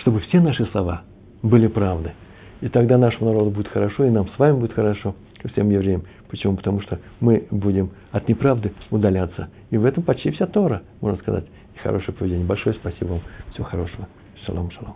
чтобы 0.00 0.20
все 0.20 0.40
наши 0.40 0.66
слова 0.66 1.02
были 1.42 1.68
правды. 1.68 2.12
И 2.60 2.68
тогда 2.68 2.98
нашему 2.98 3.30
народу 3.32 3.50
будет 3.50 3.68
хорошо, 3.68 4.04
и 4.04 4.10
нам 4.10 4.28
с 4.28 4.38
вами 4.38 4.60
будет 4.60 4.74
хорошо, 4.74 5.14
и 5.42 5.48
всем 5.48 5.70
евреям. 5.70 6.04
Почему? 6.28 6.56
Потому 6.56 6.80
что 6.82 7.00
мы 7.20 7.46
будем 7.50 7.90
от 8.10 8.28
неправды 8.28 8.72
удаляться. 8.90 9.48
И 9.70 9.76
в 9.76 9.84
этом 9.84 10.02
почти 10.02 10.30
вся 10.30 10.46
Тора, 10.46 10.82
можно 11.00 11.18
сказать, 11.20 11.46
и 11.74 11.78
хорошее 11.78 12.16
поведение. 12.16 12.46
Большое 12.46 12.74
спасибо 12.76 13.12
вам. 13.12 13.20
Всего 13.52 13.64
хорошего. 13.64 14.06
Шалом, 14.44 14.70
шалом. 14.70 14.94